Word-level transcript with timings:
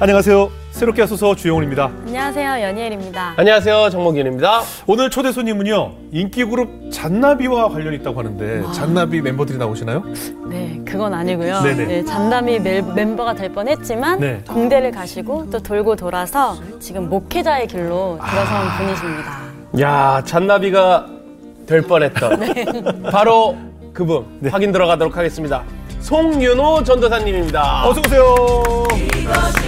안녕하세요. 0.00 0.50
새롭게 0.72 1.02
하소서 1.02 1.36
주영훈입니다. 1.36 1.84
안녕하세요, 2.06 2.60
연희엘입니다. 2.66 3.34
안녕하세요, 3.36 3.90
정목윤입니다. 3.90 4.62
오늘 4.86 5.10
초대 5.10 5.30
손님은요 5.30 5.92
인기 6.10 6.44
그룹 6.44 6.90
잔나비와 6.90 7.68
관련이 7.68 7.98
있다고 7.98 8.18
하는데 8.18 8.64
잔나비 8.72 9.20
멤버들이 9.20 9.58
나오시나요? 9.58 10.02
네, 10.48 10.80
그건 10.84 11.14
아니고요. 11.14 11.60
네네. 11.60 11.84
네, 11.84 12.04
잔담이 12.04 12.58
멜- 12.58 12.82
멤버가 12.94 13.34
될 13.34 13.52
뻔했지만 13.52 14.18
네. 14.18 14.42
공대를 14.48 14.90
가시고 14.90 15.50
또 15.50 15.60
돌고 15.60 15.94
돌아서 15.94 16.56
지금 16.80 17.08
목회자의 17.08 17.68
길로 17.68 18.18
들어선 18.28 18.56
아. 18.56 18.78
분이십니다. 18.78 19.40
야, 19.80 20.22
잔나비가 20.24 21.06
될 21.66 21.82
뻔했던 21.82 23.02
바로 23.12 23.56
그분 23.92 24.24
확인 24.50 24.72
들어가도록 24.72 25.16
하겠습니다. 25.16 25.62
송윤호 26.02 26.82
전도사님입니다. 26.84 27.86
어서 27.88 28.00
오세요. 28.04 28.34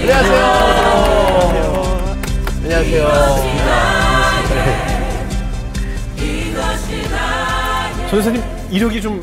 안녕하세요. 0.00 0.44
안녕하세요. 2.64 3.08
전도사님 8.10 8.42
이력이 8.70 9.00
좀 9.00 9.20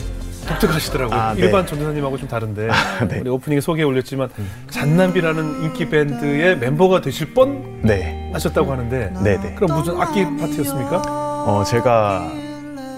독특하시더라고요. 0.48 1.18
아, 1.20 1.34
네. 1.34 1.42
일반 1.44 1.66
전도사님하고 1.66 2.18
좀 2.18 2.28
다른데 2.28 2.70
네. 3.10 3.20
우리 3.20 3.30
오프닝에 3.30 3.62
소개 3.62 3.84
올렸지만 3.84 4.30
잔나비라는 4.70 5.64
인기 5.64 5.90
밴드의 5.90 6.58
멤버가 6.58 7.02
되실 7.02 7.34
뻔 7.34 7.82
네, 7.84 8.30
하셨다고 8.34 8.72
하는데 8.72 9.14
네, 9.24 9.38
네. 9.38 9.56
그럼 9.56 9.78
무슨 9.78 10.00
악기 10.02 10.24
파트였습니까? 10.38 11.02
어 11.06 11.64
제가 11.66 12.32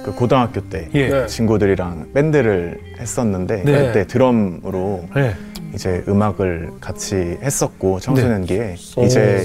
그 0.03 0.11
고등학교 0.13 0.61
때 0.69 0.89
예. 0.93 1.09
네. 1.09 1.25
친구들이랑 1.27 2.11
밴드를 2.13 2.79
했었는데 2.99 3.63
네. 3.63 3.71
그때 3.87 4.05
드럼으로 4.05 5.05
네. 5.15 5.33
이제 5.73 6.03
음악을 6.07 6.71
같이 6.81 7.37
했었고 7.41 7.99
청소년기에 8.01 8.59
네. 8.59 9.05
이제 9.05 9.43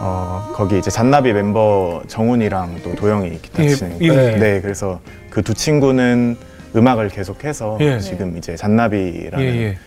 어 0.00 0.52
거기 0.54 0.78
이제 0.78 0.90
잔나비 0.90 1.32
멤버 1.32 2.02
정훈이랑 2.08 2.80
또 2.82 2.94
도영이 2.94 3.40
기타 3.40 3.64
예, 3.64 3.68
치는 3.68 4.02
예, 4.02 4.06
예. 4.08 4.36
네 4.36 4.60
그래서 4.60 5.00
그 5.30 5.42
두 5.42 5.54
친구는 5.54 6.36
음악을 6.76 7.08
계속해서 7.08 7.78
예. 7.80 7.98
지금 8.00 8.36
이제 8.36 8.56
잔나비라는 8.56 9.46
예, 9.46 9.50
예. 9.62 9.78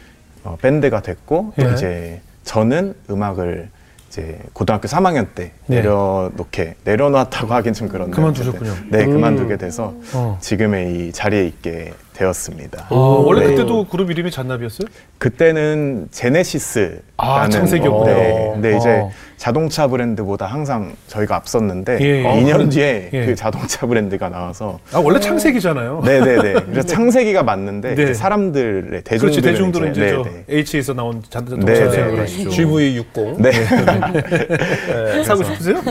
어, 0.44 0.58
밴드가 0.62 1.02
됐고 1.02 1.54
예. 1.62 1.74
이제 1.74 2.22
저는 2.44 2.96
음악을 3.10 3.70
이제 4.12 4.38
고등학교 4.52 4.90
3학년 4.90 5.28
때 5.34 5.52
네. 5.68 5.78
내려놓게 5.78 6.76
내려놨다고 6.84 7.54
하긴 7.54 7.74
좀 7.74 7.88
그런데 7.88 8.14
그만두셨군요. 8.14 8.74
네 8.90 9.06
음. 9.06 9.14
그만두게 9.14 9.56
돼서 9.56 9.94
어. 10.14 10.38
지금의 10.42 11.08
이 11.08 11.12
자리에 11.14 11.46
있게 11.48 11.94
되었습니다. 12.22 12.88
어, 12.90 13.24
원래 13.26 13.42
네. 13.42 13.48
그때도 13.48 13.86
그룹 13.88 14.12
이름이 14.12 14.30
잔나비였어요? 14.30 14.88
그때는 15.18 16.08
제네시스라는 16.12 17.02
아, 17.18 17.50
창세기였구나. 17.50 18.14
네, 18.14 18.50
근데 18.54 18.78
이제 18.78 18.90
어. 19.00 19.12
자동차 19.38 19.88
브랜드보다 19.88 20.46
항상 20.46 20.94
저희가 21.08 21.36
앞섰는데 21.38 21.98
예. 22.02 22.24
어, 22.26 22.34
2년 22.36 22.54
그런- 22.54 22.70
뒤에 22.70 23.10
예. 23.12 23.26
그 23.26 23.34
자동차 23.36 23.88
브랜드가 23.88 24.30
나와서 24.30 24.80
아 24.94 25.00
원래 25.00 25.20
창세기잖아요. 25.20 26.04
네 26.06 26.20
네 26.20 26.36
네 26.42 26.54
그래서 26.66 26.86
창세기가 26.88 27.42
맞는데 27.42 27.96
네. 27.96 28.04
이제 28.04 28.14
사람들의 28.14 29.02
그렇지 29.04 29.42
대중들은 29.42 29.92
이제, 29.92 30.02
이제 30.06 30.12
저 30.12 30.24
네네. 30.24 30.44
H에서 30.48 30.94
나온 30.94 31.24
자동차 31.28 31.66
네, 31.66 31.74
네, 31.74 31.90
생각을 31.90 32.14
네. 32.16 32.20
하시죠. 32.22 32.50
GV60. 32.52 33.42
네. 33.42 35.24
사고 35.24 35.44
싶으세요? 35.44 35.82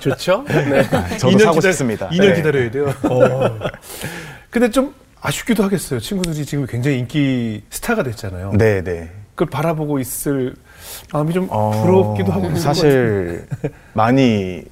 좋죠? 0.00 0.44
네. 0.46 0.82
저도 1.18 1.38
사고 1.38 1.60
싶습니다. 1.62 2.08
2년 2.10 2.20
네. 2.28 2.34
기다려야 2.34 2.70
돼요. 2.70 2.92
어. 3.04 3.58
근데 4.50 4.70
좀 4.70 4.94
아쉽기도 5.26 5.64
하겠어요. 5.64 5.98
친구들이 5.98 6.46
지금 6.46 6.66
굉장히 6.66 7.00
인기 7.00 7.62
스타가 7.70 8.04
됐잖아요. 8.04 8.52
네, 8.56 8.82
네. 8.82 9.10
그걸 9.34 9.50
바라보고 9.50 9.98
있을 9.98 10.54
마음이 11.12 11.34
좀 11.34 11.48
어, 11.50 11.82
부럽기도 11.82 12.30
하고 12.30 12.42
그런 12.42 12.60
사실 12.60 13.44
많이 13.92 14.62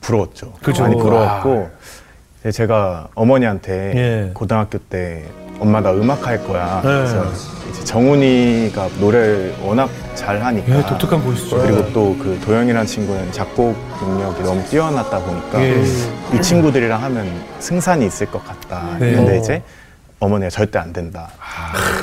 부러웠죠. 0.00 0.54
그죠. 0.62 0.84
많이 0.84 0.96
부러웠고 0.96 1.68
이제 2.40 2.52
제가 2.52 3.08
어머니한테 3.14 3.92
예. 3.96 4.30
고등학교 4.32 4.78
때 4.78 5.24
엄마 5.60 5.80
나 5.82 5.92
음악 5.92 6.26
할 6.26 6.42
거야. 6.42 6.80
네. 6.82 6.88
그래서 6.88 7.26
이제 7.70 7.84
정훈이가 7.84 8.88
노래를 9.00 9.56
워낙 9.62 9.90
잘 10.14 10.42
하니까 10.42 10.78
예, 10.78 10.86
독특한 10.86 11.22
보이스죠. 11.22 11.60
그리고 11.60 11.92
또 11.92 12.16
그 12.18 12.40
도영이라는 12.46 12.86
친구는 12.86 13.30
작곡 13.32 13.76
능력이 14.00 14.42
너무 14.42 14.64
뛰어났다 14.68 15.18
보니까 15.20 15.62
예. 15.62 15.82
이 16.34 16.40
친구들이랑 16.40 17.02
하면 17.02 17.30
승산이 17.58 18.06
있을 18.06 18.26
것 18.30 18.42
같다. 18.46 18.96
네. 18.98 19.12
근데 19.12 19.32
어. 19.36 19.40
이제 19.40 19.62
어머니가 20.20 20.50
절대 20.50 20.78
안 20.78 20.92
된다. 20.92 21.30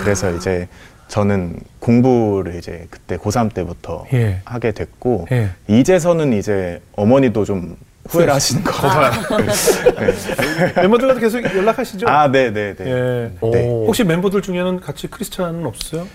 그래서 0.04 0.32
이제 0.32 0.68
저는 1.08 1.60
공부를 1.80 2.56
이제 2.56 2.88
그때 2.90 3.18
고3 3.18 3.54
때부터 3.54 4.06
예. 4.14 4.42
하게 4.46 4.72
됐고 4.72 5.28
예. 5.32 5.50
이제서는 5.68 6.34
이제 6.34 6.82
어머니도 6.96 7.46
좀 7.46 7.76
후회를 8.10 8.34
하시는 8.34 8.64
거 8.64 8.72
같아요. 8.82 9.46
네. 9.46 10.82
멤버들과도 10.82 11.20
계속 11.20 11.44
연락하시죠? 11.44 12.08
아, 12.08 12.32
네, 12.32 12.52
네, 12.52 12.74
네. 12.76 12.86
예. 12.86 12.92
네. 12.94 13.32
오. 13.42 13.86
혹시 13.88 14.04
멤버들 14.04 14.42
중에는 14.42 14.80
같이 14.80 15.08
크리스찬은 15.08 15.66
없어요? 15.66 16.08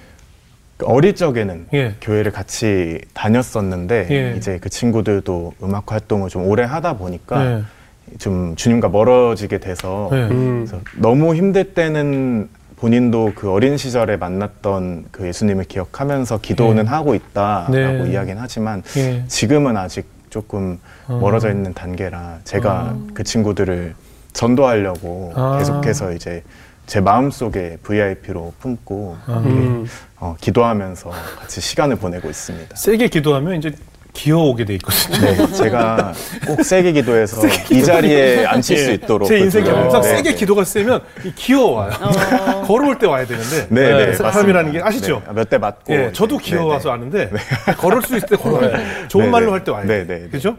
그 0.76 0.86
어릴 0.86 1.14
적에는 1.14 1.66
예. 1.74 1.94
교회를 2.00 2.32
같이 2.32 3.00
다녔었는데 3.12 4.06
예. 4.10 4.34
이제 4.36 4.58
그 4.60 4.70
친구들도 4.70 5.54
음악 5.62 5.92
활동을 5.92 6.30
좀 6.30 6.46
오래 6.46 6.64
하다 6.64 6.94
보니까 6.94 7.44
예. 7.58 7.62
좀 8.18 8.56
주님과 8.56 8.88
멀어지게 8.88 9.58
돼서 9.58 10.10
예. 10.12 10.16
음. 10.16 10.68
너무 10.96 11.34
힘들 11.34 11.74
때는 11.74 12.48
본인도 12.76 13.32
그 13.34 13.50
어린 13.50 13.76
시절에 13.76 14.16
만났던 14.16 15.06
그 15.10 15.26
예수님을 15.26 15.64
기억하면서 15.64 16.38
기도는 16.40 16.86
예. 16.86 16.88
하고 16.88 17.14
있다라고 17.14 17.72
네. 17.72 18.10
이야기는 18.10 18.40
하지만 18.40 18.82
예. 18.96 19.24
지금은 19.28 19.76
아직 19.76 20.06
조금 20.30 20.78
어. 21.06 21.18
멀어져 21.20 21.50
있는 21.50 21.74
단계라 21.74 22.38
제가 22.44 22.96
그 23.12 23.22
친구들을 23.22 23.94
전도하려고 24.32 25.32
아. 25.34 25.58
계속해서 25.58 26.12
이제 26.12 26.42
제 26.86 27.00
마음속에 27.00 27.78
VIP로 27.82 28.54
품고 28.58 29.16
아. 29.26 29.42
음. 29.44 29.86
어, 30.18 30.36
기도하면서 30.40 31.10
같이 31.38 31.60
시간을 31.60 31.96
보내고 31.96 32.28
있습니다. 32.28 32.76
세게 32.76 33.08
기도하면 33.08 33.56
이제 33.56 33.72
기어오게 34.12 34.64
돼 34.64 34.74
있거든요. 34.74 35.18
네, 35.18 35.52
제가 35.52 36.12
꼭 36.46 36.62
세게 36.62 36.92
기도해서 36.92 37.40
이 37.70 37.82
자리에 37.82 38.44
앉힐 38.46 38.76
수 38.78 38.90
예. 38.90 38.94
있도록 38.94 39.28
제 39.28 39.38
인생에 39.38 39.64
그렇죠. 39.64 39.80
항상 39.82 40.02
네, 40.02 40.08
세게 40.08 40.30
네. 40.30 40.36
기도가 40.36 40.64
세면 40.64 41.00
이 41.24 41.32
기어와요. 41.34 41.90
걸어올 42.66 42.98
때 42.98 43.06
와야 43.06 43.24
되는데 43.26 43.66
네, 43.68 44.06
네, 44.06 44.12
사람이라는 44.14 44.72
게. 44.72 44.80
아시죠? 44.82 45.22
네, 45.26 45.32
몇대 45.34 45.58
맞고. 45.58 45.92
예, 45.94 46.12
저도 46.12 46.38
네, 46.38 46.44
기어와서 46.44 46.88
네, 46.88 46.94
아는데 46.94 47.30
걸을 47.78 48.02
수 48.02 48.16
있을 48.16 48.28
때 48.28 48.36
걸어야 48.36 48.76
돼. 48.76 49.08
좋은 49.08 49.26
네, 49.26 49.30
말로 49.30 49.46
네. 49.46 49.52
할때 49.52 49.70
와야 49.70 49.84
네, 49.84 50.06
돼. 50.06 50.06
네, 50.06 50.20
네. 50.24 50.28
그죠? 50.28 50.56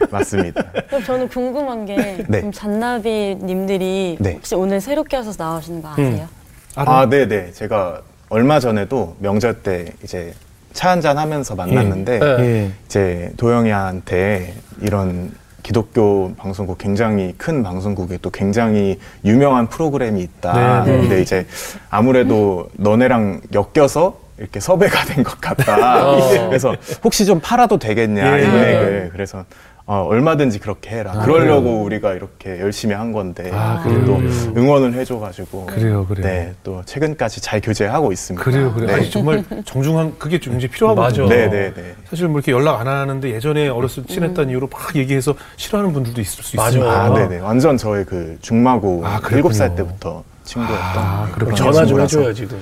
네. 0.00 0.06
맞습니다. 0.10 0.62
그럼 0.88 1.04
저는 1.04 1.28
궁금한 1.28 1.84
게 1.86 1.96
네. 1.96 2.38
그럼 2.38 2.52
잔나비님들이 2.52 4.16
네. 4.20 4.32
혹시 4.34 4.54
오늘 4.54 4.80
새롭게 4.80 5.16
하셔서 5.16 5.42
나오시는 5.42 5.82
거 5.82 5.88
아세요? 5.90 6.28
알아요? 6.74 6.96
아, 6.96 7.06
네, 7.08 7.26
네. 7.26 7.50
제가 7.52 8.00
얼마 8.28 8.60
전에도 8.60 9.16
명절 9.18 9.62
때 9.62 9.92
이제 10.02 10.32
차 10.72 10.90
한잔 10.90 11.18
하면서 11.18 11.54
만났는데 11.54 12.20
예. 12.22 12.42
예. 12.44 12.70
이제 12.86 13.30
도영이한테 13.36 14.54
이런 14.80 15.32
기독교 15.62 16.34
방송국 16.36 16.78
굉장히 16.78 17.34
큰 17.38 17.62
방송국에 17.62 18.18
또 18.20 18.30
굉장히 18.30 18.98
유명한 19.24 19.68
프로그램이 19.68 20.20
있다. 20.20 20.84
네, 20.84 20.90
네. 20.92 21.00
근데 21.00 21.22
이제 21.22 21.46
아무래도 21.88 22.68
너네랑 22.74 23.42
엮여서 23.54 24.20
이렇게 24.38 24.58
섭외가 24.58 25.04
된 25.04 25.22
것 25.22 25.40
같다. 25.40 26.08
어. 26.08 26.48
그래서 26.48 26.74
혹시 27.04 27.24
좀 27.26 27.38
팔아도 27.40 27.78
되겠냐 27.78 28.38
예. 28.40 28.44
인맥을. 28.44 29.10
그래서 29.12 29.44
어, 29.84 30.06
얼마든지 30.08 30.60
그렇게 30.60 30.90
해라. 30.90 31.12
그러려고 31.24 31.82
우리가 31.82 32.14
이렇게 32.14 32.60
열심히 32.60 32.94
한 32.94 33.10
건데 33.12 33.50
아, 33.52 33.82
또 34.06 34.16
그래요? 34.18 34.52
응원을 34.56 34.94
해줘가지고 34.94 35.66
그래요, 35.66 36.06
그래요. 36.06 36.24
네, 36.26 36.54
또 36.62 36.82
최근까지 36.86 37.40
잘 37.40 37.60
교제하고 37.60 38.12
있습니다. 38.12 38.44
그래요, 38.44 38.72
그래요. 38.72 38.86
네. 38.86 38.94
아니, 38.94 39.10
정말 39.10 39.44
정중한 39.64 40.18
그게 40.18 40.38
좀 40.38 40.56
이제 40.56 40.68
필요하거든요. 40.68 41.24
맞아. 41.24 41.34
네, 41.34 41.50
네, 41.50 41.72
네. 41.74 41.94
사실 42.08 42.28
뭐 42.28 42.38
이렇게 42.38 42.52
연락 42.52 42.80
안 42.80 42.86
하는데 42.86 43.28
예전에 43.28 43.68
어렸을 43.68 44.04
때 44.04 44.14
친했다는 44.14 44.50
이유로 44.50 44.68
막 44.68 44.94
얘기해서 44.94 45.34
싫어하는 45.56 45.92
분들도 45.92 46.20
있을 46.20 46.44
수. 46.44 46.56
있으니까. 46.56 47.04
아, 47.04 47.08
네 47.14 47.28
네. 47.28 47.38
완전 47.40 47.76
저의 47.76 48.04
그 48.04 48.38
중마고 48.40 49.02
아, 49.04 49.20
일곱 49.32 49.52
살 49.52 49.70
그랬군요. 49.70 49.88
때부터 49.88 50.24
친구였던. 50.44 50.78
아, 50.96 51.28
전화 51.56 51.84
좀. 51.84 52.00
해줘야지. 52.00 52.46
너. 52.48 52.56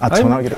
아, 0.00 0.08
아니, 0.10 0.22
전화기를. 0.22 0.56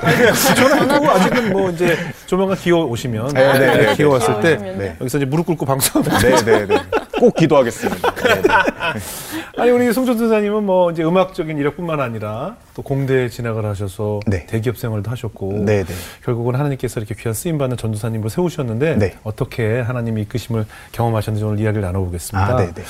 전화하고 0.55 1.09
아직은 1.09 1.51
뭐 1.51 1.69
이제 1.71 1.97
조만간 2.27 2.57
기어 2.57 2.85
오시면 2.85 3.29
네, 3.29 3.59
네, 3.59 3.77
네. 3.77 3.95
기어 3.95 4.09
왔을 4.09 4.39
때 4.41 4.57
기어 4.57 4.73
네. 4.77 4.95
여기서 5.01 5.17
이제 5.17 5.25
무릎 5.25 5.45
꿇고 5.47 5.65
방송. 5.65 6.03
네네 6.03 6.67
네. 6.67 6.75
꼭 7.19 7.35
기도하겠습니다. 7.35 8.13
네, 8.15 8.41
네. 8.41 8.47
아니 9.57 9.71
우리 9.71 9.91
송준 9.91 10.17
선사님은 10.17 10.63
뭐 10.65 10.91
이제 10.91 11.03
음악적인 11.03 11.57
이력뿐만 11.57 11.99
아니라 11.99 12.55
또 12.73 12.81
공대 12.81 13.27
진학을 13.27 13.65
하셔서 13.65 14.21
네. 14.25 14.45
대기업 14.45 14.77
생활도 14.77 15.11
하셨고 15.11 15.51
네, 15.65 15.83
네. 15.83 15.93
결국은 16.23 16.55
하나님께서 16.55 16.99
이렇게 17.01 17.15
귀한 17.15 17.33
쓰임 17.33 17.57
받는 17.57 17.75
전도사님으로 17.75 18.29
세우셨는데 18.29 18.95
네. 18.97 19.13
어떻게 19.23 19.81
하나님의 19.81 20.23
이끄심을 20.23 20.65
경험하셨는지 20.93 21.43
오늘 21.43 21.59
이야기를 21.59 21.81
나눠보겠습니다. 21.81 22.53
아, 22.53 22.55
네, 22.55 22.71
네. 22.73 22.83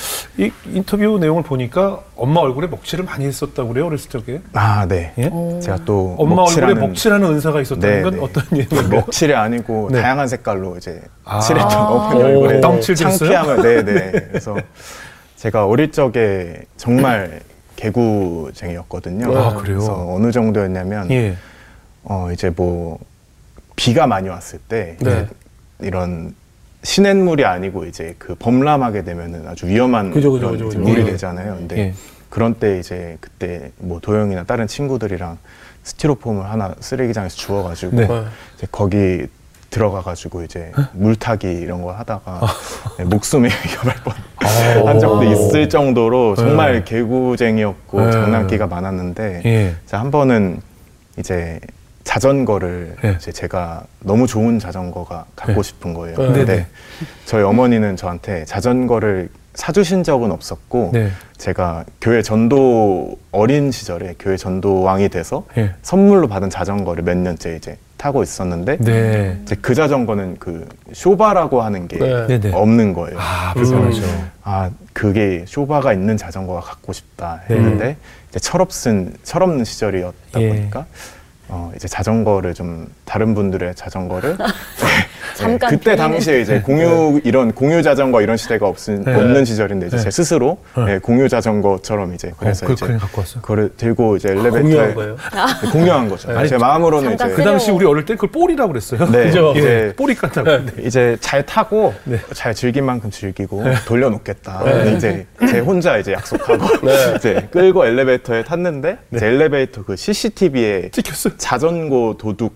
이 0.44 0.52
인터뷰 0.72 1.18
내용을 1.18 1.42
보니까 1.42 2.00
엄마 2.16 2.40
얼굴에 2.40 2.68
먹칠을 2.68 3.04
많이 3.04 3.26
했었다고 3.26 3.70
그래요 3.70 3.86
어렸을 3.86 4.08
적에. 4.08 4.40
아, 4.52 4.86
네. 4.86 5.12
예? 5.18 5.30
제가 5.60 5.78
또 5.84 6.14
엄마 6.18 6.42
얼굴에 6.42 6.74
먹칠하는- 6.74 6.78
먹칠하는 6.78 7.28
은사가 7.30 7.60
있었다는 7.60 7.96
네, 7.96 8.02
건 8.02 8.14
네. 8.14 8.20
어떤 8.20 8.44
얘기인가요? 8.58 9.00
먹칠이 9.00 9.34
아니고 9.34 9.88
네. 9.90 10.00
다양한 10.00 10.28
색깔로 10.28 10.76
이제 10.76 11.02
아. 11.24 11.40
칠했던 11.40 11.72
아. 11.72 11.88
어머니 11.88 12.22
오, 12.22 12.26
얼굴에 12.44 12.60
했어요? 12.60 12.94
창피함을 12.94 13.62
네네 13.62 14.10
그래서 14.28 14.56
제가 15.36 15.66
어릴 15.66 15.90
적에 15.90 16.62
정말 16.76 17.40
개구쟁이였거든요. 17.82 19.26
아, 19.36 19.54
그래요? 19.54 19.78
그래서 19.78 20.14
어느 20.14 20.30
정도였냐면 20.30 21.10
예. 21.10 21.36
어 22.04 22.30
이제 22.32 22.50
뭐 22.54 22.98
비가 23.76 24.06
많이 24.06 24.28
왔을 24.28 24.58
때 24.60 24.96
네. 25.00 25.26
이런 25.80 26.34
시냇물이 26.84 27.44
아니고 27.44 27.86
이제 27.86 28.14
그 28.18 28.34
범람하게 28.34 29.04
되면은 29.04 29.46
아주 29.48 29.66
위험한 29.66 30.12
그죠, 30.12 30.32
그죠, 30.32 30.50
그죠, 30.50 30.64
그죠. 30.66 30.78
물이 30.80 31.02
예. 31.02 31.04
되잖아요. 31.04 31.56
근데 31.56 31.78
예. 31.78 31.94
그런 32.28 32.54
때 32.54 32.78
이제 32.78 33.18
그때 33.20 33.72
뭐 33.78 34.00
도영이나 34.00 34.44
다른 34.44 34.66
친구들이랑 34.66 35.38
스티로폼을 35.84 36.48
하나 36.48 36.74
쓰레기장에서 36.80 37.36
주워가지고 37.36 37.96
네. 37.96 38.06
네. 38.06 38.24
이제 38.56 38.66
거기 38.70 39.26
들어가가지고 39.70 40.44
이제 40.44 40.70
물타기 40.92 41.46
이런 41.46 41.82
거 41.82 41.92
하다가 41.92 42.40
네, 42.98 43.04
목숨이 43.04 43.48
위험할 43.66 43.96
뻔 44.04 44.14
한 44.44 44.98
적도 44.98 45.22
있을 45.24 45.68
정도로 45.68 46.34
정말 46.36 46.74
네. 46.74 46.84
개구쟁이였고 46.84 48.00
네. 48.00 48.12
장난기가 48.12 48.66
많았는데 48.66 49.42
예. 49.44 49.74
자, 49.86 50.00
한 50.00 50.10
번은 50.10 50.60
이제 51.18 51.60
자전거를 52.04 52.96
네. 53.02 53.16
이제 53.18 53.32
제가 53.32 53.84
너무 54.00 54.26
좋은 54.26 54.58
자전거가 54.58 55.26
갖고 55.36 55.62
네. 55.62 55.62
싶은 55.62 55.94
거예요. 55.94 56.16
네. 56.16 56.26
근데 56.26 56.44
네네. 56.44 56.66
저희 57.26 57.42
어머니는 57.42 57.96
저한테 57.96 58.44
자전거를 58.44 59.28
사주신 59.54 60.02
적은 60.02 60.32
없었고 60.32 60.90
네. 60.94 61.10
제가 61.36 61.84
교회 62.00 62.22
전도 62.22 63.16
어린 63.32 63.70
시절에 63.70 64.14
교회 64.18 64.36
전도왕이 64.36 65.10
돼서 65.10 65.44
예. 65.58 65.74
선물로 65.82 66.28
받은 66.28 66.50
자전거를 66.50 67.04
몇 67.04 67.16
년째 67.16 67.56
이제 67.56 67.76
타고 68.02 68.24
있었는데 68.24 68.78
네. 68.78 69.38
이제 69.42 69.54
그 69.62 69.76
자전거는 69.76 70.38
그 70.40 70.68
쇼바라고 70.92 71.62
하는 71.62 71.86
게 71.86 71.98
네. 71.98 72.26
네네. 72.26 72.52
없는 72.52 72.94
거예요. 72.94 73.16
아 73.16 73.52
불편하죠. 73.54 74.02
아 74.42 74.70
그게 74.92 75.44
쇼바가 75.46 75.92
있는 75.92 76.16
자전거가 76.16 76.62
갖고 76.62 76.92
싶다 76.92 77.42
네. 77.46 77.54
했는데 77.54 77.96
이제 78.28 78.40
철없은 78.40 79.14
철없는 79.22 79.64
시절이었다 79.64 80.40
예. 80.40 80.48
보니까 80.48 80.86
어 81.48 81.70
이제 81.76 81.86
자전거를 81.86 82.54
좀 82.54 82.92
다른 83.04 83.36
분들의 83.36 83.76
자전거를 83.76 84.36
잠깐 85.42 85.70
그때 85.70 85.94
빌리는- 85.94 85.96
당시에 85.96 86.40
이제 86.40 86.60
공유 86.60 87.20
이런 87.24 87.52
공유 87.52 87.82
자전거 87.82 88.22
이런 88.22 88.36
시대가 88.36 88.66
없은 88.66 89.04
네. 89.04 89.14
없는 89.14 89.44
시절인데 89.44 89.86
이제 89.88 89.96
네. 89.96 90.02
제 90.02 90.10
스스로 90.10 90.58
네. 90.76 90.94
예, 90.94 90.98
공유 90.98 91.28
자전거처럼 91.28 92.14
이제 92.14 92.32
그래서 92.38 92.64
어, 92.64 92.68
그, 92.68 92.72
이제 92.74 92.86
그냥 92.86 93.00
갖고 93.00 93.20
왔어요. 93.20 93.42
그거를 93.42 93.70
들고 93.76 94.16
이제 94.16 94.28
엘리베이터에 94.30 94.60
공유한 94.62 94.94
거예요. 94.94 95.16
네, 95.62 95.70
공유한 95.70 96.08
거죠. 96.08 96.30
아니, 96.36 96.48
제 96.48 96.56
마음으로는 96.58 97.14
이제 97.14 97.28
그 97.28 97.42
당시. 97.42 97.70
우리 97.70 97.86
어릴 97.86 98.04
때 98.04 98.14
그걸 98.14 98.30
볼이라고 98.30 98.68
그랬어요. 98.72 99.10
네, 99.10 99.24
그죠? 99.30 99.52
예, 99.56 99.58
이제 99.60 99.94
볼이 99.96 100.14
깐다고. 100.14 100.50
네. 100.50 100.82
이제 100.84 101.16
잘 101.20 101.44
타고 101.44 101.94
네. 102.04 102.18
잘 102.34 102.54
즐긴 102.54 102.84
만큼 102.84 103.10
즐기고 103.10 103.64
돌려놓겠다. 103.86 104.62
이제 104.96 105.26
제 105.50 105.58
혼자 105.60 105.96
이제 105.98 106.12
약속하고 106.12 106.64
네. 106.86 107.14
이제 107.16 107.48
끌고 107.50 107.86
엘리베이터에 107.86 108.44
탔는데 108.44 108.98
이제 109.14 109.26
엘리베이터 109.26 109.82
그 109.84 109.96
CCTV에 109.96 110.90
찍혔어요. 110.90 111.34
자전거 111.38 112.16
도둑 112.18 112.54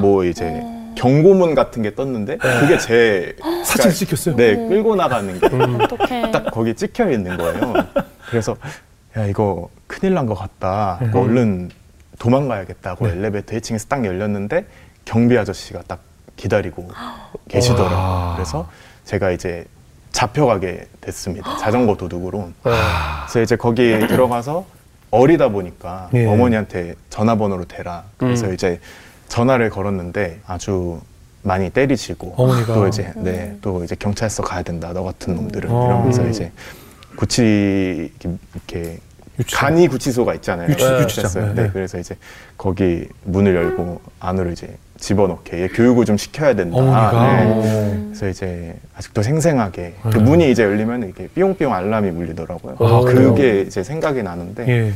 뭐 0.00 0.24
이제 0.24 0.60
경고문 0.98 1.54
같은 1.54 1.82
게 1.82 1.94
떴는데 1.94 2.38
그게 2.38 2.76
제 2.78 3.36
사진 3.64 3.92
찍혔어요. 3.92 4.34
네 4.36 4.56
끌고 4.56 4.96
나가는 4.96 5.38
게 5.38 5.46
어떡해. 5.46 6.30
딱 6.32 6.50
거기 6.50 6.74
찍혀 6.74 7.10
있는 7.10 7.36
거예요. 7.36 7.72
그래서 8.28 8.56
야 9.16 9.24
이거 9.26 9.68
큰일 9.86 10.14
난 10.14 10.26
것 10.26 10.34
같다. 10.34 10.98
음. 11.02 11.10
그 11.12 11.20
얼른 11.20 11.70
도망가야겠다고 12.18 13.06
네. 13.06 13.12
엘리베이터 13.12 13.56
1층에서 13.56 13.88
딱 13.88 14.04
열렸는데 14.04 14.66
경비 15.04 15.38
아저씨가 15.38 15.82
딱 15.86 16.00
기다리고 16.36 16.88
계시더라고요. 17.48 17.96
와. 17.96 18.32
그래서 18.34 18.68
제가 19.04 19.30
이제 19.30 19.64
잡혀가게 20.10 20.88
됐습니다. 21.00 21.56
자전거 21.62 21.96
도둑으로. 21.96 22.50
네. 22.64 22.72
그래서 23.22 23.40
이제 23.40 23.54
거기 23.56 23.96
들어가서 24.08 24.66
어리다 25.10 25.48
보니까 25.50 26.10
예. 26.14 26.26
어머니한테 26.26 26.94
전화번호로 27.08 27.64
대라. 27.66 28.02
그래서 28.16 28.46
음. 28.46 28.54
이제 28.54 28.80
전화를 29.28 29.70
걸었는데 29.70 30.40
아주 30.46 31.00
많이 31.42 31.70
때리시고 31.70 32.34
어머니가. 32.36 32.74
또 32.74 32.88
이제 32.88 33.12
네, 33.16 33.56
또 33.60 33.84
이제 33.84 33.94
경찰서 33.98 34.42
가야 34.42 34.62
된다. 34.62 34.92
너 34.92 35.02
같은 35.02 35.34
놈들은 35.36 35.70
어. 35.70 35.86
이러면서 35.86 36.22
음. 36.22 36.30
이제 36.30 36.50
구치 37.16 38.12
이렇게, 38.20 38.98
유치장. 39.38 39.60
간이 39.60 39.88
구치소가 39.88 40.34
있잖아요. 40.34 40.68
유치- 40.68 40.84
네, 40.84 41.00
유치장. 41.02 41.54
네. 41.54 41.62
네, 41.62 41.70
그래서 41.72 41.98
이제 41.98 42.16
거기 42.56 43.08
문을 43.24 43.54
열고 43.54 44.00
안으로 44.20 44.50
이제 44.50 44.76
집어넣게 44.98 45.60
얘 45.62 45.68
교육을 45.68 46.04
좀 46.04 46.16
시켜야 46.16 46.54
된다. 46.54 46.76
어머니가. 46.76 47.36
네. 47.36 47.46
오. 47.52 47.62
그래서 48.08 48.28
이제 48.28 48.74
아직도 48.96 49.22
생생하게 49.22 49.94
그 50.10 50.18
음. 50.18 50.24
문이 50.24 50.50
이제 50.50 50.64
열리면 50.64 51.04
이렇게 51.04 51.28
삐용삐용 51.28 51.72
알람이 51.72 52.10
울리더라고요. 52.10 52.76
아, 52.80 53.00
그래요? 53.02 53.34
그게 53.34 53.62
이제 53.62 53.82
생각이 53.84 54.22
나는데 54.24 54.66
예. 54.68 54.92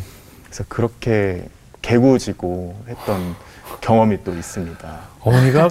그래서 0.46 0.64
그렇게 0.69 1.44
개구지고 1.82 2.75
했던 2.88 3.34
경험이 3.80 4.19
또 4.24 4.32
있습니다. 4.34 5.12
어머니가 5.20 5.69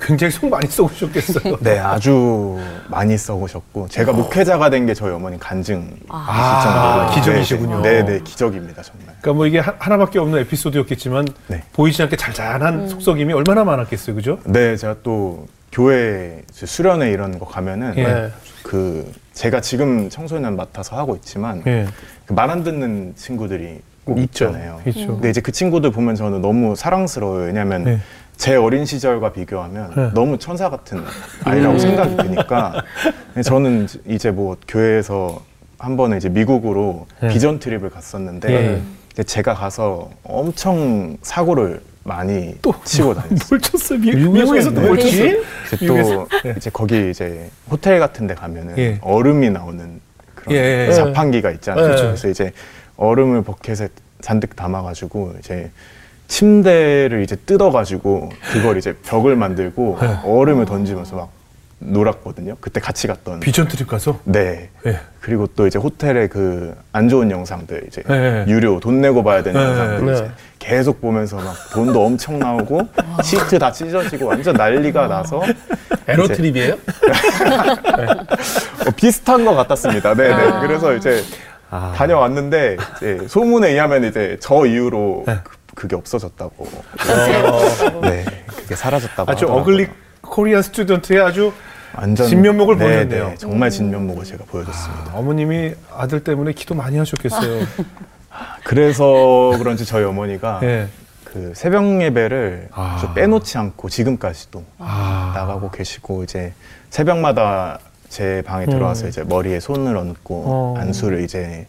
굉장히 0.00 0.30
속 0.30 0.48
많이 0.50 0.66
쏘셨겠어요. 0.68 1.56
네, 1.60 1.78
아주 1.78 2.58
많이 2.88 3.16
써보셨고 3.16 3.88
제가 3.88 4.12
목회자가 4.12 4.68
된 4.70 4.84
게 4.86 4.92
저희 4.92 5.10
어머니 5.12 5.38
간증이실 5.38 5.96
아, 6.10 7.06
정도로 7.08 7.14
기적이시군요. 7.14 7.80
네, 7.82 8.04
네, 8.04 8.20
기적입니다 8.22 8.82
정말. 8.82 9.06
그러니까 9.20 9.32
뭐 9.32 9.46
이게 9.46 9.58
하- 9.60 9.74
하나밖에 9.78 10.18
없는 10.18 10.40
에피소드였겠지만 10.40 11.26
네. 11.48 11.62
보이지 11.72 12.02
않게 12.02 12.16
잘잘한 12.16 12.88
속썩임이 12.88 13.32
얼마나 13.32 13.64
많았겠어요, 13.64 14.14
그죠? 14.16 14.38
네, 14.44 14.76
제가 14.76 14.96
또 15.02 15.46
교회 15.72 16.42
수련회 16.52 17.10
이런 17.10 17.38
거 17.38 17.46
가면은 17.46 17.94
예. 17.96 18.02
네. 18.04 18.30
그 18.62 19.10
제가 19.32 19.60
지금 19.62 20.08
청소년 20.10 20.54
맡아서 20.56 20.96
하고 20.96 21.16
있지만 21.16 21.62
예, 21.66 21.86
그말안 22.26 22.62
듣는 22.62 23.14
친구들이 23.16 23.80
꼭. 24.04 24.18
있잖아요. 24.18 24.80
있죠. 24.86 25.06
근데 25.08 25.30
이제 25.30 25.40
그 25.40 25.52
친구들 25.52 25.90
보면 25.90 26.14
저는 26.14 26.40
너무 26.40 26.76
사랑스러워요. 26.76 27.46
왜냐면 27.46 27.84
네. 27.84 27.98
제 28.36 28.56
어린 28.56 28.84
시절과 28.84 29.32
비교하면 29.32 29.92
네. 29.96 30.10
너무 30.14 30.38
천사 30.38 30.68
같은 30.68 31.02
아이라고 31.44 31.78
생각이 31.78 32.16
드니까 32.16 32.82
저는 33.44 33.86
이제 34.06 34.30
뭐 34.30 34.56
교회에서 34.66 35.40
한 35.78 35.96
번은 35.96 36.18
이제 36.18 36.28
미국으로 36.28 37.06
네. 37.20 37.28
비전 37.28 37.58
트립을 37.58 37.90
갔었는데 37.90 38.52
예. 38.52 38.82
이제 39.12 39.22
제가 39.22 39.54
가서 39.54 40.10
엄청 40.24 41.16
사고를 41.22 41.80
많이 42.02 42.54
또 42.60 42.74
치고 42.84 43.14
다녔어요. 43.14 43.38
뭘 43.48 43.60
쳤어요? 43.60 43.98
미, 43.98 44.06
미국에서 44.14 44.70
미국에서도 44.70 44.80
뭘? 44.80 44.98
쳤어요? 44.98 45.26
이제 45.72 45.86
또? 45.86 45.94
네. 46.42 46.54
이제 46.56 46.70
거기 46.70 47.10
이제 47.10 47.48
호텔 47.70 47.98
같은 47.98 48.26
데 48.26 48.34
가면은 48.34 48.76
예. 48.78 48.98
얼음이 49.00 49.50
나오는 49.50 50.00
그런 50.34 50.54
예, 50.56 50.88
예. 50.88 50.92
자판기가 50.92 51.50
있잖아요. 51.52 51.92
예. 51.92 51.96
그래서 51.96 52.28
이제 52.28 52.52
얼음을 52.96 53.42
버켓에 53.42 53.88
잔뜩 54.20 54.56
담아가지고 54.56 55.34
이제 55.38 55.70
침대를 56.28 57.22
이제 57.22 57.36
뜯어가지고 57.36 58.30
그걸 58.52 58.78
이제 58.78 58.94
벽을 59.04 59.36
만들고 59.36 59.98
예. 60.02 60.18
얼음을 60.24 60.64
던지면서 60.64 61.16
막 61.16 61.30
놀았거든요. 61.80 62.56
그때 62.60 62.80
같이 62.80 63.06
갔던. 63.06 63.40
비전 63.40 63.68
트립 63.68 63.86
가서 63.88 64.18
네. 64.24 64.70
예. 64.86 65.00
그리고 65.20 65.46
또 65.48 65.66
이제 65.66 65.78
호텔의 65.78 66.28
그 66.28 66.74
안 66.92 67.08
좋은 67.08 67.30
영상들 67.30 67.84
이제 67.88 68.02
예. 68.08 68.44
유료 68.48 68.78
돈 68.80 69.00
내고 69.02 69.22
봐야 69.22 69.42
되는 69.42 69.60
예. 69.60 69.64
영상들 69.64 70.06
네. 70.06 70.12
이제 70.14 70.30
계속 70.60 71.00
보면서 71.02 71.36
막 71.36 71.54
돈도 71.72 72.02
엄청 72.06 72.38
나오고 72.38 72.80
시트 73.22 73.58
다 73.58 73.70
찢어지고 73.70 74.26
완전 74.26 74.54
난리가 74.54 75.08
나서 75.08 75.42
에로 76.08 76.24
이제- 76.30 76.34
트립이에요? 76.34 76.74
어, 78.86 78.90
비슷한 78.96 79.44
것 79.44 79.54
같았습니다. 79.54 80.14
네네. 80.14 80.60
그래서 80.66 80.94
이제 80.94 81.22
아. 81.74 81.92
다녀왔는데 81.96 82.76
이제 82.96 83.26
소문에 83.26 83.70
의하면 83.70 84.04
이제 84.04 84.36
저 84.40 84.64
이후로 84.64 85.24
네. 85.26 85.38
그, 85.42 85.56
그게 85.74 85.96
없어졌다고. 85.96 86.68
네, 88.02 88.24
그게 88.46 88.76
사라졌다고. 88.76 89.28
아주 89.30 89.46
하더라고요. 89.46 89.60
ugly 89.60 89.88
Korean 90.20 90.62
student의 90.62 91.20
아주 91.20 91.52
완전 91.96 92.28
진면목을 92.28 92.78
네, 92.78 92.84
보여줬네요. 92.84 93.28
네, 93.30 93.34
정말 93.36 93.70
진면목을 93.70 94.24
제가 94.24 94.44
보여줬습니다. 94.44 95.12
아, 95.12 95.18
어머님이 95.18 95.74
아들 95.96 96.22
때문에 96.22 96.52
기도 96.52 96.76
많이 96.76 96.96
하셨겠어요. 96.96 97.66
그래서 98.62 99.52
그런지 99.58 99.84
저희 99.84 100.04
어머니가 100.04 100.60
예. 100.62 100.88
그 101.24 101.52
새벽 101.56 102.00
예배를 102.00 102.68
아. 102.72 103.12
빼놓지 103.16 103.58
않고 103.58 103.88
지금까지도 103.88 104.62
아. 104.78 105.32
나가고 105.34 105.72
계시고 105.72 106.22
이제 106.22 106.52
새벽마다 106.90 107.80
제 108.14 108.42
방에 108.46 108.64
들어와서 108.66 109.06
음. 109.06 109.08
이제 109.08 109.24
머리에 109.24 109.58
손을 109.58 109.96
얹고 109.96 110.44
어. 110.46 110.74
안수를 110.78 111.24
이제 111.24 111.66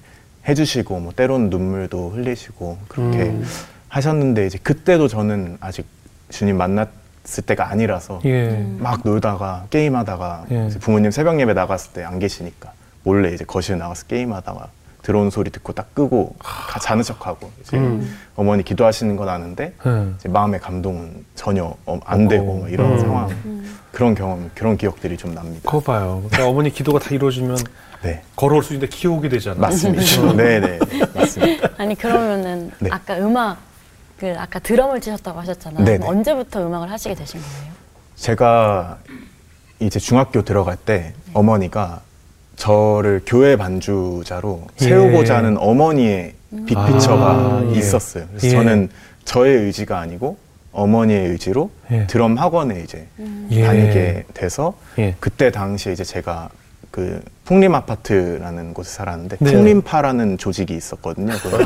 해주시고 0.47 0.99
뭐 0.99 1.11
때로는 1.11 1.49
눈물도 1.49 2.11
흘리시고 2.11 2.77
그렇게 2.87 3.23
음. 3.23 3.43
하셨는데 3.89 4.45
이제 4.45 4.59
그때도 4.61 5.07
저는 5.07 5.57
아직 5.59 5.87
주님 6.29 6.57
만났을 6.57 7.41
때가 7.47 7.71
아니라서 7.71 8.21
예. 8.25 8.63
막 8.77 9.01
놀다가 9.03 9.65
게임하다가 9.71 10.45
예. 10.51 10.69
부모님 10.79 11.09
새벽 11.09 11.39
예배 11.39 11.53
나갔을 11.55 11.93
때 11.93 12.03
안 12.03 12.19
계시니까 12.19 12.73
몰래 13.01 13.33
이제 13.33 13.43
거실 13.43 13.79
나가서 13.79 14.05
게임하다가 14.05 14.69
들어온 15.05 15.29
소리 15.29 15.51
듣고 15.51 15.71
딱 15.71 15.93
끄고 15.93 16.35
다 16.41 16.79
자는 16.79 17.03
척하고 17.03 17.51
이제 17.61 17.77
음. 17.77 18.17
어머니 18.35 18.63
기도하시는 18.63 19.15
건 19.15 19.29
아는데 19.29 19.75
예. 19.85 20.13
이제 20.17 20.27
마음의 20.27 20.59
감동은 20.59 21.23
전혀 21.35 21.75
어, 21.85 21.99
안 22.05 22.27
되고 22.27 22.43
뭐 22.45 22.67
이런 22.67 22.93
음. 22.93 22.99
상황 22.99 23.29
그런 23.91 24.15
경험 24.15 24.49
그런 24.55 24.77
기억들이 24.77 25.15
좀 25.15 25.35
납니다. 25.35 25.61
그거 25.63 25.79
봐요. 25.79 26.23
그러니까 26.25 26.49
어머니 26.49 26.71
기도가 26.71 26.97
다 26.97 27.11
이루어지면 27.11 27.55
네 28.01 28.23
걸어올 28.35 28.63
수 28.63 28.73
있는데 28.73 28.87
기어오게 28.95 29.29
되잖아요. 29.29 29.61
맞습니다. 29.61 30.33
네네 30.33 30.79
맞습니다. 31.13 31.69
아니 31.77 31.93
그러면은 31.93 32.71
네. 32.79 32.89
아까 32.91 33.15
음악 33.19 33.59
그 34.17 34.33
아까 34.35 34.57
드럼을 34.57 35.01
치셨다고 35.01 35.39
하셨잖아요. 35.39 35.85
네네. 35.85 35.97
그럼 35.99 36.17
언제부터 36.17 36.65
음악을 36.65 36.89
하시게 36.89 37.13
되신 37.13 37.39
거예요? 37.39 37.73
제가 38.15 38.97
이제 39.79 39.99
중학교 39.99 40.41
들어갈 40.41 40.77
때 40.77 41.13
어머니가 41.33 42.01
저를 42.55 43.21
교회 43.25 43.55
반주자로 43.55 44.63
예. 44.81 44.85
세우고자 44.85 45.37
하는 45.37 45.57
어머니의 45.57 46.33
빅피처가 46.65 47.25
아, 47.25 47.71
예. 47.73 47.77
있었어요. 47.77 48.25
그래서 48.29 48.47
예. 48.47 48.51
저는 48.51 48.89
저의 49.25 49.57
의지가 49.57 49.99
아니고 49.99 50.37
어머니의 50.71 51.29
의지로 51.29 51.69
예. 51.91 52.07
드럼 52.07 52.37
학원에 52.37 52.81
이제 52.81 53.07
예. 53.51 53.63
다니게 53.63 54.25
돼서 54.33 54.73
예. 54.99 55.15
그때 55.19 55.51
당시에 55.51 55.93
이제 55.93 56.03
제가 56.03 56.49
그 56.95 57.19
풍림 57.43 57.75
아파트라는 57.75 58.73
곳에 58.73 58.89
살았는데 58.91 59.35
네. 59.41 59.51
풍림파라는 59.51 60.37
조직이 60.37 60.73
있었거든요. 60.75 61.33
그- 61.43 61.57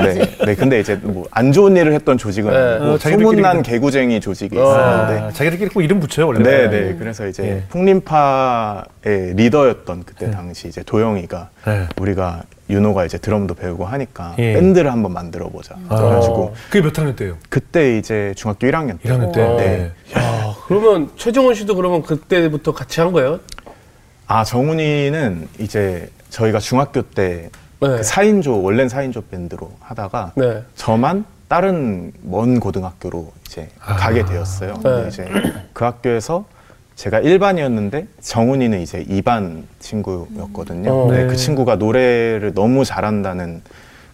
아. 0.00 0.02
네, 0.04 0.28
네, 0.44 0.54
근데 0.56 0.80
이제 0.80 0.96
뭐 0.96 1.24
안 1.30 1.52
좋은 1.52 1.76
일을 1.76 1.92
했던 1.92 2.18
조직은 2.18 2.50
네. 2.50 2.56
아니고 2.58 2.90
어, 2.94 2.98
소문난 2.98 3.62
개구쟁이 3.62 4.20
조직이 4.20 4.58
어. 4.58 4.62
있었는데 4.62 5.20
아, 5.22 5.30
자기들끼리 5.30 5.70
꼭 5.70 5.82
이름 5.82 6.00
붙여요 6.00 6.26
원래. 6.26 6.42
네, 6.42 6.68
네. 6.68 6.96
그래서 6.98 7.28
이제 7.28 7.44
예. 7.44 7.62
풍림파의 7.68 9.34
리더였던 9.36 10.02
그때 10.04 10.26
네. 10.26 10.32
당시 10.32 10.66
이제 10.66 10.82
도영이가 10.82 11.48
네. 11.64 11.86
우리가 12.00 12.42
윤호가 12.68 13.04
이제 13.04 13.18
드럼도 13.18 13.54
배우고 13.54 13.84
하니까 13.84 14.34
예. 14.38 14.54
밴드를 14.54 14.90
한번 14.90 15.12
만들어 15.12 15.48
보자. 15.48 15.76
아. 15.88 15.94
그래가지고 15.96 16.54
그게 16.70 16.82
몇 16.82 16.98
학년 16.98 17.14
때예요? 17.14 17.36
그때 17.48 17.98
이제 17.98 18.34
중학교 18.36 18.66
1학년 18.66 18.98
때. 19.00 19.08
1학년 19.08 19.32
때. 19.32 19.42
어. 19.42 19.56
네. 19.56 19.92
야, 20.18 20.54
그러면 20.66 21.10
최정원 21.16 21.54
씨도 21.54 21.76
그러면 21.76 22.02
그때부터 22.02 22.72
같이 22.72 23.00
한 23.00 23.12
거예요? 23.12 23.38
아 24.32 24.44
정훈이는 24.44 25.46
이제 25.58 26.08
저희가 26.30 26.58
중학교 26.58 27.02
때 27.02 27.50
네. 27.80 27.88
그 27.88 28.00
4인조 28.00 28.64
원래는 28.64 28.88
4인조 28.88 29.24
밴드로 29.30 29.70
하다가 29.78 30.32
네. 30.36 30.62
저만 30.74 31.26
다른 31.48 32.12
먼 32.22 32.58
고등학교로 32.58 33.30
이제 33.46 33.68
아. 33.78 33.94
가게 33.96 34.24
되었어요. 34.24 34.78
근데 34.82 35.02
네. 35.02 35.08
이제 35.08 35.28
그 35.74 35.84
학교에서 35.84 36.46
제가 36.94 37.20
1반이었는데 37.20 38.06
정훈이는 38.22 38.80
이제 38.80 39.04
2반 39.04 39.64
친구였거든요. 39.80 40.90
어. 40.90 41.06
근데 41.08 41.24
네. 41.24 41.28
그 41.28 41.36
친구가 41.36 41.76
노래를 41.76 42.54
너무 42.54 42.86
잘한다는 42.86 43.60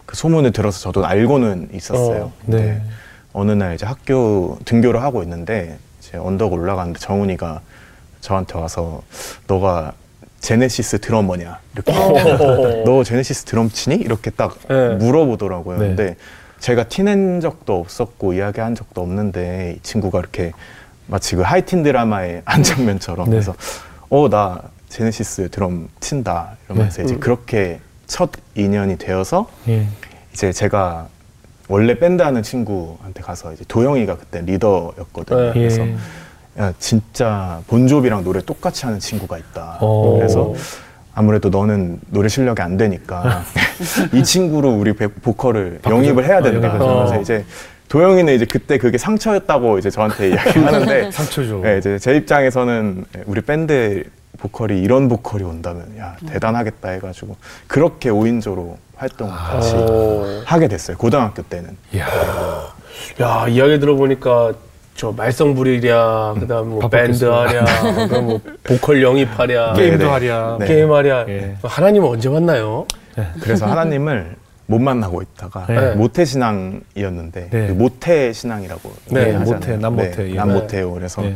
그 0.05 0.17
소문을 0.17 0.51
들어서 0.51 0.81
저도 0.81 1.05
알고는 1.05 1.69
있었어요. 1.71 2.23
어. 2.23 2.33
근데 2.41 2.61
네. 2.61 2.81
어느 3.31 3.53
날 3.53 3.75
이제 3.75 3.85
학교 3.85 4.59
등교를 4.65 5.01
하고 5.01 5.23
있는데 5.23 5.77
이제 6.01 6.17
언덕 6.17 6.51
올라가는데 6.51 6.99
정훈이가 6.99 7.61
저한테 8.19 8.57
와서 8.57 9.01
너가 9.47 9.93
제네시스 10.39 10.99
드러머냐 10.99 11.59
이렇게 11.73 11.91
너 12.85 13.03
제네시스 13.03 13.45
드럼 13.45 13.69
치니 13.69 13.95
이렇게 13.95 14.29
딱 14.29 14.57
네. 14.67 14.89
물어보더라고요. 14.95 15.77
네. 15.77 15.87
근데 15.87 16.15
제가 16.59 16.83
티낸 16.85 17.39
적도 17.41 17.79
없었고 17.79 18.33
이야기한 18.33 18.75
적도 18.75 19.01
없는데 19.01 19.75
이 19.77 19.81
친구가 19.83 20.19
이렇게 20.19 20.51
마치 21.07 21.35
그 21.35 21.41
하이틴 21.41 21.83
드라마의 21.83 22.41
한 22.45 22.63
장면처럼 22.63 23.25
네. 23.25 23.31
그래서 23.31 23.53
어 24.09 24.27
나 24.29 24.61
제네시스 24.89 25.49
드럼 25.51 25.87
친다 25.99 26.57
이러면서 26.67 26.97
네. 26.97 27.03
이제 27.03 27.13
음. 27.15 27.19
그렇게 27.19 27.79
첫 28.07 28.31
인연이 28.55 28.97
되어서 28.97 29.47
예. 29.67 29.87
이제 30.33 30.51
제가 30.51 31.07
원래 31.67 31.99
밴드 31.99 32.23
하는 32.23 32.41
친구한테 32.41 33.21
가서 33.21 33.53
이제 33.53 33.63
도영이가 33.67 34.17
그때 34.17 34.41
리더였거든요. 34.41 35.39
네. 35.47 35.53
그래서 35.53 35.81
예. 35.85 35.95
야 36.59 36.73
진짜 36.77 37.61
본조비랑 37.67 38.23
노래 38.23 38.41
똑같이 38.41 38.85
하는 38.85 38.99
친구가 38.99 39.37
있다. 39.37 39.77
어. 39.79 40.15
그래서 40.17 40.53
아무래도 41.13 41.49
너는 41.49 41.99
노래 42.09 42.27
실력이 42.27 42.61
안 42.61 42.75
되니까 42.77 43.43
이 44.13 44.23
친구로 44.23 44.69
우리 44.71 44.93
배- 44.93 45.07
보컬을 45.07 45.79
바꾸자. 45.81 45.95
영입을 45.95 46.25
해야 46.25 46.39
어, 46.39 46.41
된다. 46.41 46.67
영입을 46.67 46.79
그래서 46.87 47.03
해서. 47.13 47.21
이제 47.21 47.45
도영이는 47.87 48.35
이제 48.35 48.45
그때 48.45 48.77
그게 48.77 48.97
상처였다고 48.97 49.79
이제 49.79 49.89
저한테 49.89 50.29
이야기하는데 50.29 51.11
상처죠. 51.11 51.61
네, 51.61 51.77
이제 51.77 51.97
제 51.97 52.15
입장에서는 52.15 53.05
우리 53.25 53.41
밴드 53.41 54.03
보컬이 54.37 54.79
이런 54.81 55.07
보컬이 55.09 55.43
온다면 55.43 55.97
야 55.97 56.15
대단하겠다 56.27 56.89
해가지고 56.89 57.35
그렇게 57.67 58.09
5인조로 58.09 58.75
활동을 58.97 59.33
같이 59.33 59.73
어. 59.75 60.41
하게 60.45 60.67
됐어요. 60.67 60.97
고등학교 60.97 61.41
때는. 61.41 61.75
이야. 61.93 62.05
야, 63.21 63.47
이야기 63.47 63.79
들어보니까 63.79 64.53
저 64.99 65.13
말썽부리랴, 65.13 66.35
그다음 66.41 66.71
뭐 66.71 66.79
바쁘겠어요. 66.81 67.45
밴드 67.45 67.55
하랴, 67.63 67.83
그다음 68.05 68.25
뭐 68.25 68.41
보컬 68.63 69.01
영입하랴, 69.01 69.73
네, 69.73 69.81
게임도 69.81 70.03
네. 70.03 70.09
하랴. 70.09 70.57
네. 70.59 70.67
게임 70.67 70.91
하랴. 70.91 71.25
예. 71.29 71.55
하나님은 71.63 72.09
언제 72.09 72.27
만나요? 72.27 72.85
그래서 73.39 73.65
하나님을 73.65 74.35
못 74.65 74.77
만나고 74.79 75.21
있다가 75.21 75.67
네. 75.67 75.95
모태 75.95 76.25
신앙이었는데 76.25 77.49
네. 77.49 77.67
그 77.67 77.71
모태 77.71 78.33
신앙이라고 78.33 78.91
네. 79.11 79.37
모태, 79.37 79.77
남 79.77 79.95
모태, 79.95 80.31
예. 80.31 80.33
남 80.35 80.49
네. 80.49 80.53
모태요. 80.55 80.91
그래서 80.91 81.21
네. 81.21 81.33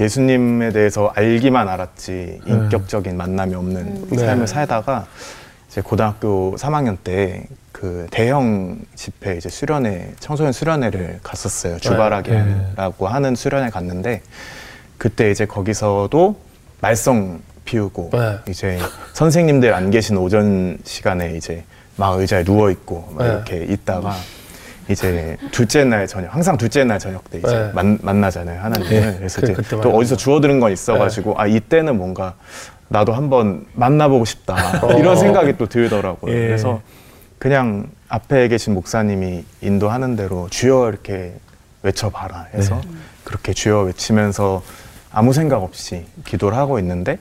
예수님에 0.00 0.70
대해서 0.72 1.12
알기만 1.14 1.68
알았지 1.68 2.40
인격적인 2.46 3.16
만남이 3.16 3.54
없는 3.54 4.08
네. 4.10 4.18
삶을 4.18 4.48
살다가 4.48 5.06
이 5.06 5.43
제 5.74 5.80
고등학교 5.80 6.54
3학년 6.56 6.96
때 7.02 7.46
그 7.72 8.06
대형 8.12 8.78
집회 8.94 9.36
이제 9.36 9.48
수련회 9.48 10.12
청소년 10.20 10.52
수련회를 10.52 11.18
갔었어요. 11.24 11.78
주바라기라고 11.80 13.08
하는 13.08 13.34
수련회 13.34 13.68
갔는데 13.70 14.22
그때 14.96 15.32
이제 15.32 15.44
거기서도 15.44 16.36
말썽 16.80 17.40
피우고 17.64 18.10
네. 18.12 18.38
이제 18.48 18.78
선생님들 19.12 19.74
안 19.74 19.90
계신 19.90 20.16
오전 20.16 20.78
시간에 20.84 21.34
이제 21.36 21.64
막 21.96 22.16
의자에 22.18 22.44
누워 22.44 22.70
있고 22.70 23.12
막 23.16 23.24
네. 23.26 23.32
이렇게 23.32 23.64
있다가 23.72 24.14
이제 24.88 25.36
둘째 25.50 25.82
날 25.84 26.06
저녁 26.06 26.32
항상 26.32 26.56
둘째 26.56 26.84
날 26.84 26.98
저녁 27.00 27.28
때 27.30 27.38
이제 27.38 27.48
네. 27.48 27.70
만, 27.74 27.98
만나잖아요 28.00 28.60
하나님을 28.60 28.90
네. 28.90 29.14
그래서 29.18 29.40
그- 29.40 29.50
이제 29.52 29.62
또 29.82 29.90
어디서 29.96 30.14
거. 30.14 30.18
주워들은 30.18 30.60
건 30.60 30.70
있어가지고 30.72 31.34
아 31.40 31.46
이때는 31.48 31.98
뭔가 31.98 32.34
나도 32.94 33.12
한번 33.12 33.66
만나보고 33.74 34.24
싶다 34.24 34.54
어. 34.86 34.92
이런 34.92 35.16
생각이 35.16 35.58
또 35.58 35.66
들더라고요 35.66 36.32
예. 36.32 36.46
그래서 36.46 36.80
그냥 37.40 37.88
앞에 38.08 38.46
계신 38.46 38.72
목사님이 38.72 39.44
인도하는 39.60 40.14
대로 40.14 40.48
주여 40.48 40.88
이렇게 40.90 41.34
외쳐봐라 41.82 42.46
해서 42.54 42.76
네. 42.76 42.90
그렇게 43.24 43.52
주여 43.52 43.82
외치면서 43.82 44.62
아무 45.12 45.32
생각 45.32 45.62
없이 45.62 46.06
기도를 46.24 46.56
하고 46.56 46.78
있는데 46.78 47.18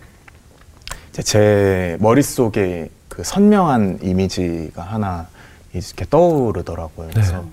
제 1.11 1.97
머릿속에 1.99 2.89
그 3.09 3.23
선명한 3.23 3.99
이미지가 4.01 4.81
하나 4.81 5.27
이렇게 5.73 6.05
떠오르더라고요. 6.09 7.09
그래서 7.13 7.37
네. 7.37 7.43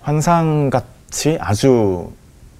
환상같이 0.00 1.38
아주 1.40 2.10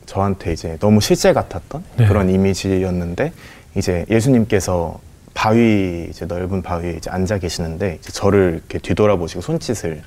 저한테 0.06 0.52
이제 0.52 0.76
너무 0.78 1.00
실제 1.00 1.32
같았던 1.32 1.84
네. 1.96 2.06
그런 2.06 2.30
이미지였는데 2.30 3.32
이제 3.76 4.04
예수님께서 4.08 4.98
바위 5.34 6.06
이제 6.08 6.26
넓은 6.26 6.62
바위에 6.62 6.92
이제 6.92 7.10
앉아 7.10 7.38
계시는데 7.38 7.98
이제 8.00 8.12
저를 8.12 8.54
이렇게 8.54 8.78
뒤돌아보시고 8.78 9.40
손짓을 9.40 10.02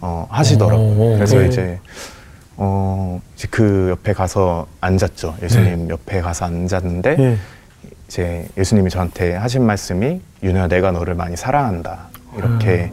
어, 0.00 0.26
하시더라고요. 0.30 1.12
오, 1.12 1.14
그래서 1.14 1.38
네. 1.38 1.46
이제 1.46 1.78
어 2.56 3.20
이제 3.34 3.48
그 3.50 3.88
옆에 3.90 4.12
가서 4.12 4.66
앉았죠. 4.80 5.36
예수님 5.42 5.90
옆에 5.90 6.20
가서 6.20 6.46
앉았는데 6.46 7.16
예. 7.18 7.38
이제 8.08 8.48
예수님이 8.56 8.90
저한테 8.90 9.34
하신 9.34 9.64
말씀이 9.64 10.20
윤호야 10.42 10.68
내가 10.68 10.92
너를 10.92 11.14
많이 11.14 11.36
사랑한다 11.36 12.08
이렇게 12.36 12.92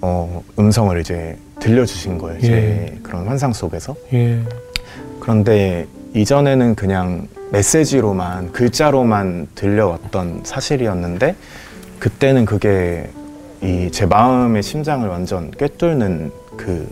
어 0.00 0.42
음성을 0.58 0.98
이제 1.00 1.36
들려주신 1.60 2.18
거예요. 2.18 2.40
제 2.40 2.52
예. 2.52 2.98
그런 3.02 3.26
환상 3.28 3.52
속에서. 3.52 3.94
예. 4.12 4.42
그런데 5.20 5.86
이전에는 6.14 6.74
그냥 6.74 7.28
메시지로만 7.50 8.52
글자로만 8.52 9.48
들려왔던 9.54 10.40
사실이었는데 10.44 11.34
그때는 11.98 12.44
그게 12.44 13.08
이 13.62 13.88
제 13.92 14.06
마음의 14.06 14.62
심장을 14.62 15.08
완전 15.08 15.50
꿰뚫는 15.52 16.32
그 16.56 16.88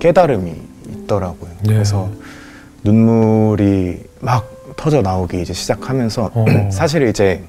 깨달음이 0.00 0.54
있더라고요. 0.88 1.50
네. 1.62 1.74
그래서 1.74 2.10
눈물이 2.82 4.02
막 4.20 4.50
터져 4.76 5.02
나오기 5.02 5.40
이제 5.40 5.52
시작하면서 5.52 6.30
어. 6.34 6.44
사실 6.72 7.06
이제 7.06 7.42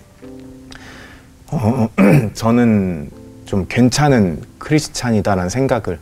어, 1.47 1.89
저는 2.35 3.09
좀 3.45 3.65
괜찮은 3.67 4.41
크리스찬이다라는 4.59 5.49
생각을 5.49 5.97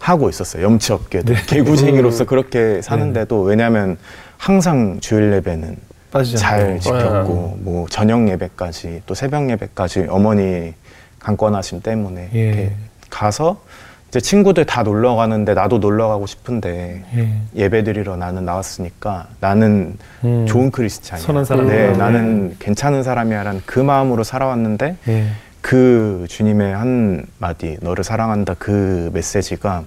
하고 0.00 0.28
있었어요. 0.28 0.64
염치 0.64 0.92
없게도 0.92 1.34
개구쟁이로서 1.46 2.24
그렇게 2.24 2.82
사는데도 2.82 3.42
왜냐하면 3.42 3.96
항상 4.42 4.98
주일 5.00 5.32
예배는 5.34 5.76
빠지지 6.10 6.36
잘 6.36 6.62
않고. 6.62 6.80
지켰고 6.80 7.58
뭐 7.60 7.86
저녁 7.88 8.28
예배까지 8.28 9.02
또 9.06 9.14
새벽 9.14 9.48
예배까지 9.48 10.06
어머니 10.10 10.74
강권하심 11.20 11.80
때문에 11.80 12.28
예. 12.34 12.38
이렇게 12.40 12.72
가서 13.08 13.62
이제 14.08 14.18
친구들 14.18 14.64
다 14.64 14.82
놀러 14.82 15.14
가는데 15.14 15.54
나도 15.54 15.78
놀러 15.78 16.08
가고 16.08 16.26
싶은데 16.26 17.04
예. 17.16 17.28
예배 17.54 17.84
드리러 17.84 18.16
나는 18.16 18.44
나왔으니까 18.44 19.28
나는 19.38 19.96
음. 20.24 20.44
좋은 20.48 20.72
크리스찬이야. 20.72 21.24
선한 21.24 21.44
사람이야. 21.44 21.72
네, 21.72 21.88
음. 21.92 21.98
나는 21.98 22.56
괜찮은 22.58 23.04
사람이야라는 23.04 23.62
그 23.64 23.78
마음으로 23.78 24.24
살아왔는데 24.24 24.96
예. 25.06 25.26
그 25.60 26.26
주님의 26.28 26.74
한 26.74 27.26
마디 27.38 27.78
너를 27.80 28.02
사랑한다 28.02 28.56
그 28.58 29.08
메시지가 29.14 29.84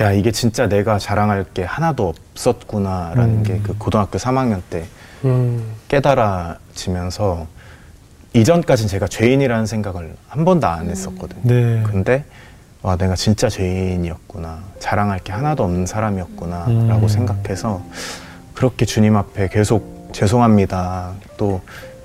야 0.00 0.12
이게 0.12 0.30
진짜 0.32 0.66
내가 0.66 0.98
자랑할 0.98 1.44
게 1.52 1.62
하나도 1.62 2.14
없었구나라는 2.34 3.34
음. 3.38 3.42
게그 3.42 3.76
고등학교 3.78 4.18
3학년 4.18 4.62
때 4.70 4.84
음. 5.26 5.62
깨달아지면서 5.88 7.46
이전까진 8.32 8.88
제가 8.88 9.08
죄인이라는 9.08 9.66
생각을 9.66 10.14
한 10.28 10.44
번도 10.44 10.66
안 10.66 10.88
했었거든요. 10.88 11.40
네. 11.42 11.82
근데 11.84 12.24
와 12.82 12.96
내가 12.96 13.14
진짜 13.14 13.50
죄인이었구나 13.50 14.60
자랑할 14.78 15.18
게 15.18 15.32
하나도 15.32 15.64
없는 15.64 15.84
사람이었구나라고 15.84 17.02
음. 17.02 17.08
생각해서 17.08 17.82
그렇게 18.54 18.86
주님 18.86 19.16
앞에 19.16 19.48
계속 19.48 20.08
죄송합니다 20.12 21.12
또 21.36 21.60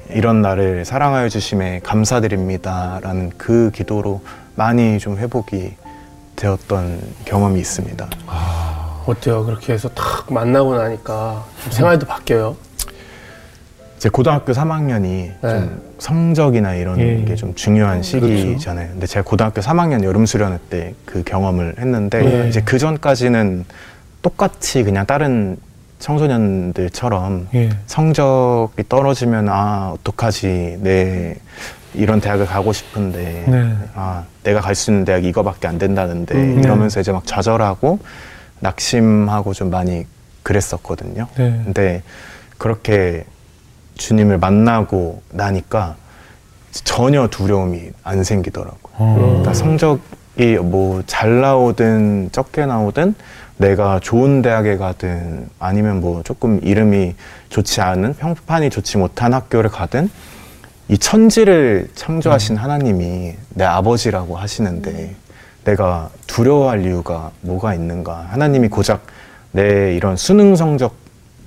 이런 0.10 0.42
나를 0.42 0.84
사랑하여 0.84 1.30
주심에 1.30 1.80
감사드립니다라는 1.82 3.32
그 3.38 3.72
기도로 3.74 4.22
많이 4.56 5.00
좀 5.00 5.18
회복이 5.18 5.76
되었던 6.36 7.00
경험이 7.26 7.60
있습니다. 7.60 8.08
어때요? 9.06 9.46
그렇게 9.46 9.74
해서 9.74 9.90
탁 9.90 10.32
만나고 10.32 10.76
나니까 10.76 11.46
좀 11.64 11.72
생활도 11.72 12.06
바뀌어요. 12.08 12.56
이제 13.98 14.10
고등학교 14.10 14.52
3학년이 14.52 15.02
네. 15.02 15.36
좀 15.42 15.82
성적이나 16.00 16.76
이런 16.76 17.00
예. 17.00 17.24
게좀 17.24 17.56
중요한 17.56 18.04
시기잖아요. 18.04 18.90
근데 18.90 19.08
제가 19.08 19.24
고등학교 19.24 19.62
3학년 19.62 20.04
여름 20.04 20.26
수련회 20.26 20.58
때 20.70 20.94
그 21.06 21.24
경험을 21.24 21.76
했는데 21.80 22.44
예. 22.44 22.50
이제 22.50 22.62
그 22.62 22.78
전까지는 22.78 23.66
똑같이 24.22 24.84
그냥 24.84 25.06
다른 25.06 25.56
청소년들처럼 26.00 27.48
예. 27.56 27.70
성적이 27.86 28.84
떨어지면 28.90 29.48
아 29.50 29.94
어떡하지 29.96 30.80
내 30.82 31.36
이런 31.96 32.20
대학을 32.22 32.46
가고 32.46 32.74
싶은데 32.74 33.46
네. 33.48 33.76
아 33.96 34.24
내가 34.44 34.60
갈 34.62 34.76
수 34.76 34.92
있는 34.92 35.06
대학이 35.06 35.28
이거밖에 35.30 35.68
안 35.68 35.78
된다는데 35.78 36.36
음. 36.36 36.60
이러면서 36.64 37.00
이제 37.00 37.12
막 37.12 37.26
좌절하고 37.26 38.00
낙심하고 38.60 39.54
좀 39.54 39.70
많이 39.70 40.06
그랬었거든요. 40.44 41.28
네. 41.38 41.62
근데 41.64 42.04
그렇게 42.58 43.26
주님을 43.96 44.38
만나고 44.38 45.22
나니까 45.32 45.96
전혀 46.72 47.28
두려움이 47.28 47.92
안 48.04 48.24
생기더라고요. 48.24 48.94
어. 48.98 49.16
그러니까 49.18 49.54
성적이 49.54 50.58
뭐 50.62 51.02
잘 51.06 51.42
나오든 51.42 52.30
적게 52.32 52.66
나오든 52.66 53.16
내가 53.58 54.00
좋은 54.02 54.42
대학에 54.42 54.76
가든 54.76 55.48
아니면 55.60 56.02
뭐 56.02 56.22
조금 56.24 56.60
이름이 56.62 57.16
좋지 57.50 57.80
않은 57.80 58.16
평판이 58.16 58.70
좋지 58.70 58.98
못한 58.98 59.34
학교를 59.34 59.70
가든 59.70 60.10
이 60.88 60.98
천지를 60.98 61.90
창조하신 61.96 62.58
하나님이 62.58 63.34
내 63.50 63.64
아버지라고 63.64 64.38
하시는데 64.38 65.16
내가 65.64 66.10
두려워할 66.28 66.86
이유가 66.86 67.32
뭐가 67.42 67.74
있는가? 67.74 68.28
하나님이 68.30 68.68
고작 68.68 69.02
내 69.52 69.96
이런 69.96 70.16
수능 70.16 70.56
성적 70.56 70.96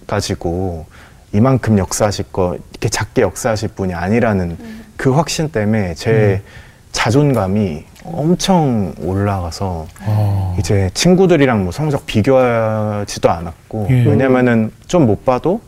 가지고 0.07 0.87
이만큼 1.33 1.79
역사하실 1.79 2.27
거 2.33 2.57
이렇게 2.73 2.89
작게 2.89 3.23
역사하실 3.23 3.69
분이 3.71 3.95
아니라는 3.95 4.57
그 4.97 5.13
확신 5.13 5.51
때문에 5.51 5.95
제 5.95 6.43
자존감이 6.91 7.85
엄청 8.05 8.93
올라가서 9.01 9.87
어. 10.07 10.57
이제 10.59 10.91
친구들이랑 10.95 11.63
뭐 11.63 11.71
성적 11.71 12.07
비교하지도 12.07 13.31
않았고 13.31 13.87
예. 13.91 14.05
왜냐면은 14.05 14.73
좀 14.89 15.07
못 15.07 15.25
봐도 15.25 15.61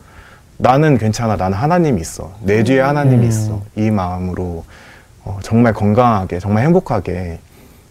나는 0.61 0.97
괜찮아 0.97 1.35
나는 1.35 1.57
하나님이 1.57 2.01
있어 2.01 2.31
내 2.41 2.63
뒤에 2.63 2.81
하나님이 2.81 3.23
음. 3.23 3.29
있어 3.29 3.61
이 3.75 3.89
마음으로 3.89 4.63
어, 5.23 5.39
정말 5.41 5.73
건강하게 5.73 6.39
정말 6.39 6.63
행복하게 6.65 7.39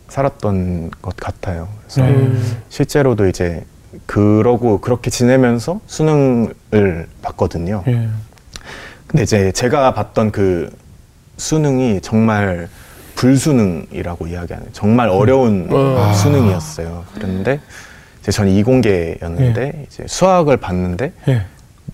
살았던 0.08 0.90
것 1.02 1.16
같아요 1.16 1.68
그래서 1.82 2.02
음. 2.02 2.58
실제로도 2.68 3.26
이제 3.26 3.64
그러고 4.06 4.80
그렇게 4.80 5.10
지내면서 5.10 5.80
수능을 5.86 7.08
봤거든요 7.22 7.82
예. 7.88 8.08
근데 9.08 9.24
이제 9.24 9.50
제가 9.50 9.92
봤던 9.92 10.30
그 10.30 10.70
수능이 11.36 12.00
정말 12.02 12.68
불수능이라고 13.16 14.28
이야기하는 14.28 14.68
정말 14.72 15.08
어려운 15.08 15.68
아. 15.72 16.12
수능이었어요. 16.12 17.04
그런데 17.14 17.60
이제 18.20 18.30
저는 18.30 18.52
이공계였는데 18.52 19.86
이제 19.86 20.04
수학을 20.06 20.58
봤는데 20.58 21.12
예. 21.28 21.44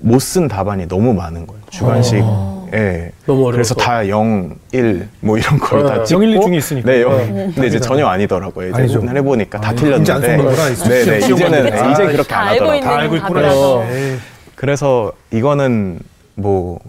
못 0.00 0.20
쓴 0.20 0.48
답안이 0.48 0.88
너무 0.88 1.12
많은 1.14 1.46
거예요. 1.46 1.62
주관식. 1.70 2.20
어. 2.22 2.68
예. 2.74 3.12
너무. 3.26 3.50
그래서 3.52 3.74
다 3.74 4.08
0, 4.08 4.56
1, 4.72 5.08
뭐 5.20 5.38
이런 5.38 5.58
걸 5.58 5.80
어. 5.80 5.86
다 5.86 6.04
찍고 6.04 6.22
0, 6.24 6.30
1, 6.30 6.36
2 6.36 6.40
중에 6.40 6.56
있으니까. 6.56 6.90
네, 6.90 7.02
0. 7.02 7.12
어. 7.12 7.16
근데 7.54 7.66
이제 7.68 7.78
전혀 7.80 8.06
아니더라고요. 8.06 8.70
이제 8.70 8.82
아니죠. 8.82 9.00
오늘 9.00 9.16
해보니까 9.18 9.60
다 9.60 9.68
아니, 9.70 9.78
틀렸는데. 9.78 10.02
이제 10.02 10.12
안 10.12 10.20
속는구나, 10.22 10.68
이제. 10.70 10.88
네, 10.88 11.04
네. 11.04 11.20
시험 11.20 11.38
이제는 11.38 11.70
봤는데. 11.70 11.92
이제 11.92 12.02
아, 12.02 12.06
그렇게 12.10 12.28
다안 12.28 12.48
알고 12.48 12.64
하더라고요. 12.64 12.74
있는 12.76 12.88
다 12.90 12.96
알고 12.98 13.16
있구나. 13.16 13.34
답이라서. 13.34 13.84
에이. 13.92 14.16
그래서 14.56 15.12
이거는 15.32 15.98
뭐 16.34 16.80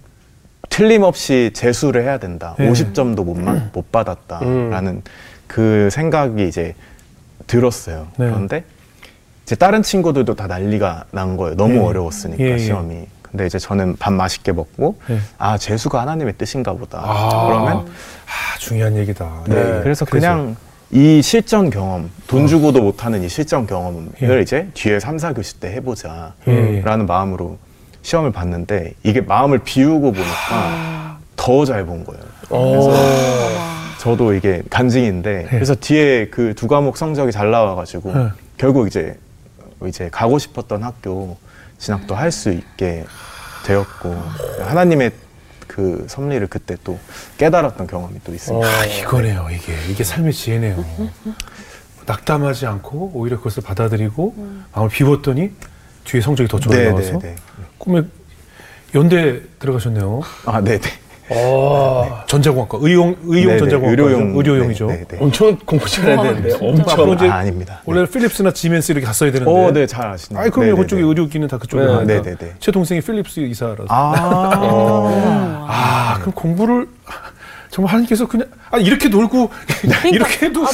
틀림없이 0.70 1.52
재수를 1.54 2.04
해야 2.04 2.18
된다. 2.18 2.56
네. 2.58 2.70
50점도 2.72 3.24
못, 3.24 3.38
마- 3.38 3.62
못 3.74 3.92
받았다라는 3.92 5.02
그 5.48 5.90
생각이 5.92 6.48
이제 6.48 6.74
들었어요. 7.46 8.08
네. 8.18 8.26
그런데 8.28 8.64
이제 9.48 9.56
다른 9.56 9.82
친구들도 9.82 10.36
다 10.36 10.46
난리가 10.46 11.06
난 11.12 11.38
거예요. 11.38 11.56
너무 11.56 11.76
예. 11.76 11.80
어려웠으니까 11.80 12.44
예, 12.44 12.50
예. 12.52 12.58
시험이. 12.58 13.06
근데 13.22 13.46
이제 13.46 13.58
저는 13.58 13.96
밥 13.98 14.12
맛있게 14.12 14.52
먹고 14.52 15.00
예. 15.10 15.20
아 15.38 15.58
재수가 15.58 16.02
하나님의 16.02 16.34
뜻인가 16.38 16.74
보다. 16.74 17.00
아. 17.02 17.46
그러면 17.48 17.78
아, 17.78 18.60
중요한 18.60 18.98
얘기다. 18.98 19.44
네. 19.48 19.56
네. 19.56 19.80
그래서 19.84 20.04
그냥 20.04 20.58
이 20.92 21.22
실전 21.22 21.70
경험, 21.70 22.10
돈 22.28 22.46
주고도 22.48 22.82
못하는 22.82 23.24
이 23.24 23.30
실전 23.30 23.66
경험을 23.66 24.08
예. 24.22 24.42
이제 24.42 24.68
뒤에 24.74 25.00
3, 25.00 25.16
4교시 25.16 25.62
때 25.62 25.72
해보자. 25.72 26.34
예, 26.50 26.76
예. 26.78 26.82
라는 26.82 27.06
마음으로 27.06 27.58
시험을 28.02 28.34
봤는데 28.34 28.96
이게 29.04 29.22
마음을 29.22 29.60
비우고 29.60 30.12
보니까 30.12 31.20
더 31.38 31.64
잘 31.64 31.86
본 31.86 32.04
거예요. 32.04 32.22
어. 32.50 32.94
저도 34.00 34.34
이게 34.34 34.62
간증인데 34.70 35.48
그래서 35.50 35.74
뒤에 35.74 36.28
그 36.28 36.54
두 36.54 36.68
과목 36.68 36.98
성적이 36.98 37.32
잘 37.32 37.50
나와가지고 37.50 38.14
네. 38.14 38.28
결국 38.58 38.88
이제 38.88 39.16
이제 39.86 40.10
가고 40.10 40.40
싶었던 40.40 40.84
학교 40.84 41.38
진학도 41.78 42.16
할 42.16 42.32
수 42.32 42.52
있게 42.52 43.06
되었고 43.66 44.10
하나님의 44.62 45.12
그 45.68 46.06
섭리를 46.10 46.48
그때 46.48 46.76
또 46.84 46.98
깨달았던 47.38 47.86
경험이 47.88 48.20
또 48.24 48.34
있습니다. 48.34 48.66
어. 48.68 48.72
아, 48.72 48.86
이거네요, 48.86 49.48
이게. 49.52 49.74
이게 49.92 50.04
삶의 50.04 50.34
지혜네요. 50.34 50.84
낙담하지 52.06 52.66
않고 52.66 53.12
오히려 53.14 53.38
그것을 53.38 53.64
받아들이고 53.64 54.34
마음을 54.74 54.90
비웠더니 54.90 55.52
뒤에 56.06 56.22
성적이 56.22 56.48
더 56.48 56.58
좋아 56.60 56.74
네, 56.76 56.94
네, 56.94 57.20
네. 57.20 57.36
꿈에 57.78 58.04
연대 58.96 59.42
들어가셨네요. 59.60 60.22
아, 60.46 60.62
네, 60.62 60.80
네. 60.80 60.90
어. 61.30 62.24
전자공학과, 62.28 62.78
의용, 62.82 63.16
의용 63.26 63.48
네, 63.48 63.54
네. 63.54 63.60
전자공학과. 63.60 63.90
의료용 63.90 64.38
의료용이죠. 64.38 64.88
네, 64.88 64.98
네, 65.00 65.06
네. 65.08 65.18
엄청 65.20 65.58
공부 65.66 65.88
잘해야 65.90 66.22
되는데 66.22 66.54
엄청. 66.62 67.32
아, 67.32 67.36
아닙니다. 67.36 67.82
원래 67.86 68.06
필립스나 68.06 68.52
지멘스 68.52 68.92
이렇게 68.92 69.06
갔어야 69.06 69.32
되는데. 69.32 69.52
어, 69.52 69.72
네, 69.72 69.86
잘 69.88 70.08
아시네요. 70.08 70.42
아니, 70.42 70.52
그럼요. 70.52 70.72
네, 70.72 70.76
네, 70.76 70.82
그쪽에 70.82 71.02
네. 71.02 71.08
의료기는 71.08 71.48
다 71.48 71.58
그쪽에 71.58 71.82
네, 71.84 71.88
가니까. 71.88 72.06
네, 72.06 72.22
네, 72.22 72.36
네. 72.38 72.54
제 72.60 72.72
동생이 72.72 73.02
필립스 73.02 73.42
이사라서. 73.42 73.86
아, 73.90 75.68
아, 75.68 76.18
그럼 76.20 76.34
공부를 76.34 76.88
정말 77.72 77.94
하나님께서 77.94 78.28
그냥 78.28 78.48
아 78.70 78.78
이렇게 78.78 79.08
놀고 79.08 79.50
이렇게 80.12 80.46
해도 80.48 80.64
앞, 80.66 80.70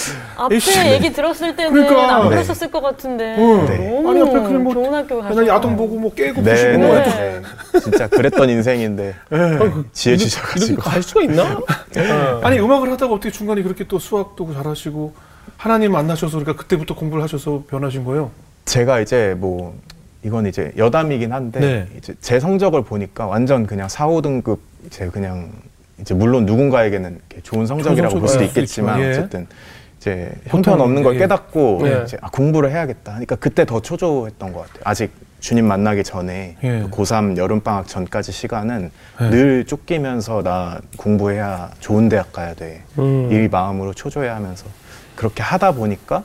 앞에 0.45 0.55
에이씨. 0.55 0.79
얘기 0.87 1.13
들었을 1.13 1.55
때는 1.55 1.71
그러니까. 1.73 2.15
안 2.15 2.23
네. 2.23 2.29
그랬었을 2.29 2.71
것 2.71 2.81
같은데. 2.81 3.35
응. 3.37 3.65
네. 3.65 3.77
너무 4.01 4.09
아니 4.11 4.21
앞에 4.21 4.31
그냥 4.31 4.63
뭐 4.63 4.73
좋은 4.73 4.93
학교 4.93 5.17
가서. 5.21 5.29
맨날 5.29 5.47
야동 5.47 5.77
보고 5.77 5.99
뭐 5.99 6.13
깨고 6.13 6.41
네, 6.41 6.51
부시고 6.51 6.71
네, 6.71 6.77
뭐 6.77 6.95
해도 6.95 7.09
네. 7.11 7.41
진짜 7.81 8.07
그랬던 8.07 8.49
인생인데 8.49 9.15
지혜 9.93 10.15
이렇게 10.15 10.25
주셔가지고. 10.29 10.81
갈 10.81 11.03
수가 11.03 11.21
있나? 11.21 11.43
어. 11.57 12.41
아니 12.43 12.59
음악을 12.59 12.91
하다가 12.91 13.13
어떻게 13.13 13.31
중간에 13.31 13.61
그렇게 13.61 13.83
또 13.87 13.99
수학도 13.99 14.53
잘하시고 14.53 15.13
하나님 15.57 15.91
만나셔서 15.91 16.39
그러니까 16.39 16.61
그때부터 16.61 16.95
공부를 16.95 17.23
하셔서 17.23 17.63
변하신 17.69 18.03
거예요? 18.05 18.31
제가 18.65 19.01
이제 19.01 19.35
뭐 19.37 19.75
이건 20.23 20.47
이제 20.47 20.71
여담이긴 20.77 21.31
한데 21.33 21.59
네. 21.59 21.87
이제 21.97 22.15
제 22.21 22.39
성적을 22.39 22.83
보니까 22.83 23.27
완전 23.27 23.67
그냥 23.67 23.87
4, 23.89 24.07
5등급 24.07 24.57
이제 24.87 25.07
그냥 25.09 25.51
이제 25.99 26.13
물론 26.13 26.45
누군가에게는 26.45 27.19
좋은 27.43 27.65
성적이라고 27.65 28.19
볼 28.19 28.27
수도 28.27 28.39
수도 28.39 28.43
있겠지만 28.45 28.99
예. 29.01 29.11
어쨌든 29.11 29.47
이제 29.97 30.31
형편 30.47 30.81
없는 30.81 31.03
걸 31.03 31.15
예. 31.15 31.19
깨닫고 31.19 31.79
네. 31.83 32.01
이제 32.03 32.17
아, 32.21 32.29
공부를 32.29 32.71
해야겠다. 32.71 33.11
그러니까 33.13 33.35
그때 33.35 33.65
더 33.65 33.81
초조했던 33.81 34.51
것 34.53 34.61
같아요. 34.61 34.81
아직 34.83 35.11
주님 35.39 35.65
만나기 35.65 36.03
전에 36.03 36.55
예. 36.63 36.79
그 36.81 36.89
고3 36.89 37.37
여름방학 37.37 37.87
전까지 37.87 38.31
시간은 38.31 38.91
예. 39.21 39.29
늘 39.29 39.65
쫓기면서 39.65 40.41
나 40.43 40.79
공부해야 40.97 41.71
좋은 41.79 42.09
대학 42.09 42.33
가야 42.33 42.53
돼. 42.53 42.81
음. 42.97 43.29
이 43.31 43.47
마음으로 43.47 43.93
초조해 43.93 44.27
하면서 44.29 44.65
그렇게 45.15 45.43
하다 45.43 45.73
보니까 45.73 46.23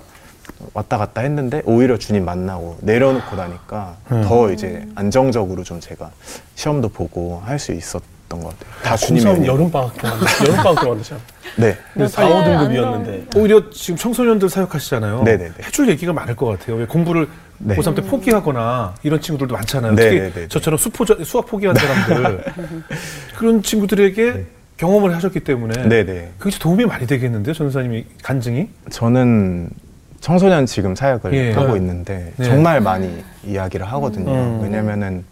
왔다 0.73 0.97
갔다 0.99 1.21
했는데 1.21 1.63
오히려 1.67 1.99
주님 1.99 2.25
만나고 2.25 2.79
내려놓고 2.81 3.37
나니까 3.37 3.97
음. 4.11 4.25
더 4.27 4.51
이제 4.51 4.87
안정적으로 4.95 5.63
좀 5.63 5.79
제가 5.79 6.11
시험도 6.55 6.89
보고 6.89 7.43
할 7.45 7.59
수 7.59 7.73
있었 7.73 8.03
던 8.29 8.41
것 8.43 8.57
같아요. 8.59 8.75
다 8.83 8.95
중3 8.95 9.07
주님의 9.07 9.35
은혜. 9.37 9.47
여름 9.47 9.71
방학 9.71 9.97
동안 9.97 10.17
여름 10.43 10.57
방학 10.57 10.81
동안 10.83 10.99
드잖아 10.99 11.21
네. 11.57 11.77
근데 11.95 12.09
4, 12.09 12.23
5등급이었는데 12.29 13.37
오히려 13.37 13.71
지금 13.71 13.97
청소년들 13.97 14.49
사역하시잖아요. 14.49 15.23
네네네. 15.23 15.53
해줄 15.65 15.89
얘기가 15.89 16.13
많을 16.13 16.37
것 16.37 16.47
같아요. 16.47 16.77
왜 16.77 16.85
공부를 16.87 17.29
네. 17.59 17.75
고3 17.77 17.97
때 17.97 18.03
포기하거나 18.03 18.95
이런 19.03 19.21
친구들도 19.21 19.55
많잖아요. 19.55 19.95
네네네. 19.95 20.31
특히 20.33 20.49
저처럼 20.49 20.79
수포, 20.79 21.05
수학 21.25 21.47
포기한 21.47 21.75
사람들. 21.75 22.45
그런 23.37 23.63
친구들에게 23.63 24.45
경험을 24.77 25.15
하셨기 25.17 25.41
때문에 25.41 25.89
네네. 25.89 26.33
그게 26.39 26.57
도움이 26.59 26.85
많이 26.85 27.07
되겠는데요, 27.07 27.53
전사님이 27.55 28.05
간증이? 28.23 28.69
저는 28.91 29.71
청소년 30.21 30.67
지금 30.67 30.95
사역을 30.95 31.33
예. 31.35 31.53
하고 31.53 31.73
네. 31.73 31.79
있는데 31.79 32.33
네. 32.37 32.45
정말 32.45 32.81
많이 32.81 33.25
이야기를 33.45 33.87
하거든요. 33.93 34.31
음. 34.33 34.61
왜냐면은 34.63 35.25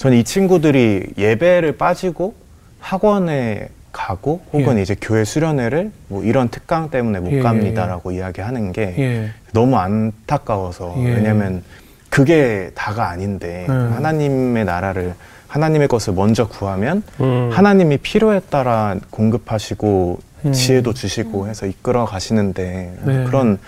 저는 0.00 0.16
이 0.16 0.24
친구들이 0.24 1.12
예배를 1.18 1.76
빠지고 1.76 2.32
학원에 2.78 3.68
가고 3.92 4.40
혹은 4.50 4.78
예. 4.78 4.82
이제 4.82 4.96
교회 4.98 5.24
수련회를 5.24 5.92
뭐 6.08 6.24
이런 6.24 6.48
특강 6.48 6.88
때문에 6.88 7.20
못 7.20 7.32
예, 7.32 7.36
예, 7.36 7.42
갑니다라고 7.42 8.10
이야기하는 8.12 8.72
게 8.72 8.94
예. 8.98 9.30
너무 9.52 9.76
안타까워서 9.76 10.94
예. 11.00 11.16
왜냐면 11.16 11.62
그게 12.08 12.70
다가 12.74 13.10
아닌데 13.10 13.66
음. 13.68 13.92
하나님의 13.94 14.64
나라를 14.64 15.12
하나님의 15.48 15.88
것을 15.88 16.14
먼저 16.14 16.48
구하면 16.48 17.02
음. 17.20 17.50
하나님이 17.52 17.98
필요에 17.98 18.40
따라 18.48 18.96
공급하시고 19.10 20.18
음. 20.46 20.52
지혜도 20.52 20.94
주시고 20.94 21.46
해서 21.46 21.66
이끌어 21.66 22.06
가시는데 22.06 22.94
네. 23.04 23.24
그런 23.24 23.58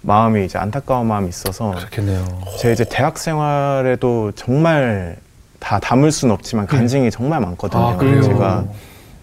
마음이 0.00 0.46
이제 0.46 0.56
안타까운 0.56 1.06
마음이 1.06 1.28
있어서 1.28 1.72
그렇겠네요. 1.72 2.24
제 2.60 2.72
이제 2.72 2.86
대학 2.88 3.18
생활에도 3.18 4.32
정말 4.36 5.18
다 5.66 5.80
담을 5.80 6.12
수는 6.12 6.32
없지만 6.32 6.68
간증이 6.68 7.10
정말 7.10 7.40
많거든요. 7.40 7.82
아, 7.82 7.96
그래요? 7.96 8.22
제가 8.22 8.64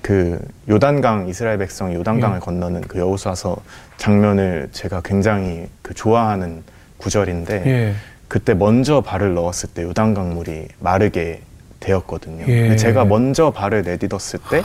그 0.02 0.38
요단강 0.68 1.30
이스라엘 1.30 1.58
백성이 1.58 1.96
요단강을 1.96 2.36
예. 2.36 2.40
건너는 2.42 2.82
그 2.82 3.00
여호수아서 3.00 3.56
장면을 3.96 4.68
제가 4.74 5.00
굉장히 5.06 5.70
그 5.82 5.94
좋아하는 5.94 6.64
구절인데 6.98 7.64
예. 7.66 7.96
그때 8.28 8.54
먼저 8.54 9.00
발을 9.00 9.34
넣었을 9.36 9.70
때 9.70 9.84
요단강 9.84 10.34
물이 10.34 10.68
마르게 10.82 11.44
되었거든요. 11.80 12.44
예. 12.50 12.76
제가 12.76 13.06
먼저 13.06 13.52
발을 13.52 13.84
내딛었을 13.84 14.42
때 14.52 14.64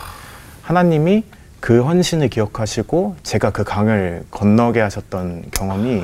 하나님이 0.63 1.23
그 1.61 1.85
헌신을 1.85 2.29
기억하시고 2.29 3.15
제가 3.23 3.51
그 3.51 3.63
강을 3.63 4.25
건너게 4.33 4.81
하셨던 4.81 5.45
경험이 5.53 6.03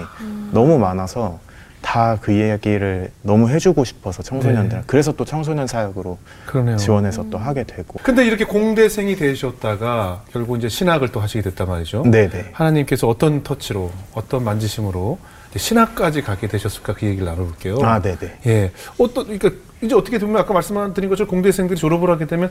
너무 0.53 0.79
많아서 0.79 1.41
다 1.85 2.19
그 2.21 2.33
이야기를 2.33 3.11
너무 3.23 3.51
해주고 3.51 3.85
싶어서 3.85 4.23
청소년들 4.23 4.79
네. 4.79 4.85
그래서 4.87 5.13
또 5.13 5.25
청소년 5.25 5.67
사역으로 5.67 6.19
그러네요. 6.47 6.77
지원해서 6.77 7.27
또 7.31 7.37
하게 7.37 7.65
되고 7.65 8.01
근데 8.03 8.25
이렇게 8.25 8.45
공대생이 8.45 9.17
되셨다가 9.17 10.23
결국 10.33 10.57
이제 10.57 10.69
신학을 10.69 11.09
또 11.13 11.21
하시게 11.21 11.43
됐단 11.43 11.69
말이죠. 11.69 12.05
네네 12.07 12.51
하나님께서 12.53 13.07
어떤 13.07 13.43
터치로, 13.43 13.91
어떤 14.15 14.45
만지심으로 14.45 15.19
신학까지 15.57 16.23
가게 16.23 16.49
되셨을까 16.49 16.95
그 16.95 17.07
얘기를 17.07 17.27
나눠볼게요. 17.27 17.77
아 17.83 18.01
네네 18.01 18.39
예. 18.47 18.73
어떤, 18.99 19.25
그러니까 19.25 19.51
이제 19.83 19.95
어떻게 19.95 20.19
보면 20.19 20.37
아까 20.41 20.55
말씀드린 20.55 21.11
것처럼 21.11 21.29
공대생들이 21.31 21.79
졸업을 21.79 22.11
하게 22.11 22.27
되면 22.27 22.51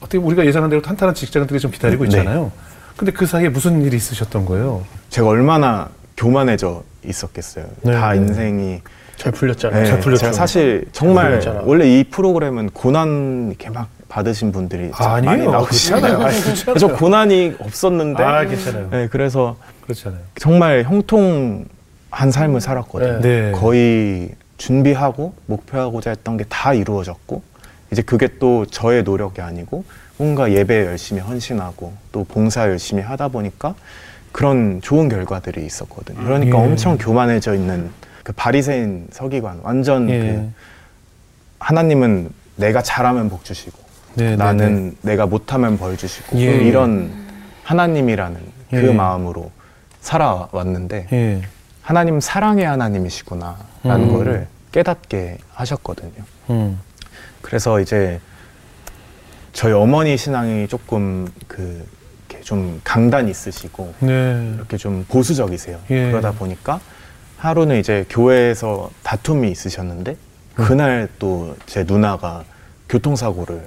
어떻게 0.00 0.18
우리가 0.18 0.44
예상한 0.44 0.68
대로 0.68 0.82
탄탄한 0.82 1.14
직장들이 1.14 1.58
좀 1.60 1.70
기다리고 1.70 2.04
네. 2.04 2.10
있잖아요. 2.10 2.52
근데 2.96 3.10
그 3.12 3.24
사이에 3.26 3.48
무슨 3.48 3.82
일이 3.82 3.96
있으셨던 3.96 4.44
거예요? 4.44 4.84
제가 5.08 5.28
얼마나 5.28 5.88
교만해져 6.16 6.82
있었겠어요. 7.04 7.66
네. 7.82 7.92
다 7.92 8.14
인생이 8.14 8.80
잘 9.16 9.32
풀렸잖아요 9.32 9.82
네, 9.82 9.88
잘 9.88 10.00
풀렸죠. 10.00 10.20
제가 10.20 10.32
사실 10.32 10.86
정말. 10.92 11.40
원래 11.64 11.88
이 11.98 12.04
프로그램은 12.04 12.70
고난 12.70 13.48
이렇게 13.48 13.70
막 13.70 13.88
받으신 14.08 14.52
분들이 14.52 14.90
진짜 14.92 15.20
많이. 15.20 15.44
나오시잖아요. 15.46 16.16
않아요. 16.18 16.78
저 16.78 16.88
고난이 16.88 17.56
없었는데 17.58 18.22
아, 18.22 18.44
괜찮아요. 18.44 18.88
네, 18.90 19.08
그래서 19.08 19.56
그렇잖아요. 19.82 20.20
정말 20.38 20.84
형통한 20.84 22.30
삶을 22.30 22.60
살았거든요. 22.60 23.20
네. 23.20 23.52
거의 23.52 24.30
준비하고 24.58 25.34
목표하고자 25.46 26.10
했던 26.10 26.36
게 26.36 26.44
다 26.48 26.72
이루어졌고 26.72 27.42
이제 27.92 28.02
그게 28.02 28.28
또 28.38 28.64
저의 28.66 29.02
노력이 29.02 29.40
아니고 29.40 29.84
뭔가 30.18 30.50
예배 30.50 30.86
열심히 30.86 31.20
헌신하고 31.20 31.92
또 32.10 32.24
봉사 32.24 32.62
열심히 32.68 33.02
하다 33.02 33.28
보니까 33.28 33.74
그런 34.36 34.82
좋은 34.82 35.08
결과들이 35.08 35.64
있었거든요. 35.64 36.22
그러니까 36.22 36.58
예. 36.58 36.62
엄청 36.62 36.98
교만해져 36.98 37.54
있는 37.54 37.90
그 38.22 38.34
바리새인 38.34 39.08
서기관 39.10 39.60
완전 39.62 40.10
예. 40.10 40.18
그 40.18 40.52
하나님은 41.58 42.28
내가 42.56 42.82
잘하면 42.82 43.30
복 43.30 43.44
주시고 43.44 43.78
네, 44.16 44.36
나는 44.36 44.94
내가 45.00 45.24
못하면 45.24 45.78
벌 45.78 45.96
주시고 45.96 46.38
예. 46.38 46.54
이런 46.58 47.10
하나님이라는 47.62 48.38
그 48.72 48.88
예. 48.88 48.92
마음으로 48.92 49.50
살아왔는데 50.02 51.06
예. 51.12 51.42
하나님 51.80 52.20
사랑의 52.20 52.66
하나님이시구나라는 52.66 53.56
음. 53.86 54.12
거를 54.12 54.48
깨닫게 54.70 55.38
하셨거든요. 55.54 56.24
음. 56.50 56.78
그래서 57.40 57.80
이제 57.80 58.20
저희 59.54 59.72
어머니 59.72 60.18
신앙이 60.18 60.68
조금 60.68 61.26
그 61.48 61.86
좀 62.46 62.80
강단 62.84 63.28
있으시고 63.28 63.92
네. 63.98 64.52
이렇게 64.54 64.76
좀 64.76 65.04
보수적이세요. 65.08 65.78
예. 65.90 66.10
그러다 66.12 66.30
보니까 66.30 66.78
하루는 67.38 67.80
이제 67.80 68.04
교회에서 68.08 68.88
다툼이 69.02 69.50
있으셨는데 69.50 70.16
그날 70.54 71.08
또 71.18 71.56
제 71.66 71.82
누나가 71.82 72.44
교통사고를 72.88 73.62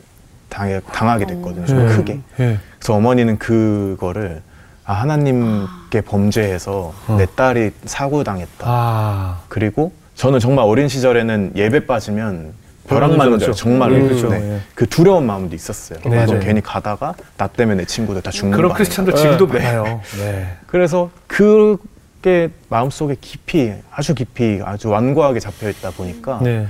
당해, 0.48 0.80
당하게 0.94 1.26
됐거든요. 1.26 1.66
좀 1.66 1.82
예. 1.82 1.88
크게. 1.94 2.20
예. 2.40 2.58
그래서 2.80 2.94
어머니는 2.96 3.38
그거를 3.38 4.42
아, 4.86 4.94
하나님께 4.94 6.00
범죄해서 6.00 6.94
어. 7.10 7.16
내 7.18 7.26
딸이 7.36 7.72
사고 7.84 8.24
당했다. 8.24 8.64
아. 8.66 9.42
그리고 9.50 9.92
저는 10.16 10.40
정말 10.40 10.64
어린 10.64 10.88
시절에는 10.88 11.52
예배 11.58 11.86
빠지면 11.86 12.54
벼락 12.90 13.16
맞는 13.16 13.40
줄 13.40 13.46
알아요. 13.50 13.54
정말로. 13.54 13.96
예, 13.96 14.02
그렇죠. 14.02 14.30
네. 14.30 14.56
예. 14.56 14.60
그 14.76 14.88
두려운 14.88 15.26
마음도 15.26 15.56
있었어요. 15.56 16.00
네, 16.06 16.26
네. 16.26 16.40
괜히 16.40 16.62
가다가 16.62 17.14
나 17.38 17.48
때문에 17.48 17.78
내 17.78 17.86
친구들 17.86 18.22
다 18.22 18.32
죽는 18.32 18.56
그런 18.58 18.70
거 18.70 18.76
크리스찬들. 18.76 19.16
지금도 19.16 19.48
네. 19.48 19.60
많아요. 19.60 20.02
네. 20.18 20.58
그래서 20.68 21.10
그게 21.28 22.50
마음속에 22.70 23.16
깊이 23.22 23.74
아주 23.92 24.16
깊이 24.16 24.62
아주 24.64 24.90
완고하게 24.90 25.40
잡혀 25.40 25.70
있다 25.70 25.92
보니까 25.92 26.40
네. 26.42 26.68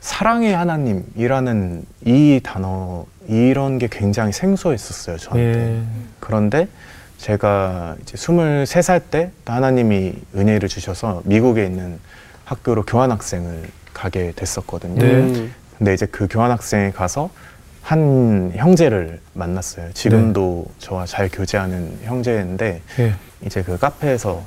사랑의 0.00 0.54
하나님이라는 0.54 1.84
이 2.06 2.40
단어 2.42 3.06
이런 3.28 3.78
게 3.78 3.88
굉장히 3.90 4.32
생소했었어요 4.32 5.16
저한테. 5.18 5.58
예. 5.60 5.82
그런데 6.18 6.68
제가 7.18 7.94
이제 8.02 8.16
23살 8.16 9.02
때 9.10 9.30
하나님이 9.46 10.14
은혜를 10.34 10.68
주셔서 10.68 11.22
미국에 11.24 11.64
있는 11.64 12.00
학교로 12.44 12.82
교환학생을 12.82 13.62
가게 13.92 14.32
됐었거든요. 14.34 15.00
네. 15.00 15.12
음. 15.14 15.54
근데 15.78 15.94
이제 15.94 16.06
그 16.06 16.28
교환학생에 16.30 16.90
가서 16.92 17.30
한 17.82 18.52
형제를 18.54 19.20
만났어요. 19.34 19.92
지금도 19.92 20.66
저와 20.78 21.06
잘 21.06 21.28
교제하는 21.28 21.98
형제인데 22.04 22.80
예. 23.00 23.14
이제 23.44 23.62
그 23.62 23.76
카페에서 23.76 24.42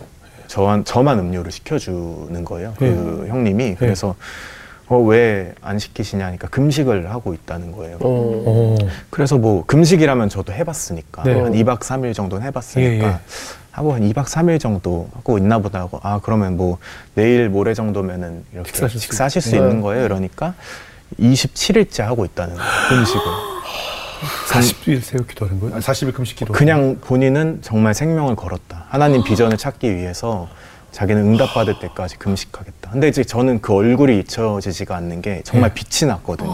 저한, 0.48 0.86
저만 0.86 1.20
음료를 1.20 1.52
시켜주는 1.52 2.46
거예요. 2.46 2.74
그 2.78 3.26
형님이. 3.28 3.76
그래서 3.76 4.16
어, 4.88 5.00
왜 5.00 5.52
안 5.62 5.80
시키시냐니까 5.80 6.48
금식을 6.50 7.10
하고 7.10 7.34
있다는 7.34 7.72
거예요. 7.72 7.98
어. 8.02 8.08
오. 8.08 8.78
그래서 9.10 9.38
뭐 9.38 9.66
금식이라면 9.66 10.30
저도 10.30 10.54
해봤으니까 10.54 11.24
네. 11.24 11.34
한 11.42 11.52
2박 11.54 11.80
3일 11.80 12.14
정도는 12.14 12.46
해봤으니까 12.48 13.06
예, 13.06 13.10
예. 13.12 13.16
하고 13.76 13.94
한 13.94 14.02
2박 14.10 14.24
3일 14.26 14.58
정도 14.58 15.10
하고 15.14 15.38
있나 15.38 15.60
보다 15.60 15.80
하고 15.80 16.00
아 16.02 16.22
그러면 16.24 16.56
뭐 16.56 16.78
내일 17.14 17.50
모레 17.50 17.74
정도면은 17.74 18.46
이렇게 18.54 18.70
식사하실 18.72 19.00
수 19.00 19.06
식사하실 19.06 19.42
수 19.42 19.50
있- 19.50 19.60
있는 19.60 19.76
네. 19.78 19.82
거예요. 19.82 20.04
그러니까 20.04 20.54
27일째 21.20 22.02
하고 22.04 22.24
있다는 22.24 22.56
거예요. 22.56 22.70
금식을 22.90 23.22
40일 24.48 25.02
새우 25.02 25.26
기도하는 25.26 25.60
거예요? 25.60 25.76
아, 25.76 25.80
40일 25.80 26.14
금식 26.14 26.38
기도. 26.38 26.54
그냥 26.54 26.98
본인은 27.02 27.60
정말 27.62 27.94
생명을 27.94 28.38
걸었다. 28.38 28.86
하나님 28.88 29.24
비전을 29.26 29.58
찾기 29.58 29.94
위해서 29.94 30.48
자기는 30.94 31.22
응답받을 31.34 31.80
때까지 31.80 32.16
금식하겠다. 32.18 32.92
근데 32.92 33.10
이제 33.10 33.26
저는 33.26 33.60
그 33.60 33.74
얼굴이 33.74 34.18
잊혀지지가 34.20 34.96
않는 34.96 35.22
게 35.22 35.42
정말 35.44 35.72
예. 35.72 35.74
빛이 35.74 36.08
났거든요. 36.10 36.50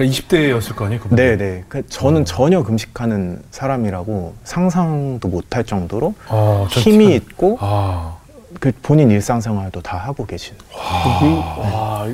그러니까 0.00 0.04
20대였을 0.04 0.74
거 0.74 0.86
아니에요? 0.86 1.00
그분? 1.02 1.16
네네. 1.16 1.64
그 1.68 1.86
저는 1.88 2.24
전혀 2.24 2.62
금식하는 2.62 3.42
사람이라고 3.50 4.34
상상도 4.44 5.28
못할 5.28 5.62
정도로 5.64 6.14
아, 6.28 6.66
전 6.70 6.82
힘이 6.82 7.04
참- 7.04 7.12
있고 7.12 7.58
아, 7.60 8.16
그 8.58 8.72
본인 8.82 9.10
일상생활도 9.10 9.82
다 9.82 9.98
하고 9.98 10.24
계신. 10.24 10.54
와, 10.74 12.06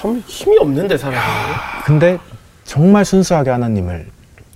참 0.00 0.22
힘이 0.26 0.56
없는데 0.58 0.96
사람이. 0.96 1.18
근데 1.84 2.18
정말 2.64 3.04
순수하게 3.04 3.50
하나님을 3.50 4.06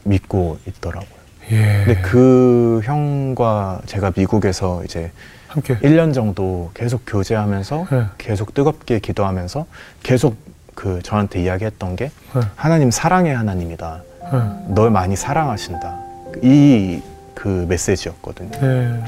믿고 0.05 0.59
있더라고요. 0.67 1.19
예. 1.51 1.85
근데 1.85 2.01
그 2.01 2.81
형과 2.85 3.81
제가 3.85 4.13
미국에서 4.17 4.83
이제 4.85 5.13
함께. 5.49 5.77
1년 5.79 6.15
정도 6.15 6.71
계속 6.75 7.03
교제하면서 7.07 7.87
네. 7.91 8.05
계속 8.17 8.55
뜨겁게 8.55 8.99
기도하면서 8.99 9.67
계속 10.03 10.37
그 10.79 11.01
저한테 11.03 11.43
이야기했던 11.43 11.97
게 11.97 12.13
네. 12.35 12.41
하나님 12.55 12.93
사랑의 12.93 13.35
하나님이다. 13.35 14.03
네. 14.33 14.75
널 14.75 14.91
많이 14.91 15.17
사랑하신다. 15.17 15.99
이 16.43 17.01
그 17.39 17.67
메시지였거든요. 17.69 18.51
네. 18.61 19.05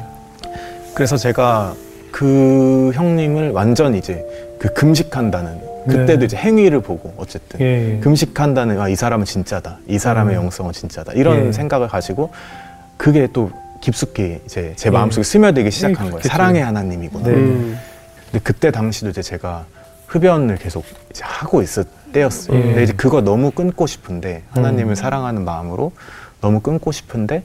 그래서 0.94 1.16
제가 1.16 1.74
그 2.12 2.92
형님을 2.94 3.50
완전 3.50 3.96
이제 3.96 4.24
그 4.60 4.72
금식한다는 4.72 5.60
그때도 5.88 6.20
네. 6.20 6.24
이제 6.26 6.36
행위를 6.36 6.80
보고 6.80 7.12
어쨌든 7.16 7.60
예. 7.60 7.98
금식한다는 8.00 8.80
아, 8.80 8.88
이 8.88 8.94
사람은 8.94 9.24
진짜다. 9.24 9.78
이 9.88 9.98
사람의 9.98 10.36
음. 10.36 10.42
영성은 10.44 10.72
진짜다. 10.72 11.14
이런 11.14 11.46
예. 11.46 11.52
생각을 11.52 11.88
가지고 11.88 12.30
그게 12.96 13.26
또 13.32 13.50
깊숙이 13.80 14.40
이제 14.44 14.74
제 14.76 14.88
예. 14.88 14.90
마음속에 14.92 15.24
스며들기 15.24 15.72
시작한 15.72 16.10
거예요. 16.10 16.22
사랑의 16.22 16.62
하나님이구나. 16.62 17.24
네. 17.28 17.34
음. 17.34 17.78
근데 18.30 18.42
그때 18.44 18.70
당시도 18.70 19.10
이제 19.10 19.22
제가 19.22 19.64
흡연을 20.10 20.56
계속 20.56 20.84
이제 21.10 21.22
하고 21.24 21.62
있을 21.62 21.84
때였어요. 22.12 22.58
예. 22.58 22.62
근데 22.62 22.82
이제 22.82 22.92
그거 22.92 23.20
너무 23.20 23.52
끊고 23.52 23.86
싶은데 23.86 24.42
하나님을 24.50 24.92
음. 24.92 24.94
사랑하는 24.94 25.44
마음으로 25.44 25.92
너무 26.40 26.60
끊고 26.60 26.90
싶은데 26.90 27.44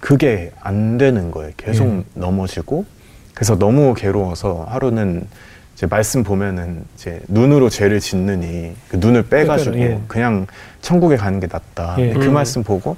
그게 0.00 0.50
안 0.60 0.98
되는 0.98 1.30
거예요. 1.30 1.52
계속 1.56 1.86
예. 1.86 2.02
넘어지고 2.14 2.84
그래서 3.34 3.56
너무 3.56 3.94
괴로워서 3.94 4.66
하루는 4.68 5.28
이제 5.76 5.86
말씀 5.86 6.24
보면은 6.24 6.84
이제 6.96 7.20
눈으로 7.28 7.68
죄를 7.68 8.00
짓느니 8.00 8.74
그 8.88 8.96
눈을 8.96 9.28
빼가지고 9.28 9.78
예. 9.78 10.00
그냥 10.08 10.48
천국에 10.80 11.16
가는 11.16 11.38
게 11.38 11.46
낫다. 11.46 11.94
예. 11.98 12.12
그 12.14 12.26
음. 12.26 12.34
말씀 12.34 12.64
보고 12.64 12.96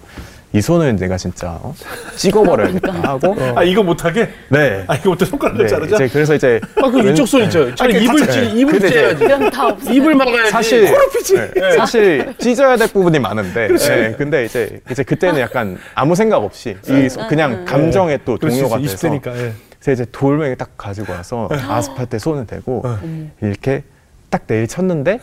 이 0.54 0.60
손을 0.60 0.94
내가 0.94 1.16
진짜 1.16 1.58
어? 1.60 1.74
찍어버려야겠다 2.14 2.92
하고 2.92 3.34
아, 3.56 3.64
이거 3.64 3.82
못하게? 3.82 4.28
네. 4.48 4.84
아, 4.86 4.94
이거 4.94 5.10
못해 5.10 5.24
손가락을 5.24 5.64
네, 5.64 5.68
자르자? 5.68 5.96
이제 5.96 6.08
그래서 6.08 6.32
이제 6.36 6.60
아, 6.80 6.88
그 6.88 7.10
이쪽 7.10 7.26
손 7.26 7.42
있죠. 7.42 7.72
아니, 7.80 8.04
입을 8.04 8.28
찌, 8.30 8.40
네. 8.40 8.50
입을 8.60 8.72
근데 8.74 8.86
이제- 8.88 9.00
찌야지. 9.00 9.24
이건 9.24 9.50
다 9.50 9.66
없어. 9.66 9.92
입을 9.92 10.14
막아야지. 10.14 10.50
사실 10.52 10.86
코르피지. 10.86 11.34
네, 11.54 11.72
사실 11.76 12.34
찢어야 12.38 12.76
될 12.76 12.86
부분이 12.86 13.18
많은데 13.18 13.66
네, 13.76 14.14
근데 14.16 14.44
이제 14.44 14.78
이제 14.92 15.02
그때는 15.02 15.40
약간 15.40 15.76
아무 15.96 16.14
생각 16.14 16.36
없이 16.38 16.76
이 16.88 17.08
소- 17.08 17.26
그냥 17.26 17.64
감정에 17.64 18.18
또 18.24 18.38
동요가 18.38 18.78
돼서 18.78 18.96
20대니까. 19.08 19.36
예. 19.36 19.52
그래서 19.82 20.02
이제 20.02 20.06
돌멩이 20.12 20.56
딱 20.56 20.70
가지고 20.78 21.14
와서 21.14 21.48
아스팔트에 21.50 22.20
손을 22.20 22.46
대고 22.46 22.82
어. 22.86 22.98
이렇게 23.42 23.82
딱 24.30 24.46
내일 24.46 24.68
쳤는데 24.68 25.18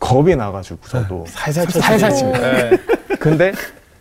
겁이 0.00 0.34
나가지고 0.34 0.78
저도 0.88 1.26
살살. 1.28 1.66
살살 1.70 2.10
칩니다. 2.14 2.38
네. 2.40 2.70
근데 3.20 3.52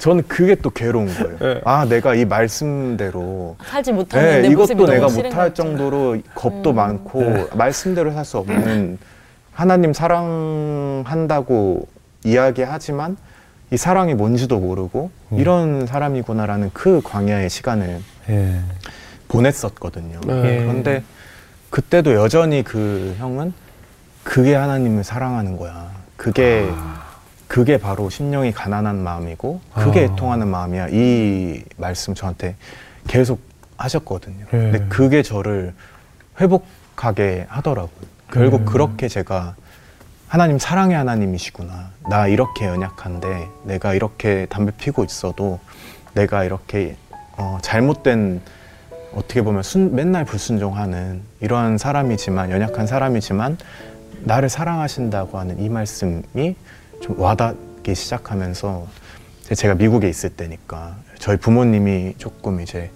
저는 0.02 0.24
그게 0.28 0.56
또 0.56 0.72
괴로운 0.72 1.14
거예요. 1.14 1.38
네. 1.38 1.62
아 1.64 1.86
내가 1.86 2.16
이 2.16 2.26
말씀대로 2.26 3.56
살지 3.64 3.94
못하는 3.94 4.42
네, 4.42 4.48
이것도 4.48 4.88
내가 4.88 5.08
못할. 5.08 5.54
정도로 5.54 6.18
겁도 6.34 6.72
음. 6.72 6.76
많고 6.76 7.50
말씀대로 7.56 8.12
살 8.12 8.26
수 8.26 8.40
없는 8.40 8.98
하나님 9.54 9.94
사랑한다고 9.94 11.88
이야기하지만 12.24 13.16
이 13.70 13.78
사랑이 13.78 14.16
뭔지도 14.16 14.60
모르고 14.60 15.12
음. 15.34 15.38
이런 15.38 15.86
사람이구나라는 15.86 16.72
그 16.74 17.02
광야의 17.04 17.52
시간을 17.52 18.00
예. 18.30 18.60
보냈었거든요. 19.28 20.20
네. 20.26 20.60
그런데 20.62 21.04
그때도 21.70 22.16
여전히 22.16 22.64
그 22.64 23.16
형은 23.20 23.54
그게 24.24 24.56
하나님을 24.56 25.04
사랑하는 25.04 25.58
거야. 25.58 25.92
그게 26.18 26.68
그게 27.52 27.78
바로 27.78 28.10
심령이 28.10 28.54
가난한 28.54 29.04
마음이고 29.04 29.60
그게 29.76 30.00
아. 30.00 30.04
애통하는 30.04 30.48
마음이야. 30.48 30.88
이 30.92 31.62
말씀 31.76 32.16
저한테 32.16 32.56
계속 33.08 33.42
하셨거든요. 33.76 34.46
예. 34.46 34.58
근데 34.58 34.80
그게 34.88 35.22
저를 35.22 35.74
회복하게 36.40 37.48
하더라고요. 37.50 38.08
결국 38.32 38.62
음. 38.62 38.66
그렇게 38.66 39.10
제가 39.10 39.56
하나님 40.30 40.60
사랑의 40.60 40.96
하나님이시구나. 40.96 41.90
나 42.10 42.28
이렇게 42.28 42.68
연약한데 42.68 43.50
내가 43.66 43.96
이렇게 43.96 44.48
담배 44.50 44.72
피고 44.78 45.04
있어도 45.04 45.60
내가 46.14 46.46
이렇게 46.46 46.96
어, 47.36 47.58
잘못된 47.62 48.40
어떻게 49.14 49.42
보면 49.42 49.62
순, 49.62 49.94
맨날 49.94 50.24
불순종하는 50.24 51.22
이러한 51.42 51.78
사람이지만 51.78 52.50
연약한 52.50 52.88
사람이지만 52.88 53.58
나를 54.22 54.48
사랑하신다고 54.48 55.38
하는 55.38 55.60
이 55.60 55.68
말씀이 55.68 56.56
좀 57.02 57.20
와닿기 57.20 57.94
시작하면서 57.94 58.88
제가 59.54 59.76
미국에 59.76 60.08
있을 60.08 60.30
때니까 60.30 60.96
저희 61.20 61.36
부모님이 61.36 62.14
조금 62.18 62.62
이제 62.62 62.90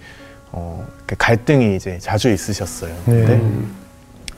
어, 0.51 0.87
갈등이 1.17 1.75
이제 1.75 1.99
자주 1.99 2.31
있으셨어요. 2.31 2.95
근데 3.03 3.37
네. 3.37 3.51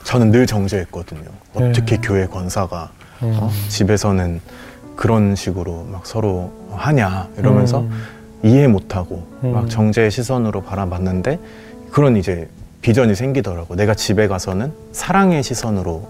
저는 0.02 0.32
늘 0.32 0.46
정죄했거든요. 0.46 1.30
어떻게 1.54 1.96
네. 1.96 2.00
교회 2.02 2.26
권사가 2.26 2.90
음. 3.22 3.38
어? 3.40 3.50
집에서는 3.68 4.40
그런 4.96 5.36
식으로 5.36 5.84
막 5.84 6.06
서로 6.06 6.52
하냐 6.72 7.28
이러면서 7.38 7.80
음. 7.82 8.02
이해 8.42 8.66
못하고 8.66 9.28
음. 9.44 9.52
막 9.52 9.70
정죄의 9.70 10.10
시선으로 10.10 10.62
바라봤는데 10.62 11.38
그런 11.92 12.16
이제 12.16 12.48
비전이 12.82 13.14
생기더라고. 13.14 13.76
내가 13.76 13.94
집에 13.94 14.28
가서는 14.28 14.72
사랑의 14.92 15.42
시선으로 15.42 16.08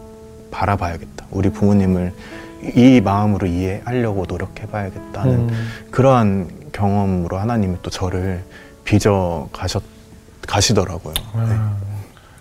바라봐야겠다. 0.51 1.27
우리 1.31 1.51
부모님을 1.51 2.13
이 2.63 3.01
마음으로 3.01 3.47
이해하려고 3.47 4.25
노력해봐야겠다는 4.29 5.33
음. 5.35 5.69
그러한 5.91 6.49
경험으로 6.73 7.39
하나님이 7.39 7.77
또 7.83 7.91
저를 7.91 8.43
빚어 8.85 9.49
가셨 9.53 9.83
가시더라고요. 10.47 11.15
네. 11.15 11.23
아. 11.35 11.77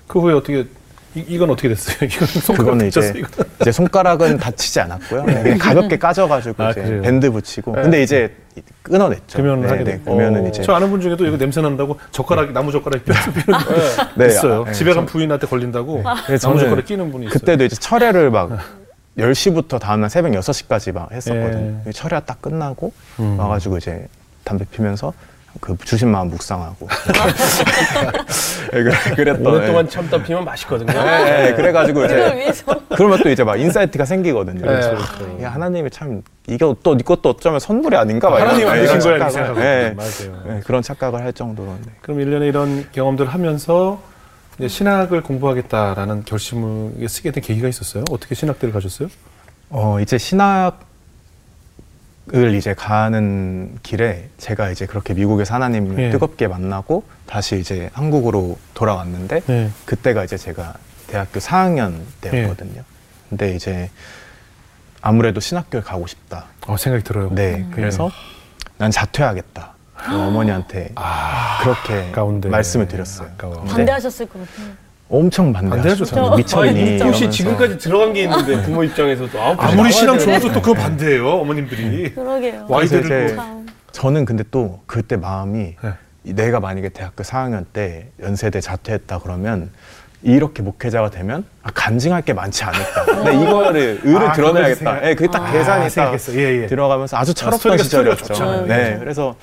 그 0.08 0.20
후에 0.20 0.34
어떻게 0.34 0.66
이, 1.14 1.26
이건 1.28 1.50
어떻게 1.50 1.68
됐어요? 1.70 1.98
이건 2.10 2.28
손가락 2.28 2.82
이제. 2.86 3.24
이제 3.62 3.72
손가락은 3.72 4.38
다치지 4.38 4.80
않았고요. 4.82 5.24
그냥 5.26 5.58
가볍게 5.58 5.98
까져가지고 6.00 6.64
아? 6.64 6.74
밴드 6.74 7.30
붙이고. 7.32 7.76
네. 7.76 7.82
근데 7.84 8.04
이제 8.04 8.36
끊어냈죠. 8.84 9.38
금연을 9.38 9.70
하게 9.70 9.84
네, 9.84 9.92
됐고. 9.94 10.16
금연은 10.16 10.48
이제 10.50 10.62
저 10.62 10.74
아는 10.74 10.90
분 10.90 11.02
중에도 11.02 11.26
이거 11.26 11.38
냄새 11.38 11.62
난다고 11.62 11.98
젓가락 12.12 12.52
나무 12.52 12.72
젓가락 12.72 13.04
뼈서 13.06 13.32
피는 13.32 13.44
분 13.46 13.56
네, 14.16 14.26
있어요. 14.28 14.62
아, 14.62 14.66
네, 14.66 14.72
집에 14.74 14.92
저- 14.92 14.98
간 14.98 15.06
부인한테 15.06 15.48
걸린다고 15.48 16.04
나무 16.04 16.60
젓가락 16.60 16.86
끼는 16.86 17.12
분이 17.12 17.26
있어요. 17.28 17.40
그때도 17.40 17.64
이제 17.66 17.76
철야를 17.76 18.32
막 18.32 18.58
10시부터 19.18 19.80
다음날 19.80 20.10
새벽 20.10 20.32
6시까지 20.34 20.94
막 20.94 21.12
했었거든요. 21.12 21.82
예. 21.88 21.92
철야 21.92 22.20
딱 22.22 22.42
끝나고 22.42 22.92
음. 23.20 23.40
와가지고 23.40 23.78
이제 23.78 24.08
담배 24.44 24.64
피면서 24.66 25.14
그 25.60 25.76
주신 25.86 26.10
마음 26.10 26.28
묵상하고. 26.28 26.88
네, 28.72 28.84
그래- 28.84 29.16
그랬던. 29.16 29.48
오랫동안 29.48 29.90
참다 29.90 30.22
피면 30.22 30.46
맛있거든요. 30.46 30.94
네, 30.94 31.24
네, 31.50 31.54
그래가지고 31.56 32.06
이걸 32.06 32.50
이제 32.52 32.64
그러면 32.96 33.20
또 33.24 33.30
이제 33.30 33.44
막 33.44 33.60
insight가 33.60 34.06
생기거든요. 34.06 34.62
그렇죠. 34.62 34.98
야, 35.42 35.50
하나님이 35.50 35.90
참 35.90 36.22
이게 36.46 36.60
또 36.84 36.94
이것도 36.94 37.30
어쩌면 37.30 37.60
선물이 37.60 37.96
아닌가 37.98 38.30
봐. 38.30 38.40
하나님 38.42 38.68
주신 38.86 39.00
거야, 39.00 39.30
생각하고. 39.30 39.60
네, 39.60 39.96
맞아요. 39.98 40.44
네, 40.46 40.62
그런 40.64 40.84
착각을 40.84 41.22
할 41.24 41.34
정도로. 41.34 41.70
네. 41.84 41.92
그럼 42.02 42.20
일련의 42.20 42.48
이런 42.50 42.86
경험들을 42.92 43.34
하면서 43.34 44.00
신학을 44.66 45.22
공부하겠다라는 45.22 46.26
결심을 46.26 47.08
쓰게 47.08 47.32
된 47.32 47.44
계기가 47.44 47.68
있었어요? 47.68 48.04
어떻게 48.10 48.34
신학대를 48.34 48.74
가셨어요? 48.74 49.10
어, 49.70 50.00
이제 50.00 50.18
신학을 50.18 50.80
이제 52.56 52.74
가는 52.74 53.78
길에 53.84 54.30
제가 54.38 54.72
이제 54.72 54.88
그렇게 54.88 55.14
미국에서 55.14 55.54
하나님을 55.54 56.00
예. 56.00 56.10
뜨겁게 56.10 56.48
만나고 56.48 57.04
다시 57.28 57.60
이제 57.60 57.90
한국으로 57.94 58.58
돌아왔는데 58.74 59.42
네. 59.42 59.70
그때가 59.86 60.24
이제 60.24 60.38
제가 60.38 60.74
대학교 61.06 61.40
4학년 61.40 62.00
예. 62.26 62.30
때였거든요. 62.32 62.82
근데 63.30 63.54
이제 63.54 63.92
아무래도 65.02 65.40
신학교에 65.40 65.82
가고 65.82 66.08
싶다. 66.08 66.46
어, 66.66 66.78
생각이 66.78 67.04
들어요. 67.04 67.30
네, 67.34 67.68
그래서 67.72 68.10
난 68.78 68.90
자퇴하겠다. 68.90 69.77
어머니한테 70.10 70.92
그렇게 71.62 72.12
가운데 72.12 72.50
말씀을 72.50 72.88
드렸어요. 72.88 73.30
아까워. 73.34 73.64
반대하셨을 73.64 74.28
것 74.28 74.40
같아요. 74.40 74.68
엄청 75.10 75.54
반대하셨죠. 75.54 76.36
미쳤니? 76.36 77.02
혹시. 77.02 77.30
지금까지 77.30 77.78
들어간 77.78 78.14
게 78.14 78.24
있는데 78.24 78.62
부모 78.64 78.84
입장에서도 78.84 79.42
아, 79.42 79.56
아무리 79.58 79.92
신앙. 79.92 80.20
좋아도 80.20 80.52
또 80.52 80.62
그거 80.62 80.74
반대예요, 80.74 81.30
어머님들이. 81.30 82.14
그러게요. 82.14 82.66
와이드를. 82.68 83.36
참. 83.36 83.66
저는 83.94 84.26
근데 84.26 84.44
또 84.52 84.82
그때 84.86 85.16
마음이 85.16 85.76
네. 85.82 85.94
내가 86.34 86.60
만약에 86.60 86.90
대학교 86.90 87.24
4학년 87.24 87.66
때 87.72 88.10
연세대 88.22 88.60
자퇴했다 88.60 89.20
그러면 89.20 89.72
이렇게 90.24 90.62
목회자가 90.62 91.10
되면 91.10 91.46
아, 91.64 91.70
간증할 91.74 92.24
게 92.24 92.34
많지 92.34 92.64
않을까. 92.66 93.06
근데 93.24 93.34
이거를 93.42 94.02
의를 94.04 94.28
아, 94.28 94.34
드러내야겠다. 94.34 95.10
예, 95.10 95.16
그게 95.16 95.32
딱 95.32 95.48
아, 95.48 95.52
계산이 95.52 95.84
딱 95.84 95.90
생각했어. 95.90 96.34
예, 96.36 96.64
예. 96.64 96.66
들어가면서 96.68 97.16
아주 97.18 97.34
철없던 97.34 97.78
스토리가 97.78 98.16
스토리가 98.16 98.16
시절이었죠. 98.18 98.66
네, 98.68 98.94
예. 98.96 99.00
그래서 99.00 99.36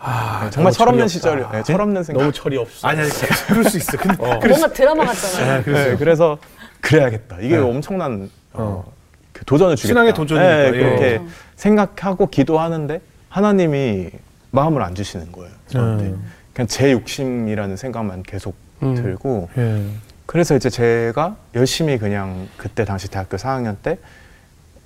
아, 0.00 0.42
네, 0.44 0.50
정말 0.50 0.72
철없는 0.72 1.00
철이 1.00 1.08
시절이, 1.08 1.42
없다. 1.42 1.56
네, 1.58 1.62
철없는 1.64 2.02
생각. 2.04 2.20
너무 2.20 2.32
철이 2.32 2.56
없어. 2.56 2.88
아니 2.88 3.00
아니 3.00 3.10
그럴 3.48 3.64
수 3.64 3.76
있어. 3.78 3.96
근데 3.96 4.16
어. 4.22 4.38
뭔가 4.38 4.68
드라마 4.72 5.04
같잖아요. 5.06 5.62
네, 5.62 5.62
수 5.64 5.70
네. 5.90 5.96
그래서 5.96 6.38
그래야겠다. 6.80 7.38
이게 7.40 7.56
네. 7.56 7.62
엄청난 7.62 8.30
어, 8.52 8.84
어. 8.86 8.92
그 9.32 9.44
도전을 9.44 9.76
주겠다. 9.76 9.88
신앙의 9.88 10.14
도전이니까. 10.14 10.56
네, 10.56 10.66
예. 10.66 10.70
그렇게 10.70 11.20
생각하고 11.56 12.28
기도하는데 12.28 13.00
하나님이 13.28 14.10
마음을 14.50 14.82
안 14.82 14.94
주시는 14.94 15.32
거예요. 15.32 15.50
저한테. 15.68 16.04
음. 16.04 16.32
그냥 16.54 16.66
제 16.66 16.92
욕심이라는 16.92 17.76
생각만 17.76 18.22
계속 18.22 18.54
음. 18.82 18.94
들고 18.94 19.48
예. 19.58 19.84
그래서 20.26 20.54
이제 20.54 20.70
제가 20.70 21.36
열심히 21.54 21.98
그냥 21.98 22.48
그때 22.56 22.84
당시 22.84 23.08
대학교 23.08 23.36
4학년 23.36 23.76
때 23.82 23.98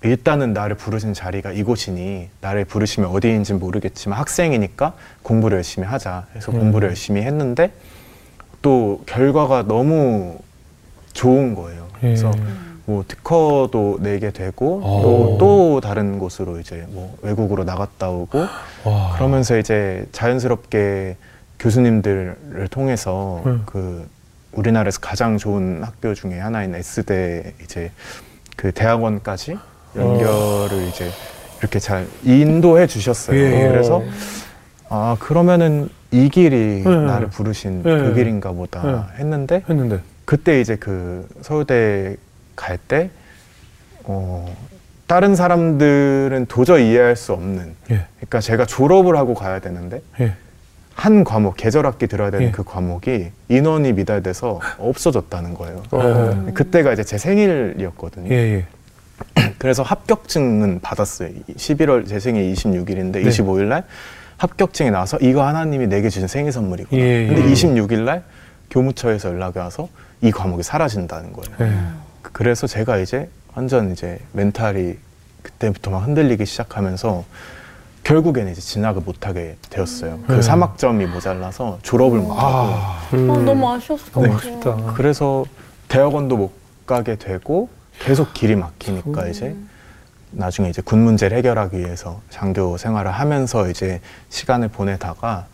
일단은 0.05 0.53
나를 0.53 0.77
부르신 0.77 1.15
자리가 1.15 1.53
이곳이니 1.53 2.29
나를 2.41 2.65
부르시면 2.65 3.11
어디인지 3.11 3.55
모르겠지만 3.55 4.19
학생이니까 4.19 4.95
공부를 5.23 5.59
열심히 5.59 5.87
하자 5.87 6.27
해서 6.35 6.53
음. 6.53 6.59
공부를 6.59 6.88
열심히 6.88 7.23
했는데 7.23 7.73
또 8.61 9.03
결과가 9.07 9.65
너무 9.67 10.38
좋은 11.12 11.55
거예요. 11.55 11.88
그래서 12.01 12.33
예. 12.37 12.43
뭐 12.85 13.05
특허도 13.07 13.99
내게 14.01 14.31
되고 14.31 14.79
오. 14.79 15.03
또, 15.03 15.38
또 15.38 15.81
다른 15.81 16.19
곳으로 16.19 16.59
이제 16.59 16.85
뭐 16.88 17.17
외국으로 17.23 17.65
나갔다 17.65 18.11
오고 18.11 18.47
와. 18.85 19.12
그러면서 19.15 19.57
이제 19.57 20.07
자연스럽게 20.12 21.17
교수님들을 21.61 22.69
통해서 22.71 23.43
음. 23.47 23.62
그 23.67 24.09
우리나라에서 24.53 24.99
가장 25.01 25.38
좋은 25.38 25.83
학교 25.85 26.12
중에 26.15 26.38
하나인 26.38 26.75
S대 26.75 27.55
이제 27.62 27.93
그 28.57 28.73
대학원까지 28.73 29.59
연결을 29.97 30.89
이제 30.89 31.11
이렇게 31.61 31.79
잘 31.79 32.07
인도해 32.25 32.87
주셨어요. 32.87 33.39
예. 33.39 33.69
그래서 33.69 34.03
아 34.89 35.17
그러면은 35.21 35.89
이 36.11 36.29
길이 36.29 36.83
예. 36.85 36.89
나를 36.89 37.29
부르신 37.29 37.83
예. 37.87 37.99
그 37.99 38.15
길인가 38.15 38.53
보다 38.53 39.09
했는데 39.19 39.63
했는데 39.69 40.01
그때 40.25 40.61
이제 40.61 40.77
그 40.77 41.27
서울대 41.41 42.17
갈 42.57 42.79
때 42.89 43.11
어, 44.05 44.55
다른 45.07 45.35
사람들은 45.37 46.47
도저히 46.49 46.91
이해할 46.91 47.17
수 47.17 47.33
없는 47.33 47.75
예. 47.91 48.07
그러니까 48.17 48.41
제가 48.41 48.67
졸업을 48.67 49.17
하고 49.17 49.35
가야 49.35 49.61
되는데 49.61 50.03
예. 50.21 50.35
한 50.95 51.25
과목 51.25 51.57
계절학기 51.57 52.07
들어야 52.07 52.31
되는 52.31 52.49
예. 52.49 52.51
그 52.51 52.65
과목이 52.65 53.31
인원이 53.49 53.93
미달돼서 53.95 54.61
없어졌다는 54.79 55.55
거예요. 55.55 55.83
어. 55.91 56.47
그때가 56.55 56.93
이제 56.93 57.03
제 57.05 57.17
생일이었거든요. 57.19 58.29
예. 58.31 58.37
예. 58.57 58.67
그래서 59.59 59.83
합격증은 59.83 60.81
받았어요. 60.81 61.31
11월 61.57 62.07
제 62.09 62.19
생일 62.21 62.53
26일인데 62.53 63.13
네. 63.13 63.23
25일 63.23 63.65
날 63.65 63.85
합격증이 64.37 64.91
나와서 64.91 65.19
이거 65.21 65.47
하나님이 65.47 65.87
내게 65.87 66.09
주신 66.09 66.27
생일 66.29 66.53
선물이구나. 66.53 67.01
예, 67.01 67.27
근데 67.29 67.49
예. 67.49 67.53
26일 67.53 68.01
날 68.01 68.25
교무처에서 68.71 69.29
연락이 69.31 69.59
와서 69.59 69.89
이 70.21 70.31
과목이 70.31 70.63
사라진다는 70.63 71.33
거예요. 71.33 71.57
예. 71.61 71.79
그래서 72.23 72.67
제가 72.67 72.99
이제 72.99 73.29
완전 73.55 73.93
이제 73.93 74.19
멘탈이 74.33 74.95
그때부터 75.43 75.91
막 75.91 75.99
흔들리기 76.07 76.47
시작하면서 76.47 77.25
결국에는 78.05 78.51
이제 78.51 78.61
진학을 78.61 79.03
못하게 79.03 79.57
되었어요. 79.71 80.19
그 80.27 80.33
네. 80.33 80.41
3학점이 80.41 81.07
모자라서 81.07 81.79
졸업을 81.83 82.19
못하고 82.19 82.41
아. 82.41 83.09
음. 83.15 83.31
어, 83.31 83.37
너무 83.39 83.71
아쉬웠을 83.73 84.13
것 84.13 84.21
너무 84.23 84.35
같아요. 84.37 84.53
아쉽다. 84.55 84.93
그래서 84.95 85.45
대학원도 85.89 86.37
못 86.37 86.53
가게 86.87 87.15
되고 87.17 87.69
계속 88.05 88.33
길이 88.35 88.57
막히니까 88.57 89.29
이제 89.29 89.55
나중에 90.33 90.71
이제 90.71 90.83
군 90.83 91.01
문제를 91.01 91.37
해결하기 91.38 91.79
위해서 91.79 92.21
장교 92.31 92.77
생활을 92.77 93.11
하면서 93.11 93.69
이제 93.69 94.01
시간을 94.31 94.69
보내다가 94.69 95.47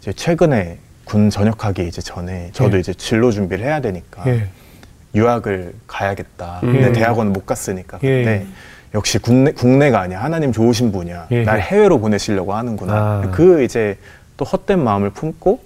이제 0.00 0.12
최근에 0.12 0.78
군 1.04 1.30
전역하기 1.30 1.86
이제 1.86 2.02
전에 2.02 2.50
저도 2.52 2.76
예. 2.76 2.80
이제 2.80 2.92
진로 2.92 3.30
준비를 3.30 3.64
해야 3.64 3.80
되니까 3.80 4.24
예. 4.26 4.48
유학을 5.14 5.74
가야겠다. 5.86 6.60
음. 6.64 6.72
근데 6.72 6.92
대학원 6.92 7.32
못 7.32 7.46
갔으니까. 7.46 7.98
예. 8.02 8.24
근데 8.24 8.46
역시 8.94 9.18
국내, 9.18 9.52
국내가 9.52 10.00
아니야. 10.00 10.22
하나님 10.22 10.52
좋으신 10.52 10.92
분이야. 10.92 11.28
예. 11.30 11.44
날 11.44 11.60
해외로 11.60 12.00
보내시려고 12.00 12.54
하는구나. 12.54 12.94
아. 12.94 13.30
그 13.32 13.62
이제 13.62 13.98
또 14.36 14.44
헛된 14.44 14.82
마음을 14.82 15.10
품고 15.10 15.60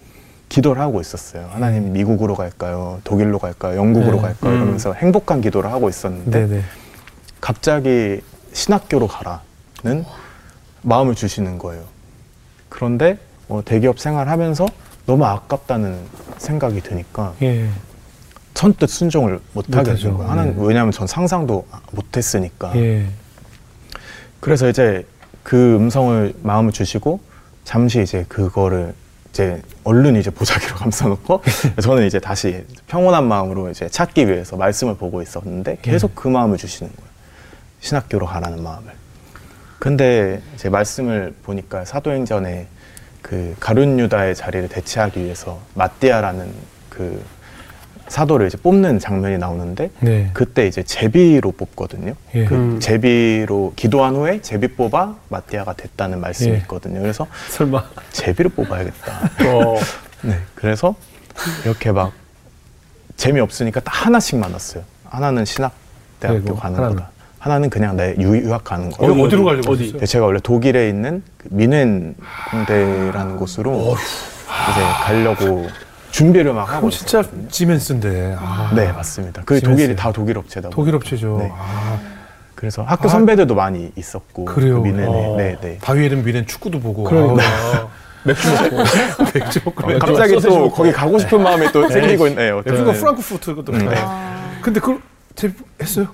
기도를 0.50 0.82
하고 0.82 1.00
있었어요. 1.00 1.44
음. 1.44 1.54
하나님 1.54 1.92
미국으로 1.94 2.34
갈까요? 2.34 3.00
독일로 3.04 3.38
갈까요? 3.38 3.78
영국으로 3.78 4.16
네. 4.16 4.22
갈까요? 4.22 4.52
음. 4.52 4.56
이러면서 4.56 4.92
행복한 4.92 5.40
기도를 5.40 5.72
하고 5.72 5.88
있었는데 5.88 6.46
네네. 6.46 6.62
갑자기 7.40 8.20
신학교로 8.52 9.06
가라는 9.06 10.04
마음을 10.82 11.14
주시는 11.14 11.58
거예요. 11.58 11.84
그런데 12.68 13.18
어, 13.48 13.62
대기업 13.64 13.98
생활하면서 13.98 14.66
너무 15.06 15.24
아깝다는 15.24 15.96
생각이 16.38 16.82
드니까 16.82 17.32
예. 17.42 17.68
선뜻 18.54 18.90
순종을 18.90 19.40
못하게. 19.54 19.94
된 19.94 20.12
거예요. 20.16 20.30
하나는 20.30 20.56
네. 20.56 20.62
왜냐하면 20.66 20.92
전 20.92 21.06
상상도 21.06 21.66
못했으니까. 21.92 22.72
예. 22.76 23.06
그래서 24.40 24.68
이제 24.68 25.06
그 25.42 25.76
음성을 25.76 26.34
마음을 26.42 26.72
주시고 26.72 27.20
잠시 27.64 28.02
이제 28.02 28.26
그거를 28.28 28.94
이제 29.30 29.62
얼른 29.84 30.16
이제 30.16 30.30
보자기로 30.30 30.76
감싸놓고 30.76 31.42
저는 31.82 32.06
이제 32.06 32.18
다시 32.18 32.64
평온한 32.86 33.26
마음으로 33.26 33.70
이제 33.70 33.88
찾기 33.88 34.28
위해서 34.28 34.56
말씀을 34.56 34.96
보고 34.96 35.22
있었는데 35.22 35.78
계속 35.82 36.14
그 36.14 36.28
마음을 36.28 36.58
주시는 36.58 36.90
거예요. 36.94 37.10
신학교로 37.80 38.26
가라는 38.26 38.62
마음을. 38.62 38.92
근데 39.78 40.42
제 40.56 40.68
말씀을 40.68 41.34
보니까 41.42 41.84
사도행전에 41.84 42.66
그 43.22 43.54
가룟 43.60 43.98
유다의 43.98 44.34
자리를 44.34 44.68
대체하기 44.68 45.22
위해서 45.24 45.60
마띠아라는 45.74 46.52
그 46.88 47.22
사도를 48.10 48.48
이제 48.48 48.58
뽑는 48.58 48.98
장면이 48.98 49.38
나오는데 49.38 49.90
네. 50.00 50.30
그때 50.34 50.66
이제 50.66 50.82
제비로 50.82 51.52
뽑거든요. 51.52 52.14
예. 52.34 52.44
그 52.44 52.54
음. 52.56 52.80
제비로 52.80 53.72
기도한 53.76 54.16
후에 54.16 54.40
제비 54.42 54.66
뽑아 54.66 55.14
마띠아가 55.28 55.74
됐다는 55.74 56.20
말씀이 56.20 56.52
예. 56.52 56.56
있거든요. 56.58 57.00
그래서 57.00 57.28
설마. 57.50 57.84
제비를 58.10 58.50
뽑아야겠다. 58.50 59.12
어. 59.54 59.76
네. 60.22 60.40
그래서 60.56 60.96
이렇게 61.64 61.92
막 61.92 62.12
재미 63.16 63.38
없으니까 63.38 63.78
딱 63.78 64.06
하나씩 64.06 64.38
만났어요. 64.40 64.82
하나는 65.04 65.44
신학 65.44 65.72
대학교 66.18 66.40
그리고 66.42 66.56
가는 66.56 66.76
하나는? 66.76 66.96
거다. 66.96 67.10
하나는 67.38 67.70
그냥 67.70 67.96
내 67.96 68.16
유- 68.18 68.36
유학 68.38 68.64
가는 68.64 68.90
거다. 68.90 69.04
어디, 69.12 69.22
어디 69.22 69.36
로 69.36 69.44
가려고 69.44 69.70
어디? 69.70 69.82
하셨어요? 69.84 70.00
네, 70.00 70.06
제가 70.06 70.26
원래 70.26 70.40
독일에 70.42 70.88
있는 70.88 71.22
그 71.38 71.46
민헨 71.52 72.16
공대라는 72.50 73.36
곳으로 73.36 73.94
이제 73.94 74.80
가려고 75.04 75.68
준비를 76.20 76.52
막 76.52 76.68
하고 76.68 76.86
그거 76.86 76.90
진짜 76.90 77.20
있었거든요. 77.20 77.48
지멘스인데. 77.48 78.36
아. 78.38 78.72
네 78.74 78.92
맞습니다. 78.92 79.42
그 79.46 79.58
지멘스. 79.58 79.70
독일이 79.70 79.96
다 79.96 80.12
독일 80.12 80.38
업체다. 80.38 80.68
독일. 80.70 80.94
업체죠. 80.94 81.38
네. 81.40 81.50
아, 81.56 81.98
그래서 82.54 82.82
학교 82.82 83.08
아. 83.08 83.12
선배들도 83.12 83.54
많이 83.54 83.90
있었고 83.96 84.44
그래요? 84.44 84.82
그 84.82 84.88
민헨에 84.88 85.06
어. 85.06 85.36
네, 85.36 85.56
네. 85.62 85.78
바위에는 85.80 86.24
미는 86.24 86.46
축구도 86.46 86.80
보고. 86.80 87.04
그러니까. 87.04 87.42
아우, 87.42 87.88
맥주 88.24 88.50
먹고. 88.50 88.76
맥주 89.34 89.60
먹고. 89.64 89.92
어, 89.92 89.98
갑자기 89.98 90.36
또 90.40 90.50
먹고. 90.50 90.70
거기 90.70 90.92
가고 90.92 91.18
싶은 91.18 91.42
마음이 91.42 91.72
또 91.72 91.88
생기고 91.88 92.26
있네요. 92.28 92.62
맥주가 92.66 92.92
프랑크푸르트 92.92 93.54
것도. 93.54 93.72
음. 93.72 93.88
아, 93.94 94.58
근데 94.60 94.78
그걸 94.78 95.00
제 95.34 95.50
했어요? 95.80 96.08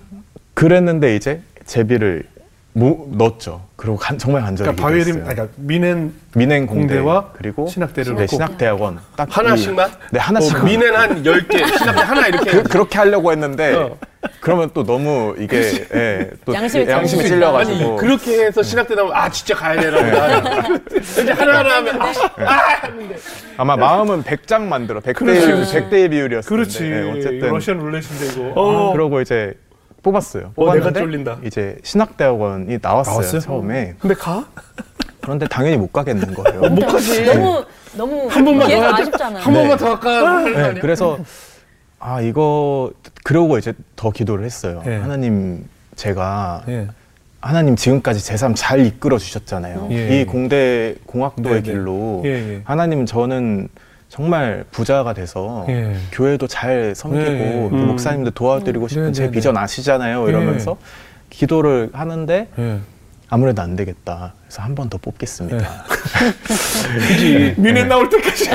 그랬는데 0.55 1.17
이제 1.17 1.43
제비를 1.65 2.29
모, 2.79 3.09
넣었죠. 3.11 3.63
그리고 3.77 3.97
간- 3.97 4.19
정말 4.19 4.43
간절히 4.43 4.77
그러니까 4.77 4.99
기도했어요. 4.99 5.25
아니, 5.25 5.35
그러니까 5.35 5.55
미넨 5.57 6.13
민행 6.35 6.67
공대 6.67 6.97
공대 6.97 6.99
와 6.99 7.31
그리고 7.35 7.67
신학대를 7.69 8.15
네. 8.17 8.27
신학대학원 8.27 8.99
딱 9.17 9.35
하나씩만? 9.35 9.89
이- 9.89 9.93
네 10.13 10.19
하나씩 10.19 10.57
어, 10.57 10.63
미넨 10.63 10.95
한 10.95 11.23
10개, 11.23 11.53
신학대 11.79 12.03
하나 12.03 12.27
이렇게. 12.27 12.51
그, 12.51 12.63
그렇게 12.65 12.99
하려고 12.99 13.33
했는데 13.33 13.73
어. 13.75 13.97
그러면 14.41 14.71
또 14.75 14.85
너무 14.85 15.35
이게 15.39 15.87
예, 15.95 16.31
또 16.45 16.53
양심이 16.53 16.87
양심이. 16.87 17.25
찔려가지고 17.25 17.77
아니, 17.93 17.97
그렇게 17.97 18.45
해서 18.45 18.63
신학대 18.63 18.95
나오면, 18.95 19.15
아, 19.17 19.31
진짜 19.31 19.55
가야 19.55 19.81
되나 19.81 19.97
보다. 20.05 20.69
이제 20.99 21.33
하나하나 21.33 21.77
하면, 21.77 22.03
아, 22.03 22.13
아! 22.39 22.53
하는데. 22.83 23.17
아마 23.57 23.77
마음은 23.77 24.25
100장 24.25 24.63
만들어 24.63 25.01
100대 25.01 25.15
그렇지, 25.15 25.47
그렇지. 25.47 25.77
100대의 25.77 26.11
비율이었을 26.11 26.49
그렇지. 26.49 26.79
텐데 26.81 27.01
네, 27.03 27.11
어쨌든 27.19 27.49
러시안 27.53 27.79
룰렛인데 27.79 28.27
이거. 28.33 28.53
어. 28.61 28.93
그러고 28.93 29.21
이제 29.23 29.55
뽑았어요. 30.11 30.53
어, 30.55 30.65
내가 30.75 30.91
뽑았는데 30.91 31.01
쫄린다. 31.01 31.39
이제 31.45 31.77
신학대학원이 31.83 32.79
나왔어요, 32.81 33.13
나왔어요? 33.15 33.41
처음에. 33.41 33.95
근데 33.99 34.15
가? 34.15 34.47
그런데 35.21 35.47
당연히 35.49 35.77
못 35.77 35.93
가겠는 35.93 36.33
거예요. 36.35 36.61
못 36.71 36.87
가지. 36.87 37.25
너무 37.25 37.65
너무 37.97 38.29
한 38.29 38.45
번만 38.45 38.69
더. 38.71 38.85
아쉽잖아요. 38.95 39.43
한 39.43 39.53
네. 39.53 39.59
번만 39.61 39.79
더 39.79 39.91
할까? 39.95 40.43
네, 40.45 40.57
아니야? 40.63 40.81
그래서 40.81 41.19
아 41.99 42.21
이거 42.21 42.93
그러고 43.25 43.59
이제 43.59 43.73
더 43.97 44.11
기도를 44.11 44.45
했어요. 44.45 44.83
예. 44.87 44.95
하나님 44.97 45.65
제가 45.97 46.63
예. 46.69 46.87
하나님 47.41 47.75
지금까지 47.75 48.23
제 48.25 48.37
삶 48.37 48.55
잘 48.55 48.87
이끌어 48.87 49.19
주셨잖아요. 49.19 49.89
예. 49.91 50.21
이 50.21 50.25
공대 50.27 50.95
공학도의 51.07 51.55
네, 51.55 51.63
네. 51.63 51.73
길로 51.73 52.23
예, 52.25 52.31
예. 52.31 52.61
하나님 52.65 53.07
저는 53.07 53.69
정말 54.09 54.65
부자가 54.71 55.13
돼서 55.15 55.67
예. 55.69 55.97
교회도 56.13 56.47
잘 56.47 56.95
섬기고 56.95 57.31
네. 57.31 57.69
또 57.71 57.77
음. 57.77 57.87
목사님도 57.89 58.31
도와드리고 58.31 58.89
싶은 58.89 59.07
네, 59.07 59.13
제 59.13 59.25
네, 59.25 59.31
비전 59.31 59.55
네. 59.55 59.61
아시잖아요 59.61 60.29
이러면서 60.29 60.77
기도를 61.31 61.91
하는데 61.93 62.49
예. 62.59 62.79
아무래도 63.29 63.61
안 63.63 63.75
되겠다 63.75 64.35
그래서 64.45 64.63
한 64.63 64.75
번 64.77 64.89
더 64.89 64.99
뽑겠습니다 64.99 65.59
그지. 67.09 67.55
미네 67.59 67.83
나올 67.85 68.09
때까지. 68.09 68.49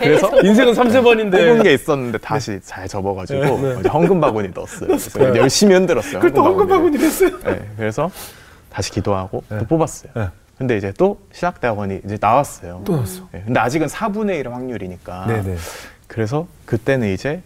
그래서 0.00 0.32
인생은 0.42 0.74
3, 0.74 0.90
세 0.90 1.00
뽑은 1.00 1.16
번인데. 1.28 1.62
게 1.62 1.74
있었는데 1.74 2.18
다시 2.18 2.58
잘 2.64 2.88
접어가지고 2.88 3.40
네. 3.82 3.88
헌금 3.88 4.20
바구니 4.20 4.48
넣었어요 4.52 4.88
그래서 4.88 5.36
열심히 5.36 5.74
흔들었어요 5.74 6.14
그걸 6.14 6.32
또 6.32 6.42
헌금 6.42 6.58
헌금바구니 6.68 6.98
됐어요. 6.98 7.38
네, 7.44 7.60
그래서 7.76 8.10
다시 8.68 8.90
기도하고 8.90 9.44
네. 9.48 9.58
또 9.60 9.64
뽑았어요 9.66 10.10
네. 10.14 10.26
근데 10.58 10.76
이제 10.76 10.92
또 10.98 11.20
신학대학원이 11.32 12.00
이제 12.04 12.18
나왔어요 12.20 12.82
또 12.84 12.96
나왔어. 12.96 13.28
네, 13.32 13.42
근데 13.44 13.60
아직은 13.60 13.86
4분의 13.86 14.40
1 14.40 14.52
확률이니까 14.52 15.26
네네. 15.26 15.56
그래서 16.08 16.48
그때는 16.66 17.12
이제 17.12 17.42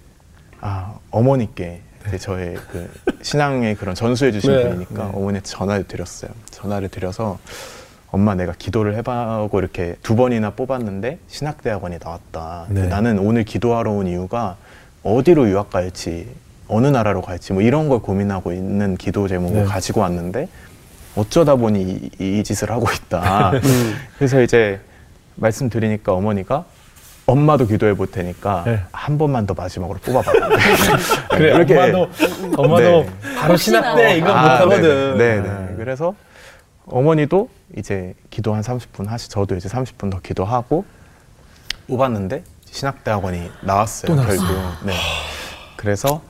아 0.61 0.95
어머니께 1.11 1.83
이제 2.09 2.19
저의 2.19 2.55
그 2.71 2.91
신앙의 3.21 3.75
그런 3.77 3.95
전수해 3.95 4.33
주신 4.33 4.51
네. 4.51 4.63
분이니까 4.63 5.05
네. 5.05 5.11
어머니한테 5.13 5.43
전화를 5.43 5.85
드렸어요. 5.85 6.31
전화를 6.51 6.89
드려서 6.89 7.39
엄마 8.11 8.35
내가 8.35 8.55
기도를 8.57 8.95
해봐고 8.97 9.59
이렇게 9.59 9.97
두 10.03 10.17
번이나 10.17 10.51
뽑았는데 10.51 11.19
신학대학원이 11.29 11.99
나왔다. 12.03 12.67
네. 12.71 12.87
나는 12.87 13.19
오늘 13.19 13.45
기도하러 13.45 13.91
온 13.93 14.07
이유가 14.07 14.57
어디로 15.03 15.49
유학 15.51 15.71
갈지 15.71 16.29
어느 16.69 16.87
나라로 16.87 17.21
갈지 17.21 17.53
뭐 17.53 17.61
이런 17.61 17.89
걸 17.89 18.01
고민하고 18.01 18.53
있는 18.53 18.97
기도 18.97 19.29
제목을 19.29 19.63
네. 19.63 19.65
가지고 19.65 20.01
왔는데 20.01 20.49
어쩌다 21.17 21.57
보니 21.57 22.11
이, 22.19 22.39
이 22.39 22.45
짓을 22.45 22.71
하고 22.71 22.87
있다. 22.91 23.51
음. 23.53 23.97
그래서 24.17 24.41
이제 24.43 24.81
말씀드리니까 25.37 26.13
어머니가 26.13 26.65
엄마도 27.27 27.67
기도해 27.67 27.95
볼 27.95 28.11
테니까 28.11 28.65
네. 28.67 28.81
한 28.93 29.17
번만 29.19 29.47
더 29.47 29.55
마지막으로 29.55 29.99
뽑아봐. 30.01 30.33
그래, 31.31 31.55
이렇게- 31.55 31.77
엄마도, 31.79 32.09
엄마도 32.57 32.83
네. 32.83 33.11
바로 33.39 33.57
신학대 33.57 34.17
이거 34.17 34.31
아, 34.31 34.65
못하거든. 34.65 35.19
네, 35.19 35.41
네. 35.41 35.49
네. 35.49 35.75
그래서 35.77 36.15
어머니도 36.87 37.49
이제 37.77 38.15
기도 38.31 38.55
한 38.55 38.61
30분 38.63 39.07
하시, 39.09 39.31
저도 39.31 39.57
이제 39.57 39.69
30분 39.69 40.11
더 40.11 40.19
기도하고 40.21 40.85
뽑았는데 41.87 42.43
신학대 42.71 43.11
학원이 43.11 43.51
나왔어요. 43.63 44.09
또 44.09 44.15
나왔어요. 44.15 44.39
결국. 44.49 44.87
네. 44.87 44.95
그래서 45.77 46.23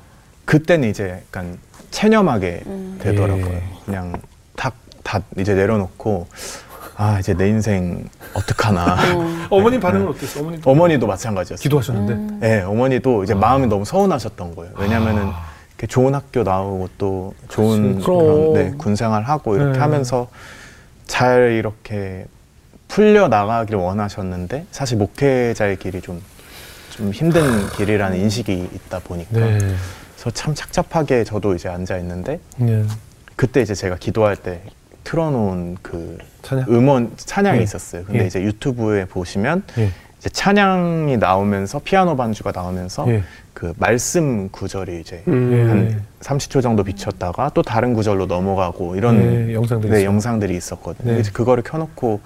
그때는 0.45 0.91
이제 0.91 1.23
약간 1.27 1.59
체념하게 1.91 2.63
되더라고요. 3.01 3.47
예. 3.55 3.63
그냥 3.87 4.21
다, 4.57 4.73
다 5.03 5.21
이제 5.39 5.55
내려놓고 5.55 6.27
아 6.97 7.19
이제 7.19 7.35
내 7.35 7.49
인생 7.49 8.09
어떡하나. 8.35 8.97
어 9.51 9.61
머님 9.61 9.81
반응은 9.81 10.09
어땠어? 10.09 10.41
어머니 10.41 10.61
어머니도 10.65 11.07
마찬가지였어요. 11.07 11.63
기도하셨는데. 11.63 12.47
네, 12.47 12.63
어머니도 12.63 13.25
이제 13.25 13.35
마음이 13.35 13.67
너무 13.67 13.85
서운하셨던 13.85 14.55
거예요. 14.55 14.73
왜냐면은 14.77 15.25
아. 15.27 15.47
이렇게 15.71 15.87
좋은 15.87 16.15
학교 16.15 16.43
나오고 16.43 16.89
또 16.99 17.35
좋은. 17.49 18.01
그런. 18.01 18.53
네, 18.53 18.73
군생활 18.79 19.23
하고 19.23 19.57
이렇게 19.57 19.73
네. 19.73 19.79
하면서 19.79 20.29
잘 21.07 21.53
이렇게 21.53 22.27
풀려 22.89 23.29
나가길 23.29 23.77
원하셨는데 23.77 24.67
사실 24.71 24.99
목회자의 24.99 25.79
길이 25.79 26.01
좀 26.01 26.21
좀 26.93 27.11
힘든 27.11 27.69
길이라는 27.71 28.19
인식이 28.19 28.69
있다 28.75 28.99
보니까 29.01 29.33
네. 29.41 29.59
그래서 29.59 30.31
참 30.35 30.55
착잡하게 30.55 31.25
저도 31.25 31.55
이제 31.55 31.69
앉아 31.69 31.97
있는데 31.99 32.39
네. 32.57 32.85
그때 33.37 33.63
이제 33.63 33.75
제가 33.75 33.97
기도할 33.97 34.37
때 34.37 34.63
틀어놓은 35.05 35.79
그 35.83 36.19
찬양. 36.43 36.67
음원 36.69 37.13
찬양이 37.17 37.59
예. 37.59 37.63
있었어요. 37.63 38.05
근데 38.05 38.23
예. 38.23 38.27
이제 38.27 38.41
유튜브에 38.43 39.05
보시면 39.07 39.63
예. 39.79 39.91
이제 40.19 40.29
찬양이 40.31 41.17
나오면서 41.17 41.81
피아노 41.81 42.17
반주가 42.17 42.53
나오면서 42.53 43.09
예. 43.09 43.23
그 43.55 43.73
말씀 43.77 44.49
구절이 44.51 45.01
이제 45.01 45.23
음. 45.29 45.69
한 45.69 46.03
30초 46.21 46.63
정도 46.63 46.85
비쳤다가 46.85 47.51
또 47.55 47.63
다른 47.63 47.95
구절로 47.95 48.27
넘어가고 48.27 48.97
이런 48.97 49.19
네, 49.47 49.55
영상들이 49.55 49.93
네. 49.93 50.05
영상들이 50.05 50.57
있었거든요. 50.57 51.13
네. 51.15 51.21
이제 51.21 51.31
그거를 51.33 51.63
켜놓고 51.63 52.21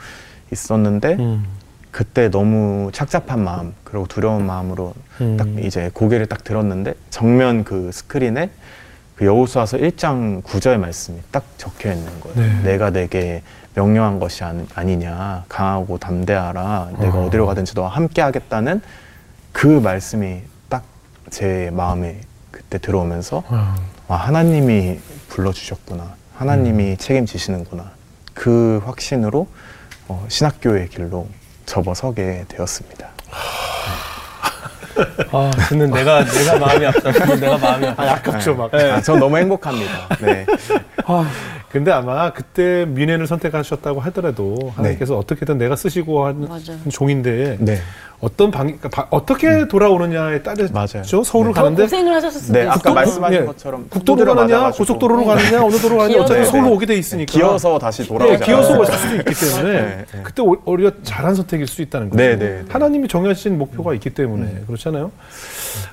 있었는데 0.53 1.17
음. 1.19 1.45
그때 1.91 2.31
너무 2.31 2.91
착잡한 2.93 3.43
마음 3.43 3.73
그리고 3.83 4.07
두려운 4.07 4.47
마음으로 4.47 4.93
음. 5.23 5.37
딱 5.39 5.49
이제 5.65 5.91
고개를 5.93 6.27
딱 6.27 6.45
들었는데 6.45 6.95
정면 7.09 7.65
그 7.65 7.91
스크린에 7.93 8.51
그 9.17 9.25
여호수아서 9.25 9.79
1장 9.79 10.43
9절 10.43 10.77
말씀이 10.79 11.19
딱 11.31 11.45
적혀 11.57 11.93
있는 11.93 12.21
거예요. 12.21 12.37
네. 12.37 12.63
내가 12.63 12.91
내게 12.91 13.43
명령한 13.75 14.19
것이 14.21 14.45
아니- 14.45 14.67
아니냐 14.75 15.45
강하고 15.49 15.99
담대하라 15.99 16.91
내가 16.99 17.19
어. 17.19 17.27
어디로 17.27 17.47
가든지 17.47 17.75
너와 17.75 17.89
함께 17.89 18.21
하겠다는 18.23 18.81
그 19.53 19.67
말씀이 19.67 20.41
딱 20.69 20.83
제 21.31 21.71
마음에 21.73 22.21
그때 22.53 22.79
들어오면서 22.79 23.43
아. 23.49 23.75
아, 24.09 24.15
하나님이 24.15 25.01
불러주셨구나. 25.29 26.15
하나님이 26.37 26.91
음. 26.93 26.97
책임지시는구나. 26.97 27.91
그 28.33 28.81
확신으로 28.85 29.49
어, 30.07 30.25
신학교의 30.29 30.89
길로 30.91 31.27
접어서게 31.65 32.45
되었습니다. 32.49 33.09
아, 35.33 35.51
듣는 35.69 35.91
내가, 35.91 36.25
내가 36.25 36.59
마음이 36.59 36.87
아프다. 36.87 37.11
내가 37.37 37.59
마음이 37.59 37.87
아프다. 37.87 38.13
아깝죠 38.15 38.55
막. 38.55 38.75
아, 38.75 39.01
전 39.01 39.19
너무 39.19 39.37
행복합니다. 39.39 40.09
네. 40.21 40.47
아, 41.05 41.29
근데 41.69 41.91
아마 41.93 42.31
그때 42.33 42.87
민회를 42.87 43.27
선택하셨다고 43.27 44.01
하더라도 44.01 44.73
하나님께서 44.77 45.19
어떻게든 45.19 45.59
내가 45.59 45.77
쓰시고 45.77 46.27
한 46.27 46.41
맞아요. 46.49 46.79
종인데 46.91 47.57
네. 47.61 47.79
어떤 48.21 48.51
방 48.51 48.67
그러니까 48.67 48.89
바- 48.89 49.07
어떻게 49.11 49.69
돌아오느냐에 49.69 50.43
따르죠. 50.43 50.73
맞아요. 50.73 51.05
서울을 51.05 51.51
네. 51.51 51.55
더 51.55 51.63
가는데 51.63 51.83
고생을 51.83 52.15
하셨을 52.15 52.53
네. 52.53 52.67
아까 52.67 52.95
말씀하신 52.95 53.41
예. 53.43 53.45
것처럼 53.45 53.87
국도로 53.91 54.35
가느냐, 54.35 54.57
맞아가지고 54.57 54.79
고속도로로 54.85 55.25
가느냐, 55.27 55.63
어느 55.63 55.77
도로 55.77 55.99
가느냐 55.99 56.23
어차피. 56.23 56.45
서울로 56.47 56.69
네. 56.69 56.75
오게 56.75 56.87
돼 56.87 56.95
있으니까. 56.97 57.31
기어서 57.31 57.79
다시 57.79 58.03
네, 58.03 58.09
돌아오잖아요. 58.09 58.45
기어서 58.45 58.79
올 58.79 58.87
수도 58.87 59.17
있기 59.17 59.35
때문에 59.35 59.73
네, 59.83 60.05
네. 60.13 60.21
그때 60.23 60.41
오- 60.43 60.57
오히려 60.65 60.91
잘한 61.03 61.35
선택일 61.35 61.67
수 61.67 61.83
있다는 61.83 62.09
거예요. 62.11 62.31
네, 62.31 62.39
네, 62.39 62.63
네. 62.63 62.65
하나님이 62.71 63.07
정하신 63.09 63.59
목표가 63.59 63.93
있기 63.95 64.11
때문에 64.11 64.63
그렇잖아요. 64.67 65.13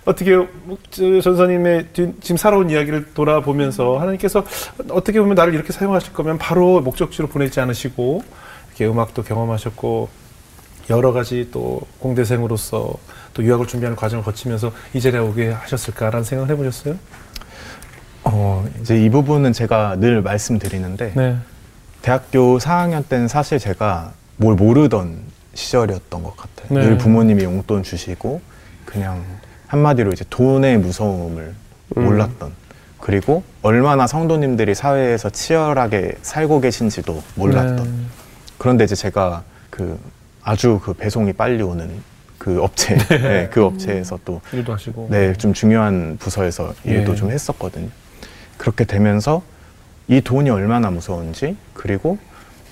어떻게 0.05 0.35
뭐, 0.37 0.77
저 0.91 1.19
전사님의 1.19 1.87
뒤- 1.91 2.13
지금 2.21 2.37
살아온 2.37 2.69
이야기를 2.69 3.13
돌아보면서 3.13 3.97
하나님께서 3.99 4.45
어떻게 4.89 5.19
보면 5.19 5.35
나를 5.35 5.53
이렇게 5.53 5.73
사용하실 5.73 6.13
거면 6.13 6.37
바로 6.37 6.79
목적지로 6.79 7.27
보내지 7.27 7.59
않으시고 7.59 8.23
이렇게 8.69 8.85
음악도 8.87 9.23
경험하셨고 9.23 10.22
여러 10.89 11.13
가지 11.13 11.49
또 11.51 11.81
공대생으로서 11.99 12.93
또 13.33 13.43
유학을 13.43 13.67
준비하는 13.67 13.95
과정을 13.95 14.23
거치면서 14.23 14.71
이 14.93 15.01
자리에 15.01 15.19
오게 15.19 15.51
하셨을까라는 15.51 16.23
생각을 16.23 16.51
해보셨어요? 16.51 16.95
어, 18.25 18.67
이제 18.81 19.03
이 19.03 19.09
부분은 19.09 19.53
제가 19.53 19.97
늘 19.97 20.21
말씀드리는데 20.21 21.13
네. 21.15 21.37
대학교 22.01 22.57
4학년 22.57 23.07
때는 23.07 23.27
사실 23.27 23.59
제가 23.59 24.13
뭘 24.37 24.55
모르던 24.55 25.19
시절이었던 25.53 26.23
것 26.23 26.35
같아요. 26.35 26.79
네. 26.79 26.85
늘 26.85 26.97
부모님이 26.97 27.43
용돈 27.43 27.83
주시고 27.83 28.41
그냥 28.85 29.23
한마디로 29.67 30.11
이제 30.11 30.25
돈의 30.29 30.77
무서움을 30.77 31.53
음. 31.97 32.03
몰랐던 32.03 32.53
그리고 32.99 33.43
얼마나 33.61 34.07
성도님들이 34.07 34.75
사회에서 34.75 35.29
치열하게 35.29 36.15
살고 36.21 36.61
계신지도 36.61 37.21
몰랐던 37.35 37.83
네. 37.83 38.05
그런데 38.57 38.85
이제 38.85 38.95
제가 38.95 39.43
그 39.69 39.99
아주 40.43 40.79
그 40.83 40.93
배송이 40.93 41.33
빨리 41.33 41.61
오는 41.63 41.89
그 42.37 42.61
업체 42.61 42.97
네, 43.07 43.49
그 43.51 43.63
업체에서 43.63 44.19
또 44.25 44.41
일도 44.51 44.73
하시고. 44.73 45.07
네, 45.09 45.33
좀 45.33 45.53
중요한 45.53 46.17
부서에서 46.19 46.73
일도 46.83 47.13
예. 47.13 47.15
좀 47.15 47.31
했었거든요. 47.31 47.87
그렇게 48.57 48.83
되면서 48.83 49.41
이 50.07 50.19
돈이 50.21 50.49
얼마나 50.49 50.91
무서운지 50.91 51.55
그리고 51.73 52.17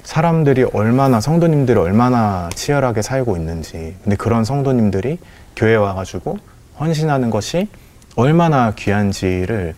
사람들이 0.03 0.63
얼마나 0.73 1.21
성도님들이 1.21 1.77
얼마나 1.79 2.49
치열하게 2.53 3.01
살고 3.01 3.37
있는지 3.37 3.95
근데 4.03 4.15
그런 4.15 4.43
성도님들이 4.43 5.19
교회 5.55 5.75
와가지고 5.75 6.37
헌신하는 6.79 7.29
것이 7.29 7.69
얼마나 8.15 8.73
귀한지를 8.75 9.75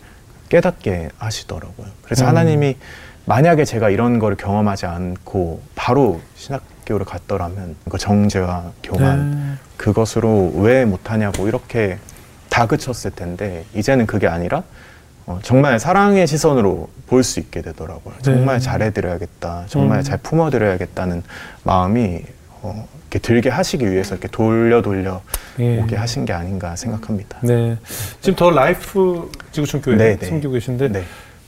깨닫게 0.50 1.10
하시더라고요. 1.18 1.88
그래서 2.04 2.26
음. 2.26 2.30
하나님이 2.30 2.78
만약에 3.26 3.66
제가 3.66 3.90
이런 3.90 4.20
걸 4.20 4.36
경험하지 4.36 4.86
않고 4.86 5.62
바로 5.76 6.22
신학 6.36 6.73
교를 6.86 7.06
갔더라면 7.06 7.76
그 7.90 7.98
정죄와 7.98 8.72
교만 8.84 9.32
네. 9.32 9.54
그것으로 9.78 10.54
왜 10.56 10.86
못하냐고 10.86 11.48
이렇게 11.48 11.98
다그쳤을 12.50 13.12
텐데 13.12 13.66
이제는 13.74 14.06
그게 14.06 14.28
아니라 14.28 14.64
어, 15.26 15.40
정말 15.42 15.80
사랑의 15.80 16.28
시선으로 16.28 16.90
볼 17.08 17.24
수 17.24 17.40
있게 17.40 17.62
되더라고요. 17.62 18.16
정말 18.22 18.60
잘해드려야겠다, 18.60 19.66
정말 19.68 20.00
음. 20.00 20.04
잘 20.04 20.18
품어드려야겠다는 20.18 21.24
마음이 21.64 22.22
어, 22.62 22.88
이렇게 23.02 23.20
들게 23.20 23.50
하시기 23.50 23.90
위해서 23.90 24.16
이렇게 24.16 24.28
돌려 24.28 24.82
돌려 24.82 25.22
예. 25.60 25.80
오게 25.80 25.96
하신 25.96 26.26
게 26.26 26.34
아닌가 26.34 26.76
생각합니다. 26.76 27.38
네. 27.42 27.78
지금 28.20 28.36
더 28.36 28.50
라이프 28.50 29.32
지구촌 29.52 29.82
교회 29.82 29.96
네, 29.96 30.18
네. 30.18 30.26
섬기고 30.26 30.54
계신데 30.54 30.88
네. 30.92 31.04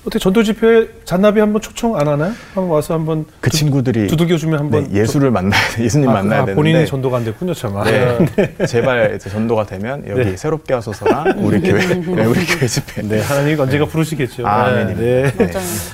어떻게 0.06 0.20
전도 0.20 0.43
집회에 0.43 0.88
잔나비 1.03 1.39
한번 1.39 1.62
초청 1.62 1.95
안 1.99 2.08
하나요? 2.08 2.32
한번 2.53 2.76
와서 2.76 2.93
한번 2.93 3.26
그 3.41 3.49
친구들이 3.49 4.06
두들겨 4.06 4.38
주면 4.38 4.60
한번 4.60 4.88
네, 4.88 5.01
예수를 5.01 5.32
만나야 5.32 5.60
예수님 5.80 6.10
아, 6.10 6.14
만나야 6.14 6.41
아, 6.41 6.45
되는데 6.45 6.56
본인이 6.56 6.86
전도가 6.86 7.18
안 7.18 7.26
됐군요, 7.26 7.56
참. 7.56 7.76
아, 7.76 7.84
네, 7.84 8.56
제발 8.70 9.16
이제 9.16 9.32
전도가 9.32 9.66
되면 9.66 10.08
여기 10.08 10.24
네. 10.24 10.38
새롭게 10.38 10.76
하소서랑 10.76 11.34
우리 11.38 11.60
교회 11.60 11.80
네, 11.88 12.26
우리 12.26 12.45
교회 12.45 12.68
집회 12.68 13.01
네, 13.01 13.20
하나님이 13.20 13.60
언젠가 13.60 13.86
부르시겠죠. 13.86 14.45
아멘입니다. 14.45 15.01
네. 15.01 15.32
네. 15.38 15.51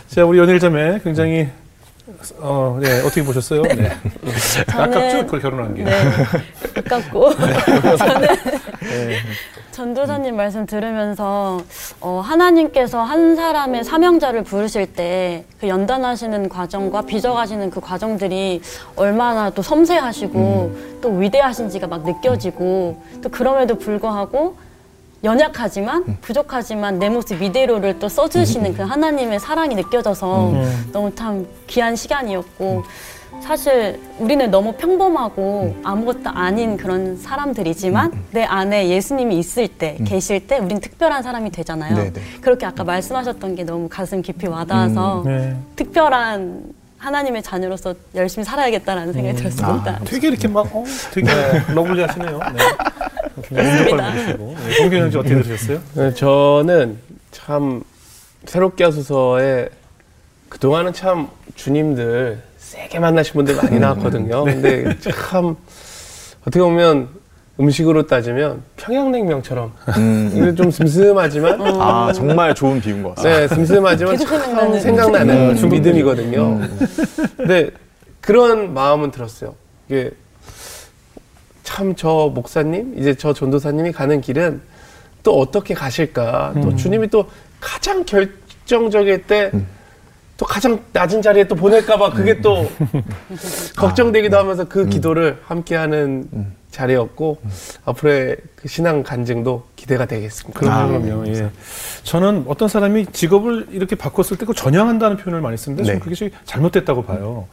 자, 0.08 0.26
우리 0.26 0.40
연일자매 0.40 1.00
굉장히 1.06 1.48
어, 2.40 2.78
네, 2.82 3.00
어떻게 3.02 3.24
보셨어요? 3.24 3.62
네. 3.64 3.92
아깝죠? 4.68 5.28
그 5.28 5.40
결혼한 5.40 5.76
게. 5.76 5.84
네, 5.84 5.92
아깝고 6.78 7.36
저는 7.36 8.28
네. 8.82 9.16
전도사님 9.72 10.36
말씀 10.36 10.66
들으면서 10.66 11.62
어, 12.02 12.22
하나님께서 12.24 13.02
한 13.02 13.36
사람의 13.36 13.84
사명자를 13.84 14.44
부르실 14.44 14.94
때 14.94 15.46
그 15.62 15.68
연단하시는 15.68 16.50
과정과 16.50 17.04
빚어가시는 17.04 17.70
그 17.70 17.80
과정들이 17.80 18.64
얼마나 18.96 19.52
또 19.52 19.62
섬세하시고 19.62 21.00
또 21.02 21.10
위대하신지가 21.18 21.86
막 21.86 22.04
느껴지고 22.04 23.00
또 23.22 23.30
그럼에도 23.30 23.76
불구하고 23.76 24.58
연약하지만 25.24 26.18
부족하지만 26.22 27.00
내 27.00 27.10
모습 27.10 27.42
이대로를 27.42 28.00
또 28.00 28.10
써주시는 28.10 28.74
그 28.74 28.82
하나님의 28.82 29.40
사랑이 29.40 29.76
느껴져서 29.76 30.54
너무 30.92 31.14
참 31.16 31.48
귀한 31.68 31.96
시간이었고 31.96 32.84
사실 33.42 34.00
우리는 34.20 34.52
너무 34.52 34.74
평범하고 34.74 35.76
아무것도 35.84 36.30
아닌 36.30 36.76
그런 36.78 37.18
사람들이지만 37.18 38.12
내 38.32 38.44
안에 38.44 38.90
예수님이 38.90 39.38
있을 39.40 39.68
때 39.68 39.98
계실 40.06 40.48
때 40.48 40.58
우린 40.58 40.80
특별한 40.80 41.24
사람이 41.24 41.50
되잖아요. 41.52 41.96
네네. 41.96 42.14
그렇게 42.42 42.66
아까 42.66 42.84
말씀하셨던 42.84 43.56
게 43.56 43.64
너무 43.64 43.88
가슴 43.90 44.22
깊이 44.22 44.48
와닿아서 44.48 45.24
네. 45.26 45.56
특별한 45.76 46.74
하나님의 46.98 47.42
자녀로서 47.42 47.96
열심히 48.14 48.46
살아야겠다라는 48.46 49.14
생각이 49.14 49.38
들었습니다. 49.38 50.00
되게 50.06 50.28
이렇게 50.28 50.48
막, 50.48 50.68
어, 50.76 50.84
되게 51.12 51.28
lovely 51.74 52.02
하시네요. 52.04 52.38
네. 52.38 52.60
맞습니다. 53.52 54.14
네. 54.14 54.38
동경 54.78 55.02
형제 55.02 55.18
어떻게 55.20 55.36
들으셨어요? 55.42 55.80
네, 55.96 56.14
저는 56.14 56.98
참 57.32 57.84
새롭게 58.46 58.84
하소서에 58.86 59.70
그동안은 60.50 60.94
참 60.94 61.28
주님을 61.56 62.42
세게 62.58 63.00
만나신 63.00 63.34
분들 63.34 63.56
많이 63.56 63.80
나왔거든요. 63.80 64.44
근데 64.44 64.98
참 65.00 65.56
어떻게 66.42 66.60
보면 66.60 67.10
음식으로 67.60 68.08
따지면 68.08 68.64
평양냉면처럼 68.78 69.72
음, 69.98 70.56
좀 70.56 70.72
슴슴하지만 70.72 71.62
아 71.62 72.12
정말 72.14 72.56
좋은 72.56 72.82
비유인 72.82 73.04
것 73.04 73.16
같습니다 73.16 73.40
네, 73.40 73.48
슴슴하지만 73.48 74.18
참 74.18 74.80
생각나는. 74.80 75.58
음, 75.64 75.70
믿음이거든요. 75.70 76.62
근데 77.38 77.70
그런 78.22 78.74
마음은 78.74 79.12
들었어요. 79.12 79.56
이게 79.90 80.12
참 81.72 81.96
저 81.96 82.32
목사님, 82.34 82.96
이제 82.98 83.16
저 83.16 83.34
전도사님이 83.34 83.92
가는 83.94 84.20
길은 84.20 84.62
또 85.24 85.40
어떻게 85.40 85.74
가실까? 85.74 86.54
또 86.62 86.76
주님이 86.76 87.08
또 87.10 87.30
가장 87.62 88.04
결정적일 88.04 89.24
때또 89.26 90.46
가장 90.46 90.80
낮은 90.92 91.22
자리에 91.22 91.46
또 91.48 91.56
보낼까봐 91.56 92.12
그게 92.12 92.42
또 92.42 92.70
걱정되기도 93.78 94.38
하면서 94.38 94.66
그 94.66 94.88
기도를 94.90 95.38
함께하는 95.46 96.28
자리였고 96.72 97.40
앞으로의 97.86 98.38
그 98.56 98.68
신앙 98.68 99.04
간증도 99.04 99.64
기대가 99.76 100.06
되겠습니다. 100.06 100.60
그럼요, 100.60 101.02
그럼요. 101.02 101.28
예. 101.28 101.50
저는 102.04 102.46
어떤 102.48 102.68
사람이 102.68 103.08
직업을 103.08 103.68
이렇게 103.72 103.96
바꿨을 103.96 104.38
때 104.38 104.46
그 104.46 104.54
전향한다는 104.54 105.18
표현을 105.18 105.42
많이 105.42 105.58
쓰는데 105.58 105.84
저는 105.84 106.00
네. 106.00 106.04
그게 106.04 106.32
잘못됐다고 106.46 107.04
봐요. 107.04 107.48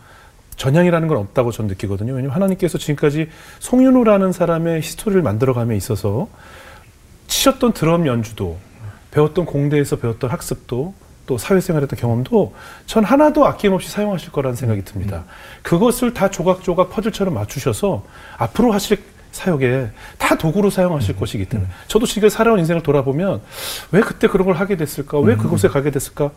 전향이라는 0.58 1.08
건 1.08 1.16
없다고 1.18 1.52
저는 1.52 1.68
느끼거든요. 1.68 2.12
왜냐하면 2.12 2.34
하나님께서 2.34 2.76
지금까지 2.76 3.28
송윤호라는 3.60 4.32
사람의 4.32 4.82
히스토리를 4.82 5.22
만들어감에 5.22 5.74
있어서 5.76 6.28
치셨던 7.28 7.72
드럼 7.72 8.06
연주도 8.06 8.58
배웠던 9.12 9.46
공대에서 9.46 9.96
배웠던 9.96 10.28
학습도 10.30 10.94
또 11.26 11.38
사회생활했던 11.38 11.98
경험도 11.98 12.54
전 12.86 13.04
하나도 13.04 13.46
아낌없이 13.46 13.88
사용하실 13.90 14.32
거라는 14.32 14.56
생각이 14.56 14.84
듭니다. 14.84 15.24
그것을 15.62 16.12
다 16.12 16.30
조각조각 16.30 16.90
퍼즐처럼 16.90 17.34
맞추셔서 17.34 18.04
앞으로 18.38 18.72
하실 18.72 18.98
사역에 19.30 19.90
다 20.16 20.36
도구로 20.36 20.70
사용하실 20.70 21.16
것이기 21.16 21.44
때문에 21.44 21.68
저도 21.86 22.06
지금 22.06 22.28
살아온 22.28 22.58
인생을 22.58 22.82
돌아보면 22.82 23.42
왜 23.92 24.00
그때 24.00 24.26
그런 24.26 24.46
걸 24.46 24.56
하게 24.56 24.76
됐을까? 24.76 25.18
왜 25.20 25.36
그곳에 25.36 25.68
가게 25.68 25.90
됐을까? 25.90 26.30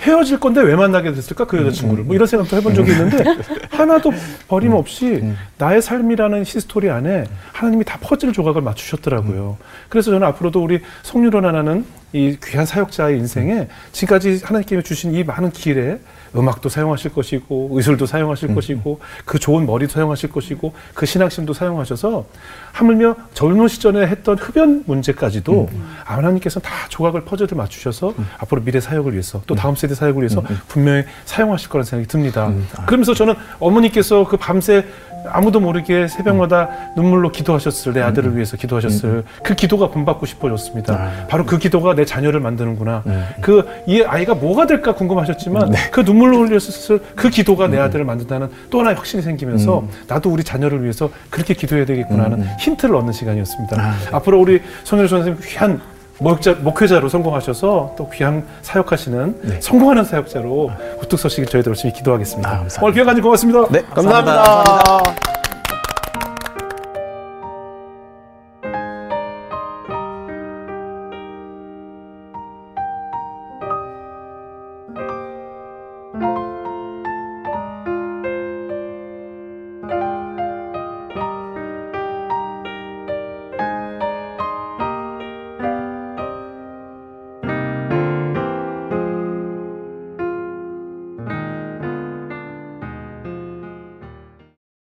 헤어질 0.00 0.40
건데 0.40 0.60
왜 0.60 0.74
만나게 0.76 1.12
됐을까? 1.12 1.46
그 1.46 1.58
여자친구를. 1.58 2.04
뭐 2.04 2.14
이런 2.14 2.26
생각도 2.26 2.56
해본 2.56 2.74
적이 2.74 2.92
있는데 2.92 3.24
하나도 3.70 4.12
버림없이 4.48 5.24
나의 5.58 5.80
삶이라는 5.80 6.40
history 6.44 6.90
안에 6.90 7.24
하나님이 7.52 7.84
다 7.84 7.98
퍼즐 8.00 8.32
조각을 8.32 8.62
맞추셨더라고요. 8.62 9.56
그래서 9.88 10.10
저는 10.10 10.26
앞으로도 10.28 10.62
우리 10.62 10.80
송유론 11.02 11.44
하나는 11.44 11.84
이 12.12 12.36
귀한 12.44 12.64
사역자의 12.64 13.18
인생에 13.18 13.66
지금까지 13.90 14.40
하나님께서 14.44 14.82
주신 14.82 15.14
이 15.14 15.24
많은 15.24 15.50
길에 15.50 15.98
음악도 16.36 16.68
사용하실 16.68 17.12
것이고 17.12 17.70
의술도 17.72 18.06
사용하실 18.06 18.54
것이고 18.54 19.00
그 19.24 19.38
좋은 19.38 19.66
머리도 19.66 19.92
사용하실 19.92 20.30
것이고 20.30 20.74
그 20.94 21.06
신앙심도 21.06 21.52
사용하셔서 21.54 22.26
하물며 22.72 23.16
젊은 23.34 23.66
시절에 23.68 24.06
했던 24.06 24.38
흡연 24.38 24.84
문제까지도 24.86 25.68
하나님께서 26.04 26.60
다 26.60 26.70
조각을 26.88 27.24
퍼즐을 27.24 27.50
맞추셔서 27.56 28.14
앞으로 28.38 28.62
미래 28.62 28.80
사역을 28.80 29.12
위해서 29.12 29.42
또 29.46 29.54
다음 29.54 29.74
세대 29.84 29.94
사역을 29.94 30.22
위해서 30.22 30.42
분명히 30.68 31.04
사용하실 31.26 31.68
거라는 31.68 31.84
생각이 31.84 32.08
듭니다. 32.08 32.50
그러면서 32.86 33.12
저는 33.12 33.34
어머니께서 33.60 34.26
그 34.26 34.36
밤새 34.38 34.84
아무도 35.26 35.58
모르게 35.58 36.06
새벽마다 36.06 36.68
눈물로 36.96 37.30
기도하셨을 37.32 37.94
내 37.94 38.02
아들을 38.02 38.34
위해서 38.36 38.58
기도하셨을 38.58 39.24
그 39.42 39.54
기도가 39.54 39.88
본받고 39.88 40.26
싶어졌습니다. 40.26 41.26
바로 41.28 41.46
그 41.46 41.58
기도가 41.58 41.94
내 41.94 42.04
자녀를 42.04 42.40
만드는구나. 42.40 43.02
그 43.40 43.64
이 43.86 44.02
아이가 44.02 44.34
뭐가 44.34 44.66
될까 44.66 44.94
궁금하셨지만 44.94 45.72
그 45.92 46.00
눈물로 46.00 46.46
흘렸을 46.46 47.00
그 47.14 47.28
기도가 47.30 47.68
내 47.68 47.78
아들을 47.78 48.04
만든다는 48.04 48.48
또 48.70 48.80
하나의 48.80 48.96
확신이 48.96 49.22
생기면서 49.22 49.84
나도 50.08 50.30
우리 50.30 50.42
자녀를 50.44 50.82
위해서 50.82 51.10
그렇게 51.30 51.54
기도해야 51.54 51.84
되겠구나 51.86 52.24
하는 52.24 52.44
힌트를 52.58 52.94
얻는 52.94 53.12
시간이었습니다. 53.12 53.94
앞으로 54.12 54.40
우리 54.40 54.62
송현우 54.84 55.08
선생님 55.08 55.40
귀한 55.46 55.80
목자, 56.18 56.54
목회자로 56.60 57.08
성공하셔서 57.08 57.94
또 57.96 58.08
귀한 58.10 58.44
사역하시는 58.62 59.58
성공하는 59.60 60.04
사역자로 60.04 60.70
우뚝 61.02 61.18
서시길 61.18 61.46
저희들 61.46 61.70
열심히 61.70 61.92
기도하겠습니다. 61.92 62.48
아, 62.48 62.52
감사합니다. 62.58 62.82
오늘 62.82 62.94
기회 62.94 63.04
가지고 63.04 63.24
고맙습니다. 63.28 63.66
네 63.70 63.82
감사합니다. 63.94 65.33